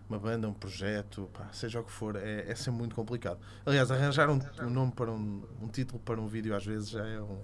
uma 0.09 0.19
banda, 0.19 0.49
um 0.49 0.53
projeto, 0.53 1.29
pá, 1.33 1.47
seja 1.53 1.79
o 1.79 1.83
que 1.85 1.91
for, 1.91 2.17
é, 2.17 2.51
é 2.51 2.55
sempre 2.55 2.79
muito 2.79 2.95
complicado. 2.95 3.39
Aliás, 3.65 3.89
arranjar 3.91 4.29
um, 4.29 4.39
um 4.61 4.69
nome 4.69 4.91
para 4.91 5.09
um, 5.09 5.41
um 5.61 5.67
título 5.69 6.01
para 6.03 6.19
um 6.19 6.27
vídeo 6.27 6.53
às 6.53 6.65
vezes 6.65 6.89
já 6.89 7.05
é 7.07 7.21
um, 7.21 7.39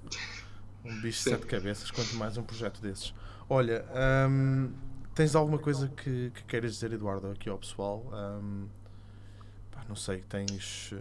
um 0.83 1.01
bicho 1.01 1.23
de 1.23 1.29
sete 1.29 1.45
cabeças, 1.45 1.89
quanto 1.91 2.13
mais 2.15 2.37
um 2.37 2.43
projeto 2.43 2.81
desses. 2.81 3.13
Olha, 3.53 3.83
hum, 4.29 4.71
tens 5.13 5.35
alguma 5.35 5.57
coisa 5.59 5.89
que, 5.89 6.31
que 6.33 6.43
queiras 6.45 6.71
dizer, 6.71 6.93
Eduardo, 6.93 7.27
aqui 7.31 7.49
ao 7.49 7.57
pessoal? 7.57 8.09
Hum, 8.13 8.69
pá, 9.69 9.83
não 9.89 9.95
sei, 9.97 10.21
tens. 10.21 10.93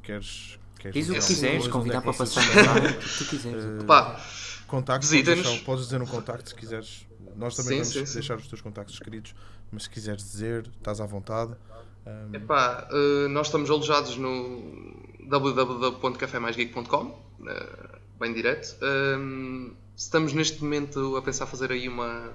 Queres. 0.00 0.60
queres 0.78 0.94
Diz 0.94 1.10
o 1.10 1.14
que 1.14 1.18
dizer 1.18 1.34
quiseres, 1.34 1.66
convidar 1.66 1.98
é 1.98 2.00
para 2.02 2.12
passar 2.12 2.40
o 2.40 2.98
que 3.00 3.18
tu 3.18 3.24
quiseres. 3.24 3.64
Eh, 3.64 3.84
Pá, 3.84 4.20
Contactos, 4.68 5.08
podes, 5.08 5.24
Visita-nos. 5.26 5.44
deixar, 5.48 5.64
podes 5.64 5.84
dizer 5.86 6.00
um 6.02 6.06
contacto 6.06 6.48
se 6.48 6.54
quiseres. 6.54 7.04
Nós 7.34 7.56
também 7.56 7.70
Sim, 7.72 7.78
vamos 7.78 7.88
sim, 7.88 8.06
sim. 8.06 8.14
deixar 8.14 8.36
os 8.36 8.46
teus 8.46 8.60
contactos 8.60 8.94
escritos, 8.94 9.34
mas 9.72 9.82
se 9.82 9.90
quiseres 9.90 10.22
dizer, 10.22 10.70
estás 10.78 11.00
à 11.00 11.06
vontade. 11.06 11.52
Um, 12.06 12.32
Epá, 12.32 12.86
eh, 12.92 13.26
nós 13.26 13.48
estamos 13.48 13.68
alojados 13.70 14.16
no 14.16 14.62
www.cafemaisgeek.com, 15.28 17.20
eh, 17.48 17.98
bem 18.20 18.32
direto. 18.32 18.76
Ehm, 18.84 19.72
estamos 19.96 20.32
neste 20.32 20.62
momento 20.62 21.16
a 21.16 21.22
pensar 21.22 21.46
fazer 21.46 21.72
aí 21.72 21.88
uma, 21.88 22.32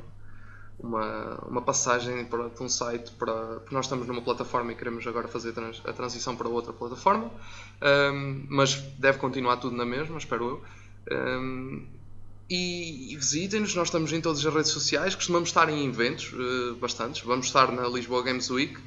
uma, 0.80 1.36
uma 1.48 1.62
passagem 1.62 2.26
para 2.26 2.50
de 2.50 2.62
um 2.64 2.70
site 2.70 3.12
para 3.12 3.60
porque 3.60 3.76
nós 3.76 3.86
estamos 3.86 4.08
numa 4.08 4.22
plataforma 4.22 4.72
e 4.72 4.76
queremos 4.76 5.06
agora 5.08 5.28
fazer 5.28 5.54
trans- 5.54 5.82
a 5.86 5.94
transição 5.94 6.36
para 6.36 6.48
outra 6.48 6.74
plataforma, 6.74 7.32
Ehm, 7.84 8.46
mas 8.50 8.76
deve 9.00 9.18
continuar 9.18 9.58
tudo 9.58 9.76
na 9.76 9.86
mesma, 9.86 10.18
espero 10.18 10.46
eu. 10.48 10.64
Ehm, 11.18 11.84
e, 12.50 13.16
visitem-nos, 13.16 13.74
nós 13.76 13.88
estamos 13.88 14.12
em 14.12 14.20
todas 14.22 14.46
as 14.46 14.54
redes 14.54 14.72
sociais, 14.72 15.16
costumamos 15.16 15.50
estar 15.50 15.70
em 15.70 15.88
eventos, 15.88 16.34
eh, 16.34 16.74
bastantes. 16.80 17.22
Vamos 17.24 17.46
estar 17.48 17.72
na 17.72 17.88
Lisboa 17.88 18.22
Games 18.24 18.50
Week, 18.50 18.78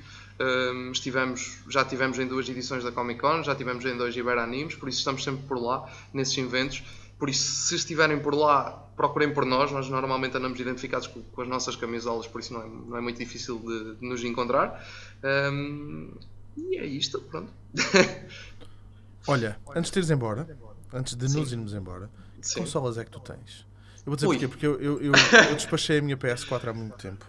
um, 0.40 0.90
estivemos, 0.92 1.58
já 1.68 1.84
tivemos 1.84 2.18
em 2.18 2.26
duas 2.26 2.48
edições 2.48 2.84
da 2.84 2.92
Comic 2.92 3.20
Con, 3.20 3.42
já 3.42 3.54
tivemos 3.54 3.84
em 3.84 3.96
dois 3.96 4.14
Ibera 4.16 4.42
Animes, 4.42 4.74
por 4.74 4.88
isso 4.88 4.98
estamos 4.98 5.22
sempre 5.24 5.46
por 5.46 5.58
lá, 5.60 5.88
nesses 6.12 6.36
eventos. 6.36 6.82
Por 7.18 7.30
isso, 7.30 7.68
se 7.68 7.76
estiverem 7.76 8.20
por 8.20 8.34
lá, 8.34 8.84
procurem 8.96 9.32
por 9.32 9.44
nós. 9.44 9.70
Nós 9.70 9.88
normalmente 9.88 10.36
andamos 10.36 10.58
identificados 10.58 11.06
com, 11.06 11.22
com 11.22 11.42
as 11.42 11.48
nossas 11.48 11.76
camisolas, 11.76 12.26
por 12.26 12.40
isso 12.40 12.52
não 12.52 12.62
é, 12.62 12.68
não 12.68 12.96
é 12.96 13.00
muito 13.00 13.18
difícil 13.18 13.58
de, 13.58 13.96
de 13.96 14.06
nos 14.06 14.22
encontrar. 14.24 14.84
Um, 15.22 16.12
e 16.56 16.76
é 16.76 16.84
isto, 16.84 17.20
pronto. 17.20 17.52
Olha, 19.26 19.58
antes 19.74 19.90
de 19.90 19.98
ires 19.98 20.10
embora, 20.10 20.46
antes 20.92 21.14
de 21.14 21.24
nos 21.34 21.52
irmos 21.52 21.72
embora, 21.72 22.10
que 22.40 22.46
Sim. 22.46 22.60
consolas 22.60 22.98
é 22.98 23.04
que 23.04 23.10
tu 23.10 23.20
tens? 23.20 23.66
Eu 23.98 24.06
vou 24.06 24.16
dizer 24.16 24.26
Ui. 24.26 24.36
porquê, 24.36 24.48
porque 24.48 24.66
eu, 24.66 24.80
eu, 24.80 25.00
eu, 25.00 25.12
eu 25.48 25.54
despachei 25.54 25.98
a 25.98 26.02
minha 26.02 26.16
PS4 26.16 26.68
há 26.68 26.72
muito 26.72 26.96
tempo. 26.96 27.24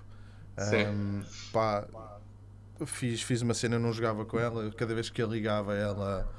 Sim. 0.57 0.87
Um, 0.87 1.23
pá, 1.53 1.87
fiz, 2.85 3.21
fiz 3.21 3.41
uma 3.41 3.53
cena, 3.53 3.75
eu 3.75 3.79
não 3.79 3.93
jogava 3.93 4.25
com 4.25 4.37
ela, 4.37 4.69
cada 4.71 4.93
vez 4.93 5.09
que 5.09 5.21
eu 5.21 5.27
ligava 5.27 5.73
ela 5.73 6.29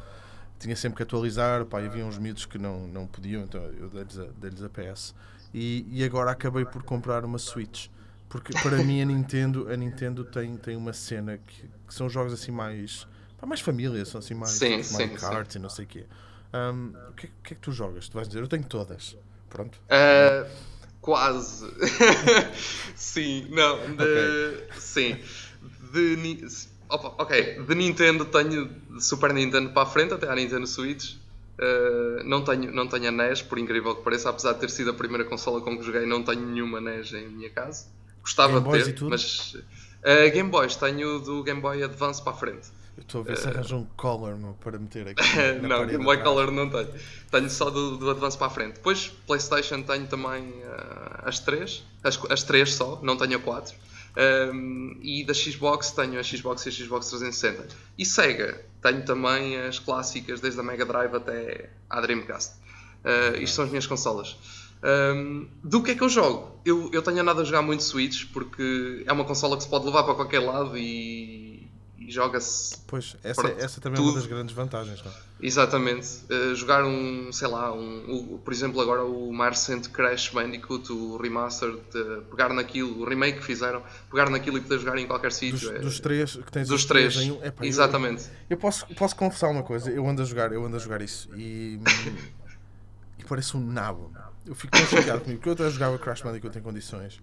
tinha 0.59 0.77
sempre 0.77 0.97
que 0.97 1.03
atualizar, 1.03 1.64
pá, 1.64 1.81
havia 1.81 2.05
uns 2.05 2.19
miúdos 2.19 2.47
que 2.47 2.59
não, 2.59 2.87
não 2.88 3.07
podiam, 3.07 3.42
então 3.42 3.62
eu 3.62 3.88
dei-lhes 3.88 4.19
a, 4.19 4.27
dei-lhes 4.38 4.62
a 4.62 4.69
PS. 4.69 5.14
E, 5.55 5.87
e 5.90 6.05
agora 6.05 6.31
acabei 6.31 6.64
por 6.64 6.83
comprar 6.83 7.25
uma 7.25 7.38
Switch. 7.38 7.88
Porque 8.29 8.53
para 8.53 8.79
mim 8.79 9.01
a 9.01 9.05
Nintendo, 9.05 9.71
a 9.71 9.77
Nintendo 9.77 10.25
tem, 10.25 10.57
tem 10.57 10.77
uma 10.77 10.92
cena 10.92 11.38
que, 11.38 11.62
que 11.87 11.95
são 11.95 12.09
jogos 12.09 12.33
assim 12.33 12.51
mais. 12.51 13.07
pá, 13.38 13.47
mais 13.47 13.61
família, 13.61 14.05
são 14.05 14.19
assim 14.19 14.35
mais 14.35 14.53
Sim, 14.53 14.83
sim, 14.83 15.09
Kart 15.14 15.55
e 15.55 15.59
não 15.59 15.71
sei 15.71 15.85
o 15.85 15.88
quê. 15.88 16.05
Um, 16.53 16.92
o 17.09 17.12
que, 17.12 17.27
é- 17.27 17.31
que 17.45 17.53
é 17.53 17.57
que 17.57 17.62
tu 17.62 17.73
jogas? 17.73 18.09
Tu 18.09 18.14
vais 18.14 18.27
dizer, 18.29 18.40
eu 18.42 18.49
tenho 18.49 18.64
todas. 18.64 19.16
Pronto. 19.49 19.79
Uh, 19.87 20.51
quase. 21.01 21.66
sim, 22.97 23.49
não. 23.51 23.97
De, 23.97 24.64
Sim. 24.79 25.16
De, 25.92 26.16
opa, 26.88 27.14
ok, 27.22 27.62
de 27.62 27.75
Nintendo 27.75 28.25
tenho 28.25 28.66
de 28.66 29.05
Super 29.05 29.33
Nintendo 29.33 29.70
para 29.70 29.83
a 29.83 29.87
frente, 29.87 30.14
até 30.14 30.29
à 30.29 30.35
Nintendo 30.35 30.66
Switch. 30.66 31.14
Uh, 31.59 32.22
não, 32.25 32.44
tenho, 32.44 32.70
não 32.70 32.87
tenho 32.87 33.09
a 33.09 33.11
NES, 33.11 33.40
por 33.40 33.59
incrível 33.59 33.94
que 33.96 34.03
pareça, 34.03 34.29
apesar 34.29 34.53
de 34.53 34.61
ter 34.61 34.70
sido 34.70 34.90
a 34.90 34.94
primeira 34.94 35.25
consola 35.25 35.61
com 35.61 35.79
que 35.79 35.85
joguei, 35.85 36.05
não 36.05 36.22
tenho 36.22 36.40
nenhuma 36.40 36.81
NES 36.81 37.14
em 37.14 37.29
minha 37.29 37.51
casa. 37.51 37.87
Gostava 38.20 38.61
Game 38.61 38.79
de 38.79 38.85
ter, 38.85 38.92
tudo? 38.92 39.11
mas. 39.11 39.55
uh, 39.55 40.31
Game 40.33 40.51
Boys, 40.51 40.77
tenho 40.77 41.18
do 41.20 41.42
Game 41.42 41.61
Boy 41.61 41.83
Advance 41.83 42.22
para 42.22 42.33
a 42.33 42.37
frente. 42.37 42.68
Eu 42.96 43.03
estou 43.03 43.20
a 43.20 43.25
ver 43.25 43.37
se 43.37 43.49
arranjo 43.49 43.77
um 43.77 43.87
collar 43.96 44.37
meu, 44.37 44.55
para 44.55 44.79
meter 44.79 45.09
aqui. 45.09 45.22
não, 45.62 45.87
Game 45.87 46.03
Boy. 46.03 46.22
Color 46.22 46.51
não 46.51 46.68
tenho. 46.68 46.88
Tenho 47.31 47.51
só 47.51 47.70
do, 47.70 47.96
do 47.96 48.11
Advance 48.11 48.37
para 48.37 48.46
a 48.46 48.51
frente. 48.51 48.75
Depois, 48.75 49.09
PlayStation 49.27 49.83
tenho 49.83 50.07
também 50.07 50.55
as 51.22 51.38
três. 51.38 51.85
As, 52.03 52.18
as 52.31 52.42
três 52.42 52.75
só, 52.75 52.99
não 53.03 53.16
tenho 53.16 53.37
a 53.37 53.40
quatro. 53.40 53.75
Um, 54.16 54.98
e 55.02 55.24
da 55.24 55.35
Xbox 55.35 55.90
tenho 55.90 56.18
a 56.18 56.22
Xbox 56.22 56.64
e 56.64 56.68
a 56.70 56.72
Xbox 56.72 57.11
360. 57.11 57.68
E 57.98 58.07
Sega, 58.07 58.64
tenho 58.81 59.05
também 59.05 59.59
as 59.61 59.79
clássicas, 59.79 60.40
desde 60.40 60.59
a 60.59 60.62
Mega 60.62 60.87
Drive 60.87 61.14
até 61.14 61.70
à 61.90 62.00
Dreamcast. 62.00 62.55
Uh, 63.05 63.37
isto 63.42 63.57
são 63.57 63.64
as 63.64 63.70
minhas 63.70 63.87
consolas. 63.87 64.37
Um, 64.83 65.48
do 65.62 65.83
que 65.83 65.92
é 65.92 65.94
que 65.94 66.02
eu 66.02 66.09
jogo? 66.09 66.61
Eu, 66.64 66.90
eu 66.92 67.02
tenho 67.02 67.20
andado 67.20 67.40
a 67.40 67.44
jogar 67.44 67.62
muito 67.62 67.83
Switch 67.83 68.26
porque 68.33 69.05
é 69.07 69.12
uma 69.12 69.24
consola 69.24 69.57
que 69.57 69.64
se 69.64 69.68
pode 69.68 69.85
levar 69.87 70.05
para 70.05 70.14
qualquer 70.14 70.40
lado 70.40 70.76
e, 70.76 71.56
e 72.07 72.11
joga-se 72.12 72.77
Pois, 72.87 73.16
essa, 73.25 73.42
Pronto, 73.42 73.61
essa 73.61 73.81
também 73.81 73.99
é 73.99 74.03
uma 74.03 74.11
tudo. 74.11 74.21
das 74.21 74.29
grandes 74.29 74.55
vantagens, 74.55 75.03
não 75.05 75.11
é? 75.11 75.14
Exatamente. 75.42 76.09
Uh, 76.31 76.55
jogar 76.55 76.85
um, 76.85 77.31
sei 77.33 77.49
lá, 77.49 77.73
um, 77.73 78.35
o- 78.35 78.38
por 78.38 78.53
exemplo, 78.53 78.81
agora 78.81 79.05
o 79.05 79.33
mais 79.33 79.59
recente 79.59 79.88
Crash 79.90 80.31
Bandicoot, 80.31 80.90
o 80.92 81.16
remastered, 81.16 81.77
uh, 81.95 82.23
pegar 82.31 82.51
naquilo, 82.55 83.03
o 83.03 83.05
remake 83.09 83.38
que 83.40 83.45
fizeram, 83.45 83.83
pegar 84.11 84.31
naquilo 84.31 84.59
e 84.59 84.61
poder 84.61 84.79
jogar 84.79 84.97
em 84.99 85.07
qualquer 85.07 85.29
Dos, 85.29 85.37
sítio. 85.37 85.75
é- 85.77 85.79
dos 85.81 86.01
três 86.01 86.37
que 86.37 86.53
tens 86.53 86.69
dos 86.69 86.81
os 86.83 86.87
três, 86.87 87.16
um. 87.16 87.45
Epá, 87.45 87.64
eu- 87.64 87.69
Exatamente. 87.69 88.25
Eu, 88.49 88.57
posso, 88.57 88.87
posso 88.95 89.14
confessar 89.16 89.49
uma 89.49 89.62
coisa, 89.62 89.90
eu 89.90 90.07
ando 90.09 90.23
a 90.23 90.25
jogar, 90.25 90.53
eu 90.53 90.64
ando 90.64 90.77
a 90.77 90.79
jogar 90.79 91.03
isso 91.03 91.29
e. 91.37 91.81
e 93.19 93.25
parece 93.25 93.57
um 93.57 93.61
nabo. 93.66 94.12
Eu 94.47 94.55
fico 94.55 94.77
tão 94.77 94.87
chateado 94.87 95.21
comigo, 95.23 95.40
porque 95.40 95.49
eu 95.49 95.55
até 95.55 95.69
jogava 95.71 95.99
Crash 95.99 96.23
Bandicoot 96.23 96.57
em 96.57 96.62
condições 96.62 97.21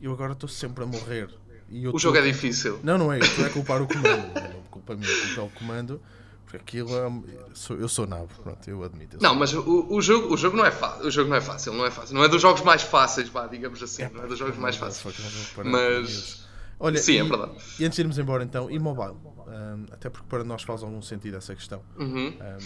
e 0.00 0.06
eu 0.06 0.12
agora 0.12 0.32
estou 0.32 0.48
sempre 0.48 0.82
a 0.82 0.86
morrer. 0.86 1.28
E 1.76 1.88
O 1.88 1.92
tô- 1.92 1.98
jogo 1.98 2.16
é 2.18 2.22
difícil. 2.22 2.78
Não, 2.84 2.96
não 2.96 3.12
é, 3.12 3.18
eu 3.18 3.24
estou 3.24 3.44
a 3.44 3.50
culpar 3.50 3.82
o 3.82 3.86
comando. 3.88 4.04
Não 4.34 4.42
é 4.42 4.54
culpa 4.70 4.94
minha, 4.94 5.10
a 5.10 5.26
culpa 5.26 5.40
é 5.40 5.44
o 5.44 5.48
comando, 5.50 6.00
porque 6.44 6.56
aquilo 6.56 6.94
é. 6.96 7.08
um- 7.08 7.24
sou- 7.52 7.76
eu 7.76 7.88
sou 7.88 8.06
nabo, 8.06 8.28
pronto, 8.42 8.68
eu 8.70 8.82
admito. 8.84 9.16
eu 9.16 9.20
Não, 9.20 9.34
mas 9.34 9.52
o, 9.52 9.86
o 9.90 10.00
jogo, 10.00 10.32
o 10.32 10.36
jogo 10.36 10.56
não 10.56 10.64
é 10.64 10.70
fácil. 10.70 11.06
O 11.06 11.10
jogo 11.10 11.28
não 11.30 11.36
é 11.36 11.40
fácil, 11.40 11.72
não 11.72 11.84
é 11.84 11.90
fácil. 11.90 12.14
Não 12.14 12.22
é 12.22 12.28
dos 12.28 12.40
jogos 12.40 12.62
mais 12.62 12.82
fáceis, 12.82 13.28
vá, 13.28 13.46
digamos 13.48 13.82
assim. 13.82 14.08
não 14.14 14.22
é 14.24 14.26
dos 14.28 14.38
jogos 14.38 14.56
mais 14.56 14.76
fáceis. 14.76 15.16
Vou 15.16 15.44
parar 15.56 15.68
Mas-. 15.70 16.44
Olha, 16.78 16.98
Sim, 16.98 17.12
e, 17.12 17.18
é 17.18 17.24
verdade. 17.24 17.52
E 17.78 17.84
antes 17.84 17.96
de 17.96 18.02
irmos 18.02 18.18
embora 18.18 18.44
então, 18.44 18.70
e 18.70 18.78
mobile? 18.78 19.16
Ahm, 19.48 19.86
até 19.92 20.08
porque 20.10 20.26
para 20.28 20.44
nós 20.44 20.62
faz 20.62 20.82
algum 20.82 21.00
sentido 21.02 21.36
essa 21.36 21.54
questão. 21.54 21.80
Uhum. 21.98 22.36
Ahm, 22.40 22.58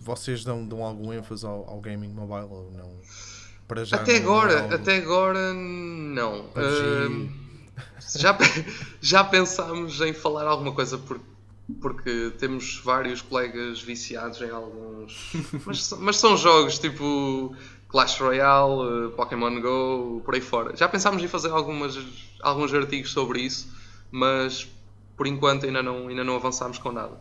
vocês 0.00 0.44
dão, 0.44 0.66
dão 0.66 0.82
algum 0.82 1.12
ênfase 1.12 1.44
ao, 1.44 1.68
ao 1.68 1.80
gaming 1.80 2.10
mobile 2.12 2.46
ou 2.50 2.70
não? 2.72 2.90
Para 3.66 3.84
já 3.84 3.96
Até 3.96 4.14
é 4.14 4.16
agora, 4.18 4.74
até 4.74 4.96
agora, 4.98 5.52
não. 5.52 6.44
PUBG. 6.54 7.45
Já, 8.16 8.36
já 9.00 9.24
pensámos 9.24 10.00
em 10.00 10.12
falar 10.12 10.46
alguma 10.46 10.72
coisa 10.72 10.98
por- 10.98 11.20
porque 11.80 12.32
temos 12.38 12.80
vários 12.84 13.20
colegas 13.20 13.80
viciados 13.80 14.40
em 14.40 14.50
alguns. 14.50 15.32
Mas, 15.64 15.84
são- 15.84 15.98
mas 16.00 16.16
são 16.16 16.36
jogos 16.36 16.78
tipo 16.78 17.54
Clash 17.88 18.20
Royale, 18.20 19.06
eh, 19.06 19.08
Pokémon 19.16 19.60
Go, 19.60 20.22
por 20.24 20.34
aí 20.34 20.40
fora. 20.40 20.76
Já 20.76 20.88
pensámos 20.88 21.22
em 21.22 21.28
fazer 21.28 21.50
algumas, 21.50 21.98
alguns 22.40 22.72
artigos 22.72 23.12
sobre 23.12 23.40
isso, 23.40 23.68
mas 24.10 24.68
por 25.16 25.26
enquanto 25.26 25.66
ainda 25.66 25.82
não, 25.82 26.08
ainda 26.08 26.22
não 26.22 26.36
avançámos 26.36 26.78
com 26.78 26.92
nada. 26.92 27.18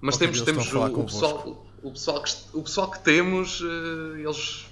Mas 0.00 0.16
temos, 0.16 0.40
temos 0.42 0.72
o, 0.72 0.84
o 0.84 1.04
pessoal, 1.04 1.66
o, 1.82 1.90
pessoal 1.92 2.22
que, 2.22 2.32
o 2.54 2.62
pessoal 2.62 2.90
que 2.90 3.00
temos, 3.00 3.60
eh, 3.62 4.20
eles 4.22 4.66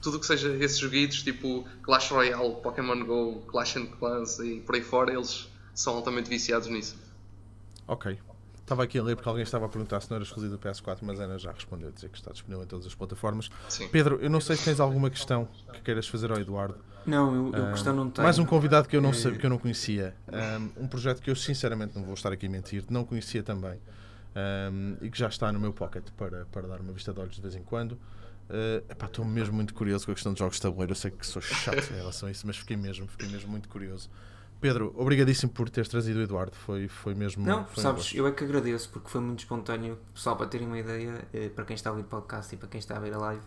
tudo 0.00 0.16
o 0.16 0.20
que 0.20 0.26
seja 0.26 0.48
esses 0.56 0.78
joguitos, 0.78 1.22
tipo 1.22 1.66
Clash 1.82 2.10
Royale, 2.10 2.56
Pokémon 2.62 3.04
Go, 3.04 3.40
Clash 3.46 3.76
and 3.76 3.86
Clans 3.86 4.38
e 4.38 4.60
por 4.60 4.74
aí 4.74 4.82
fora, 4.82 5.12
eles 5.12 5.48
são 5.74 5.94
altamente 5.96 6.28
viciados 6.28 6.68
nisso. 6.68 6.96
Ok. 7.86 8.18
Estava 8.60 8.84
aqui 8.84 8.98
a 8.98 9.02
ler 9.02 9.16
porque 9.16 9.28
alguém 9.28 9.42
estava 9.42 9.66
a 9.66 9.68
perguntar 9.68 10.00
se 10.00 10.08
não 10.10 10.14
era 10.16 10.24
exclusivo 10.24 10.56
do 10.56 10.58
PS4, 10.60 10.98
mas 11.02 11.18
a 11.18 11.24
Ana 11.24 11.38
já 11.38 11.50
respondeu 11.50 11.88
a 11.88 11.90
dizer 11.90 12.08
que 12.08 12.16
está 12.18 12.30
disponível 12.30 12.64
em 12.64 12.68
todas 12.68 12.86
as 12.86 12.94
plataformas. 12.94 13.50
Sim. 13.68 13.88
Pedro, 13.88 14.18
eu 14.22 14.30
não 14.30 14.40
sei 14.40 14.54
se 14.54 14.64
tens 14.64 14.78
alguma 14.78 15.10
questão 15.10 15.48
que 15.72 15.80
queiras 15.80 16.06
fazer 16.06 16.30
ao 16.30 16.38
Eduardo. 16.38 16.76
Não, 17.04 17.34
eu, 17.34 17.52
eu 17.52 17.66
Ah, 17.66 17.70
questão 17.72 17.94
não 17.96 18.08
tenho. 18.08 18.22
Mais 18.24 18.38
um 18.38 18.44
convidado 18.46 18.88
que 18.88 18.96
eu 18.96 19.00
não, 19.00 19.10
Eh, 19.10 19.14
sabia, 19.14 19.38
que 19.40 19.46
eu 19.46 19.50
não 19.50 19.58
conhecia. 19.58 20.14
Um, 20.78 20.84
um 20.84 20.86
projeto 20.86 21.20
que 21.20 21.28
eu 21.30 21.34
sinceramente 21.34 21.96
não 21.96 22.04
vou 22.04 22.14
estar 22.14 22.30
aqui 22.32 22.46
a 22.46 22.48
mentir, 22.50 22.84
não 22.88 23.04
conhecia 23.04 23.42
também. 23.42 23.76
Um, 24.36 24.96
e 25.02 25.10
que 25.10 25.18
já 25.18 25.26
está 25.26 25.50
no 25.50 25.58
meu 25.58 25.72
pocket 25.72 26.04
para, 26.16 26.46
para 26.52 26.68
dar 26.68 26.80
uma 26.80 26.92
vista 26.92 27.12
de 27.12 27.18
olhos 27.18 27.34
de 27.34 27.42
vez 27.42 27.56
em 27.56 27.62
quando. 27.64 27.98
Uh, 28.50 28.84
epá, 28.90 29.06
Estou 29.06 29.24
mesmo 29.24 29.54
muito 29.54 29.72
curioso 29.72 30.04
com 30.04 30.10
a 30.12 30.14
questão 30.14 30.32
de 30.32 30.40
jogos 30.40 30.56
de 30.56 30.62
tabuleiro. 30.62 30.90
Eu 30.92 30.96
sei 30.96 31.10
que 31.12 31.24
sou 31.26 31.40
chato 31.40 31.90
em 31.92 31.96
relação 31.96 32.28
a 32.28 32.32
isso, 32.32 32.46
mas 32.46 32.56
fiquei 32.56 32.76
mesmo, 32.76 33.06
fiquei 33.06 33.28
mesmo 33.28 33.48
muito 33.50 33.68
curioso 33.68 34.10
Pedro, 34.60 34.92
obrigadíssimo 34.94 35.50
por 35.52 35.70
teres 35.70 35.88
trazido 35.88 36.18
o 36.18 36.22
Eduardo. 36.22 36.54
Foi, 36.54 36.86
foi 36.86 37.14
mesmo. 37.14 37.46
Não, 37.46 37.64
foi 37.64 37.80
um 37.80 37.82
sabes, 37.82 38.02
gosto. 38.02 38.16
eu 38.16 38.26
é 38.26 38.32
que 38.32 38.44
agradeço 38.44 38.90
porque 38.90 39.08
foi 39.08 39.20
muito 39.20 39.38
espontâneo. 39.38 39.98
Pessoal, 40.12 40.36
para 40.36 40.46
terem 40.48 40.66
uma 40.66 40.78
ideia, 40.78 41.24
eh, 41.32 41.48
para 41.48 41.64
quem 41.64 41.74
está 41.74 41.88
a 41.88 41.92
ouvir 41.94 42.02
o 42.04 42.08
podcast 42.08 42.54
e 42.54 42.58
para 42.58 42.68
quem 42.68 42.78
está 42.78 42.96
a 42.96 43.00
ver 43.00 43.14
a 43.14 43.18
live, 43.18 43.42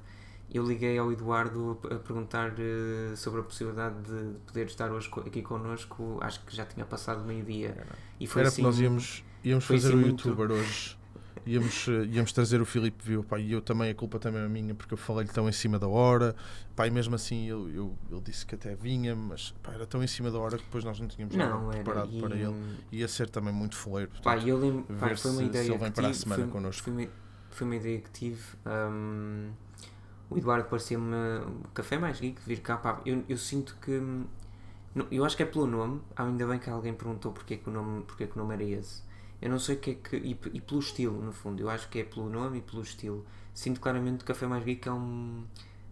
eu 0.51 0.65
liguei 0.65 0.97
ao 0.97 1.11
Eduardo 1.11 1.79
a 1.91 1.95
perguntar 1.95 2.55
eh, 2.57 3.15
sobre 3.15 3.41
a 3.41 3.43
possibilidade 3.43 3.95
de 4.01 4.39
poder 4.47 4.65
estar 4.65 4.91
hoje 4.91 5.07
aqui 5.23 5.43
connosco. 5.43 6.17
Acho 6.19 6.43
que 6.45 6.55
já 6.55 6.65
tinha 6.65 6.83
passado 6.85 7.23
meio-dia. 7.23 7.85
E 8.19 8.25
foi 8.25 8.41
Era 8.41 8.49
assim. 8.49 8.63
porque 8.63 8.75
nós 8.75 8.81
íamos, 8.81 9.23
íamos 9.43 9.65
fazer 9.65 9.89
assim 9.89 9.97
o 9.97 9.99
muito- 9.99 10.27
youtuber 10.29 10.51
hoje. 10.51 10.97
Íamos, 11.45 11.87
eh, 11.89 12.05
íamos 12.05 12.31
trazer 12.31 12.61
o 12.61 12.65
Filipe 12.65 13.03
Viu, 13.03 13.23
pá, 13.23 13.39
e 13.39 13.51
eu 13.51 13.61
também, 13.61 13.89
a 13.91 13.95
culpa 13.95 14.17
também 14.19 14.41
é 14.41 14.47
minha, 14.47 14.73
porque 14.73 14.93
eu 14.93 14.97
falei-lhe 14.97 15.29
tão 15.31 15.47
em 15.49 15.51
cima 15.51 15.77
da 15.77 15.87
hora, 15.87 16.35
pá, 16.75 16.87
e 16.87 16.91
mesmo 16.91 17.15
assim 17.15 17.45
eu, 17.47 17.69
eu, 17.69 17.97
ele 18.09 18.21
disse 18.21 18.45
que 18.45 18.55
até 18.55 18.75
vinha, 18.75 19.15
mas 19.15 19.53
pá, 19.61 19.73
era 19.73 19.85
tão 19.85 20.01
em 20.03 20.07
cima 20.07 20.31
da 20.31 20.39
hora 20.39 20.57
que 20.57 20.63
depois 20.63 20.83
nós 20.83 20.99
não 20.99 21.07
tínhamos 21.07 21.35
Não, 21.35 21.49
nada 21.65 21.71
preparado 21.71 22.11
E, 22.11 22.21
para 22.21 22.35
ele. 22.35 22.55
Ia 22.91 23.07
ser 23.07 23.29
também 23.29 23.53
muito 23.53 23.75
foleiro. 23.75 24.11
Pá, 24.23 24.37
eu 24.37 24.57
lembro, 24.57 24.83
pá, 24.99 25.07
ver 25.07 25.17
foi 25.17 25.31
uma 25.31 25.43
ideia 25.43 25.63
se 25.65 25.71
ele 25.71 25.77
vem 25.79 25.89
que 25.89 25.95
para 25.95 26.07
a 26.07 26.13
tive, 26.13 26.23
semana 26.23 26.43
foi, 26.43 26.51
connosco. 26.53 26.83
Foi 26.83 26.93
uma, 26.93 27.07
foi 27.51 27.67
uma 27.67 27.75
ideia 27.75 27.99
que 27.99 28.09
tive. 28.11 28.41
hum, 28.65 29.49
o 30.29 30.37
Eduardo 30.37 30.67
parecia-me 30.69 31.15
um 31.15 31.61
café 31.73 31.97
mais 31.97 32.19
geek, 32.19 32.41
vir 32.45 32.61
cá. 32.61 32.77
Pá, 32.77 33.01
eu, 33.05 33.23
eu 33.27 33.37
sinto 33.37 33.75
que. 33.81 33.91
hum, 33.91 34.25
Eu 35.11 35.25
acho 35.25 35.35
que 35.35 35.43
é 35.43 35.45
pelo 35.45 35.67
nome. 35.67 36.01
Ainda 36.15 36.47
bem 36.47 36.59
que 36.59 36.69
alguém 36.69 36.93
perguntou 36.93 37.31
porque 37.31 37.55
é 37.55 37.57
que 37.57 37.69
o 37.69 37.71
nome, 37.73 38.03
porque 38.03 38.23
é 38.23 38.27
que 38.27 38.35
o 38.35 38.39
nome 38.39 38.53
era 38.53 38.63
esse. 38.63 39.01
Eu 39.43 39.49
não 39.49 39.59
sei 39.59 39.75
o 39.75 39.79
que 39.79 39.91
é 39.91 39.93
que. 39.95 40.15
E, 40.15 40.39
e 40.53 40.61
pelo 40.61 40.79
estilo, 40.79 41.21
no 41.21 41.33
fundo. 41.33 41.61
Eu 41.61 41.69
acho 41.69 41.89
que 41.89 41.99
é 41.99 42.03
pelo 42.05 42.29
nome 42.29 42.59
e 42.59 42.61
pelo 42.61 42.81
estilo. 42.81 43.25
Sinto 43.53 43.81
claramente 43.81 44.19
que 44.19 44.23
o 44.23 44.27
Café 44.27 44.47
Mais 44.47 44.63
Geek 44.63 44.87
é 44.87 44.91
um. 44.93 45.45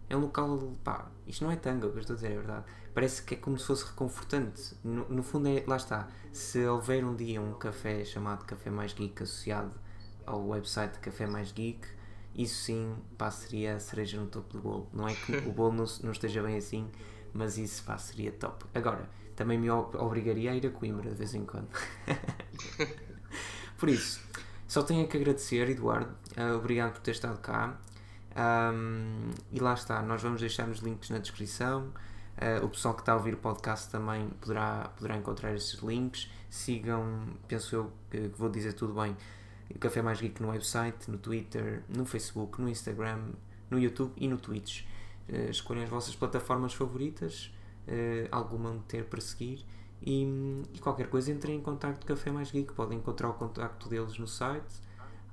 É 0.08 0.16
um 0.16 0.20
local. 0.20 0.72
Pá, 0.82 1.10
isto 1.26 1.44
não 1.44 1.52
é 1.52 1.56
tango, 1.56 1.86
o 1.86 1.90
que 1.90 1.98
eu 1.98 2.00
estou 2.00 2.14
a 2.14 2.16
dizer, 2.16 2.32
é 2.32 2.36
verdade. 2.36 2.64
Parece 2.94 3.22
que 3.22 3.34
é 3.34 3.36
como 3.36 3.58
se 3.58 3.66
fosse 3.66 3.84
reconfortante. 3.84 4.74
No, 4.82 5.06
no 5.06 5.22
fundo, 5.22 5.48
é. 5.48 5.62
Lá 5.66 5.76
está. 5.76 6.08
Se 6.32 6.64
houver 6.64 7.04
um 7.04 7.14
dia 7.14 7.42
um 7.42 7.52
café 7.52 8.02
chamado 8.06 8.46
Café 8.46 8.70
Mais 8.70 8.94
Geek 8.94 9.22
associado 9.22 9.74
ao 10.24 10.48
website 10.48 10.94
de 10.94 11.00
Café 11.00 11.26
Mais 11.26 11.52
Geek, 11.52 11.86
isso 12.34 12.54
sim, 12.64 12.96
pá, 13.18 13.30
seria 13.30 13.76
a 13.76 13.80
cereja 13.80 14.18
no 14.18 14.28
topo 14.28 14.50
do 14.54 14.62
bolo. 14.62 14.88
Não 14.94 15.06
é 15.06 15.14
que 15.14 15.36
o 15.46 15.52
bolo 15.52 15.72
não, 15.72 15.84
não 16.02 16.12
esteja 16.12 16.42
bem 16.42 16.56
assim, 16.56 16.90
mas 17.34 17.58
isso, 17.58 17.84
pá, 17.84 17.98
seria 17.98 18.32
top. 18.32 18.64
Agora, 18.74 19.10
também 19.36 19.58
me 19.58 19.68
obrigaria 19.68 20.52
a 20.52 20.54
ir 20.54 20.66
a 20.66 20.70
Coimbra 20.70 21.10
de 21.10 21.16
vez 21.16 21.34
em 21.34 21.44
quando. 21.44 21.68
Por 23.82 23.88
isso, 23.88 24.20
só 24.68 24.84
tenho 24.84 25.08
que 25.08 25.16
agradecer, 25.16 25.68
Eduardo. 25.68 26.14
Ah, 26.36 26.54
obrigado 26.54 26.92
por 26.92 27.00
ter 27.00 27.10
estado 27.10 27.40
cá. 27.40 27.76
Ahm, 28.36 29.32
e 29.50 29.58
lá 29.58 29.74
está, 29.74 30.00
nós 30.00 30.22
vamos 30.22 30.40
deixar 30.40 30.68
os 30.68 30.78
links 30.78 31.10
na 31.10 31.18
descrição. 31.18 31.92
Ah, 32.36 32.64
o 32.64 32.68
pessoal 32.68 32.94
que 32.94 33.00
está 33.00 33.10
a 33.10 33.16
ouvir 33.16 33.34
o 33.34 33.38
podcast 33.38 33.90
também 33.90 34.28
poderá, 34.40 34.88
poderá 34.96 35.16
encontrar 35.16 35.52
esses 35.56 35.80
links. 35.80 36.30
Sigam, 36.48 37.26
penso 37.48 37.74
eu 37.74 37.92
que 38.08 38.28
que 38.28 38.38
vou 38.38 38.48
dizer 38.48 38.74
tudo 38.74 38.94
bem, 38.94 39.16
Café 39.80 40.00
Mais 40.00 40.20
Geek 40.20 40.40
no 40.40 40.50
website, 40.50 41.10
no 41.10 41.18
Twitter, 41.18 41.82
no 41.88 42.04
Facebook, 42.04 42.62
no 42.62 42.68
Instagram, 42.68 43.30
no 43.68 43.80
YouTube 43.80 44.12
e 44.16 44.28
no 44.28 44.38
Twitch. 44.38 44.84
Eh, 45.28 45.50
escolhem 45.50 45.82
as 45.82 45.90
vossas 45.90 46.14
plataformas 46.14 46.72
favoritas, 46.72 47.50
alguma 48.30 48.78
ter 48.86 49.06
para 49.06 49.20
seguir 49.20 49.66
e, 50.04 50.62
e 50.74 50.78
qualquer 50.78 51.08
coisa 51.08 51.30
entrem 51.30 51.56
em 51.56 51.60
contacto 51.60 52.06
com 52.06 52.12
o 52.12 52.16
Café 52.16 52.30
Mais 52.30 52.50
Geek. 52.50 52.72
Podem 52.72 52.98
encontrar 52.98 53.28
o 53.28 53.34
contacto 53.34 53.88
deles 53.88 54.18
no 54.18 54.26
site. 54.26 54.82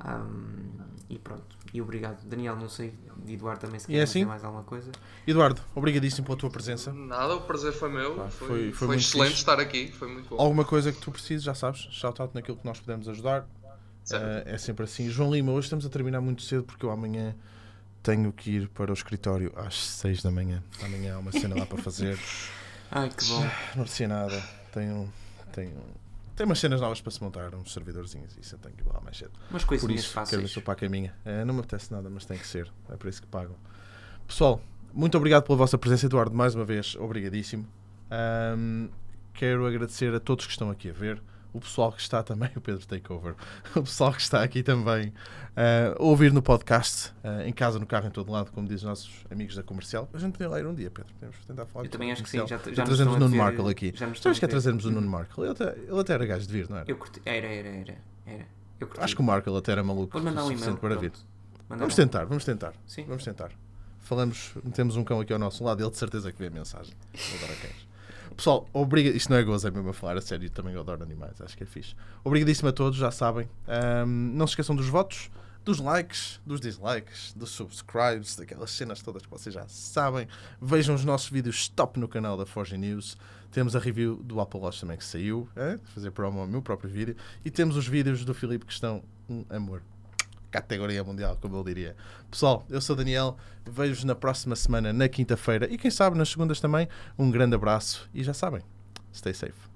Ahm, 0.01 0.80
e 1.09 1.20
pronto. 1.20 1.57
E 1.74 1.82
obrigado. 1.82 2.24
Daniel, 2.26 2.55
não 2.55 2.70
sei, 2.70 2.93
de 3.17 3.34
Eduardo 3.34 3.59
também 3.61 3.80
se 3.80 3.91
E 3.91 3.95
é 3.95 3.97
quer 3.97 4.03
assim? 4.03 4.20
dizer 4.20 4.26
mais 4.30 4.43
alguma 4.45 4.63
coisa. 4.63 4.91
Eduardo, 5.28 5.61
obrigadíssimo 5.76 6.26
pela 6.26 6.38
tua 6.38 6.49
presença. 6.49 6.93
Nada, 6.93 7.36
o 7.36 7.41
prazer 7.41 7.74
foi 7.74 7.89
meu. 7.89 8.15
Pá, 8.15 8.30
foi, 8.30 8.47
foi- 8.47 8.72
foi 8.72 8.88
foi 8.88 8.95
excelente 8.97 9.30
fixe. 9.32 9.41
estar 9.41 9.59
aqui, 9.59 9.91
foi 9.91 10.07
muito 10.07 10.30
bom. 10.30 10.41
Alguma 10.41 10.63
coisa 10.63 10.91
que 10.93 10.99
tu 11.01 11.11
precises, 11.11 11.43
já 11.43 11.53
sabes, 11.53 11.82
shout 11.91 12.22
out 12.22 12.34
naquilo 12.34 12.55
que 12.57 12.65
nós 12.65 12.80
podemos 12.80 13.09
ajudar. 13.09 13.45
Eh, 14.11 14.43
é 14.53 14.57
sempre 14.57 14.86
assim. 14.86 15.09
João 15.09 15.32
Lima, 15.34 15.51
hoje 15.51 15.65
estamos 15.65 15.86
a 15.86 15.89
terminar 15.89 16.22
muito 16.22 16.41
cedo 16.43 16.63
porque 16.63 16.86
eu 16.86 16.91
amanhã 16.91 17.36
tenho 18.01 18.32
que 18.32 18.51
ir 18.51 18.70
para 18.70 18.91
o 18.91 18.93
escritório 18.93 19.51
às 19.57 19.76
6 19.76 20.24
da 20.24 20.32
manhã. 20.32 20.63
Amanhã 20.82 21.15
há 21.15 21.20
uma 21.20 21.32
cena 21.34 21.55
lá 21.59 21.65
para 21.65 21.78
fazer. 21.78 22.17
Ai, 22.89 23.09
que 23.09 23.26
bom. 23.26 23.45
Não 23.76 23.86
sei 23.86 24.07
nada. 24.07 24.41
Tenho, 24.72 25.11
tenho, 25.51 25.76
tenho 26.36 26.49
umas 26.49 26.59
cenas 26.59 26.82
novas 26.82 27.01
para 27.01 27.11
se 27.11 27.22
montar, 27.24 27.53
uns 27.55 27.74
servidorzinhos. 27.74 28.38
Isso 28.38 28.55
eu 28.55 28.59
tenho 28.59 28.76
que 28.76 28.82
ir 28.82 28.88
lá 28.88 29.01
mais 29.01 29.17
cedo. 29.17 29.32
Por 29.49 29.63
coisinhas 29.65 30.01
isso, 30.05 30.13
quero 30.13 30.26
ver 30.26 30.32
fáceis. 30.38 30.55
eu 30.55 30.61
para 30.61 30.74
a 30.74 30.76
caminha. 30.76 31.13
Eh, 31.26 31.43
não 31.45 31.53
me 31.53 31.59
apetece 31.61 31.91
nada, 31.91 32.09
mas 32.09 32.26
tem 32.26 32.38
que 32.38 32.47
ser. 32.47 32.72
É 32.89 32.95
por 32.95 33.07
isso 33.07 33.22
que 33.22 33.28
pagam. 33.28 33.55
Pessoal, 34.28 34.61
muito 34.93 35.17
obrigado 35.17 35.43
pela 35.43 35.57
vossa 35.57 35.78
presença, 35.78 36.05
Eduardo. 36.05 36.36
Mais 36.36 36.55
uma 36.55 36.65
vez, 36.65 36.95
obrigadíssimo. 36.95 37.67
Ahm, 38.11 38.89
quero 39.34 39.65
agradecer 39.65 40.13
a 40.13 40.20
todos 40.20 40.45
que 40.45 40.51
estão 40.51 40.70
aqui 40.70 40.89
a 40.89 40.93
ver. 40.93 41.22
O 41.52 41.60
pessoal 41.60 41.91
que 41.91 42.00
está 42.00 42.22
também, 42.22 42.50
o 42.56 42.62
Pedro 42.62 42.86
Takeover, 42.86 43.36
o 43.76 43.82
pessoal 43.82 44.14
que 44.14 44.22
está 44.22 44.43
aqui 44.43 44.62
também 44.62 45.12
ah, 45.56 45.95
a 45.97 46.04
ouvir 46.04 46.32
no 46.32 46.41
podcast, 46.41 47.12
ah, 47.24 47.45
em 47.45 47.52
casa, 47.52 47.80
no 47.80 47.86
carro, 47.86 48.08
em 48.08 48.12
todo 48.12 48.32
lado, 48.32 48.52
como 48.52 48.68
dizem 48.68 48.78
os 48.78 48.84
nossos 48.84 49.26
amigos 49.32 49.56
da 49.56 49.64
comercial. 49.64 50.08
A 50.14 50.18
gente 50.18 50.34
podia 50.34 50.50
lá 50.50 50.60
ir 50.60 50.68
um 50.68 50.76
dia, 50.76 50.91
Pedro. 50.91 51.12
Podemos 51.14 51.38
tentar 51.45 51.66
falar 51.66 51.86
Eu 51.86 51.89
também 51.89 52.12
acho 52.12 52.24
que 52.24 52.30
sim. 52.30 52.38
comercial. 52.38 52.60
Já, 52.60 52.70
Já 52.70 52.76
já 52.76 52.84
trazemos 52.84 53.16
o 53.16 53.20
Nuno 53.20 53.36
Markle 53.36 53.70
aqui. 53.70 53.91
Já 53.95 54.08
estão 54.08 54.34
que 54.34 54.45
é 54.45 54.47
trazermos 54.47 54.86
o 54.86 54.91
Nuno 54.91 55.10
Markle? 55.10 55.43
Ele 55.43 55.52
até, 55.52 55.78
ele 55.78 56.00
até 56.00 56.14
era 56.14 56.26
gajo 56.26 56.45
de 56.45 56.54
vir, 56.54 56.70
não 56.70 56.78
era? 56.78 56.86
Eu 56.89 56.97
curti. 56.97 57.22
Era, 57.26 57.47
era, 57.47 57.68
era. 57.68 57.97
era. 58.26 58.45
Eu 58.80 58.88
curti. 58.88 59.04
Acho 59.04 59.16
que 59.16 59.22
o 59.22 59.26
Markle 59.26 59.58
até 59.58 59.72
era 59.72 59.84
maluco. 59.84 60.14
Vou 60.14 60.22
mandar 60.22 60.45
um 60.45 60.52
e-mail. 60.52 60.78
para 60.78 60.95
vir. 60.95 61.12
Mandar 61.68 61.82
Vamos 61.82 61.95
tentar, 61.95 62.26
vamos 62.26 62.45
tentar. 62.45 62.74
Sim. 62.86 63.06
Vamos 63.08 63.24
tentar. 63.24 63.52
Falamos, 64.00 64.54
temos 64.74 64.95
um 64.95 65.04
cão 65.04 65.20
aqui 65.20 65.32
ao 65.34 65.38
nosso 65.38 65.64
lado, 65.64 65.84
ele 65.84 65.91
de 65.91 65.97
certeza 65.97 66.32
que 66.32 66.39
vê 66.39 66.47
a 66.47 66.50
mensagem. 66.50 66.93
Adoro 67.14 67.60
cães. 67.62 67.89
Pessoal, 68.36 68.68
obriga... 68.74 69.10
isto 69.10 69.30
não 69.30 69.38
é 69.38 69.44
gozo, 69.44 69.68
é 69.68 69.72
mesmo 69.72 69.90
a 69.90 69.94
falar 69.94 70.18
a 70.18 70.22
sério, 70.22 70.46
eu 70.46 70.50
também 70.50 70.76
adoro 70.76 71.04
animais, 71.04 71.42
acho 71.42 71.58
que 71.58 71.64
é 71.64 71.66
fixe. 71.66 71.96
Obrigadíssimo 72.24 72.70
a 72.70 72.72
todos, 72.72 72.98
já 72.98 73.12
sabem. 73.12 73.50
Ahm, 73.68 74.36
não 74.36 74.48
se 74.48 74.52
esqueçam 74.52 74.76
dos 74.76 74.88
votos, 74.88 75.30
dos 75.64 75.80
likes, 75.80 76.40
dos 76.46 76.60
dislikes, 76.60 77.34
dos 77.34 77.50
subscribes, 77.52 78.36
daquelas 78.36 78.72
cenas 78.72 79.02
todas 79.02 79.24
que 79.24 79.30
vocês 79.30 79.54
já 79.54 79.68
sabem. 79.68 80.28
Vejam 80.62 80.96
os 80.96 81.06
nossos 81.06 81.30
vídeos 81.30 81.68
top 81.68 82.00
no 82.00 82.08
canal 82.08 82.38
da 82.38 82.46
Forge 82.46 82.78
News. 82.78 83.18
Temos 83.52 83.76
a 83.76 83.80
review 83.80 84.16
do 84.18 84.40
Apple 84.40 84.60
Watch 84.60 84.82
também 84.82 84.98
que 84.98 85.06
saiu, 85.06 85.48
é? 85.56 85.78
fazer 85.94 86.12
promo 86.12 86.40
ao 86.40 86.48
meu 86.48 86.62
próprio 86.62 86.90
vídeo. 86.90 87.16
E 87.44 87.52
temos 87.52 87.76
os 87.76 87.88
vídeos 87.88 88.24
do 88.24 88.34
Filipe 88.34 88.66
que 88.66 88.74
estão 88.74 89.04
um 89.30 89.46
amor 89.50 89.82
categoria 90.52 91.04
mundial, 91.04 91.38
como 91.41 91.58
ele 91.58 91.64
diria. 91.66 91.95
Pessoal, 92.30 92.66
eu 92.70 92.82
sou 92.82 92.95
Daniel, 92.95 93.38
vejo-vos 93.66 94.04
na 94.04 94.16
próxima 94.16 94.56
semana, 94.56 94.91
na 94.91 95.08
quinta-feira, 95.08 95.68
e 95.72 95.78
quem 95.78 95.91
sabe 95.91 96.18
nas 96.18 96.30
segundas 96.30 96.60
também. 96.60 96.88
Um 97.18 97.30
grande 97.30 97.56
abraço 97.56 98.10
e 98.14 98.24
já 98.24 98.34
sabem, 98.34 98.62
stay 99.14 99.34
safe. 99.34 99.68